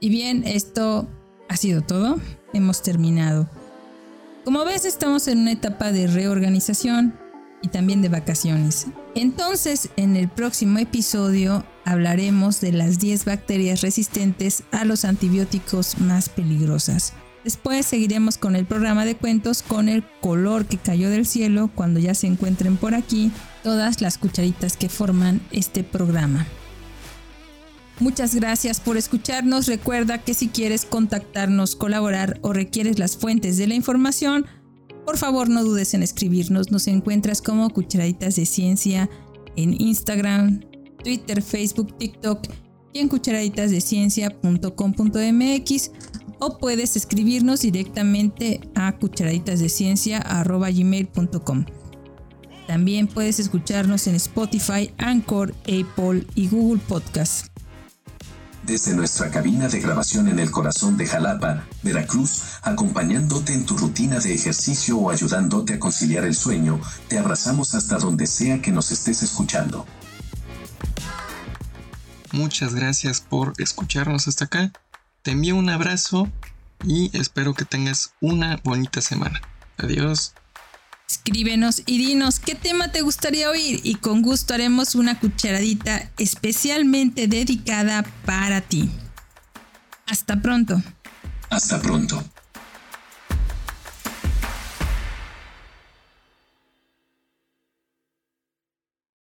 Y 0.00 0.08
bien, 0.08 0.44
esto 0.46 1.06
ha 1.48 1.56
sido 1.56 1.82
todo. 1.82 2.18
Hemos 2.54 2.82
terminado. 2.82 3.48
Como 4.44 4.64
ves, 4.64 4.86
estamos 4.86 5.28
en 5.28 5.40
una 5.40 5.52
etapa 5.52 5.92
de 5.92 6.06
reorganización 6.06 7.14
y 7.62 7.68
también 7.68 8.00
de 8.00 8.08
vacaciones. 8.08 8.86
Entonces, 9.14 9.90
en 9.96 10.16
el 10.16 10.28
próximo 10.28 10.78
episodio 10.78 11.66
hablaremos 11.84 12.62
de 12.62 12.72
las 12.72 12.98
10 12.98 13.26
bacterias 13.26 13.82
resistentes 13.82 14.62
a 14.72 14.86
los 14.86 15.04
antibióticos 15.04 15.98
más 15.98 16.30
peligrosas. 16.30 17.12
Después 17.44 17.84
seguiremos 17.84 18.38
con 18.38 18.56
el 18.56 18.64
programa 18.64 19.04
de 19.04 19.16
cuentos 19.16 19.62
con 19.62 19.88
el 19.88 20.02
color 20.20 20.64
que 20.66 20.78
cayó 20.78 21.10
del 21.10 21.26
cielo 21.26 21.70
cuando 21.74 22.00
ya 22.00 22.14
se 22.14 22.26
encuentren 22.26 22.76
por 22.76 22.94
aquí 22.94 23.30
todas 23.62 24.00
las 24.00 24.16
cucharitas 24.16 24.76
que 24.76 24.88
forman 24.88 25.40
este 25.50 25.84
programa. 25.84 26.46
Muchas 28.00 28.34
gracias 28.34 28.80
por 28.80 28.96
escucharnos. 28.96 29.66
Recuerda 29.66 30.16
que 30.18 30.32
si 30.32 30.48
quieres 30.48 30.86
contactarnos, 30.86 31.76
colaborar 31.76 32.40
o 32.42 32.54
requieres 32.54 32.98
las 32.98 33.16
fuentes 33.16 33.58
de 33.58 33.66
la 33.66 33.74
información, 33.74 34.46
por 35.04 35.18
favor 35.18 35.50
no 35.50 35.62
dudes 35.62 35.92
en 35.92 36.02
escribirnos. 36.02 36.70
Nos 36.70 36.88
encuentras 36.88 37.42
como 37.42 37.68
Cucharaditas 37.68 38.36
de 38.36 38.46
Ciencia 38.46 39.10
en 39.56 39.78
Instagram, 39.78 40.60
Twitter, 41.04 41.42
Facebook, 41.42 41.98
TikTok 41.98 42.46
y 42.94 43.00
en 43.00 43.08
cucharaditasdeciencia.com.mx 43.08 45.90
o 46.38 46.56
puedes 46.56 46.96
escribirnos 46.96 47.60
directamente 47.60 48.62
a 48.74 48.98
cucharaditasdeciencia.com. 48.98 51.66
También 52.66 53.08
puedes 53.08 53.38
escucharnos 53.40 54.06
en 54.06 54.14
Spotify, 54.14 54.90
Anchor, 54.96 55.54
Apple 55.64 56.24
y 56.34 56.48
Google 56.48 56.80
Podcast. 56.88 57.49
Desde 58.70 58.94
nuestra 58.94 59.32
cabina 59.32 59.66
de 59.66 59.80
grabación 59.80 60.28
en 60.28 60.38
el 60.38 60.52
corazón 60.52 60.96
de 60.96 61.04
Jalapa, 61.04 61.66
Veracruz, 61.82 62.60
acompañándote 62.62 63.52
en 63.52 63.66
tu 63.66 63.76
rutina 63.76 64.20
de 64.20 64.32
ejercicio 64.32 64.96
o 64.96 65.10
ayudándote 65.10 65.74
a 65.74 65.80
conciliar 65.80 66.24
el 66.24 66.36
sueño, 66.36 66.80
te 67.08 67.18
abrazamos 67.18 67.74
hasta 67.74 67.98
donde 67.98 68.28
sea 68.28 68.62
que 68.62 68.70
nos 68.70 68.92
estés 68.92 69.24
escuchando. 69.24 69.86
Muchas 72.30 72.76
gracias 72.76 73.20
por 73.20 73.54
escucharnos 73.58 74.28
hasta 74.28 74.44
acá. 74.44 74.72
Te 75.22 75.32
envío 75.32 75.56
un 75.56 75.68
abrazo 75.68 76.28
y 76.84 77.10
espero 77.18 77.54
que 77.54 77.64
tengas 77.64 78.12
una 78.20 78.60
bonita 78.62 79.00
semana. 79.00 79.40
Adiós. 79.78 80.32
Escríbenos 81.10 81.82
y 81.86 81.98
dinos 81.98 82.38
qué 82.38 82.54
tema 82.54 82.92
te 82.92 83.00
gustaría 83.00 83.50
oír 83.50 83.80
y 83.82 83.96
con 83.96 84.22
gusto 84.22 84.54
haremos 84.54 84.94
una 84.94 85.18
cucharadita 85.18 86.08
especialmente 86.18 87.26
dedicada 87.26 88.04
para 88.24 88.60
ti. 88.60 88.88
Hasta 90.06 90.40
pronto. 90.40 90.80
Hasta 91.50 91.82
pronto. 91.82 92.22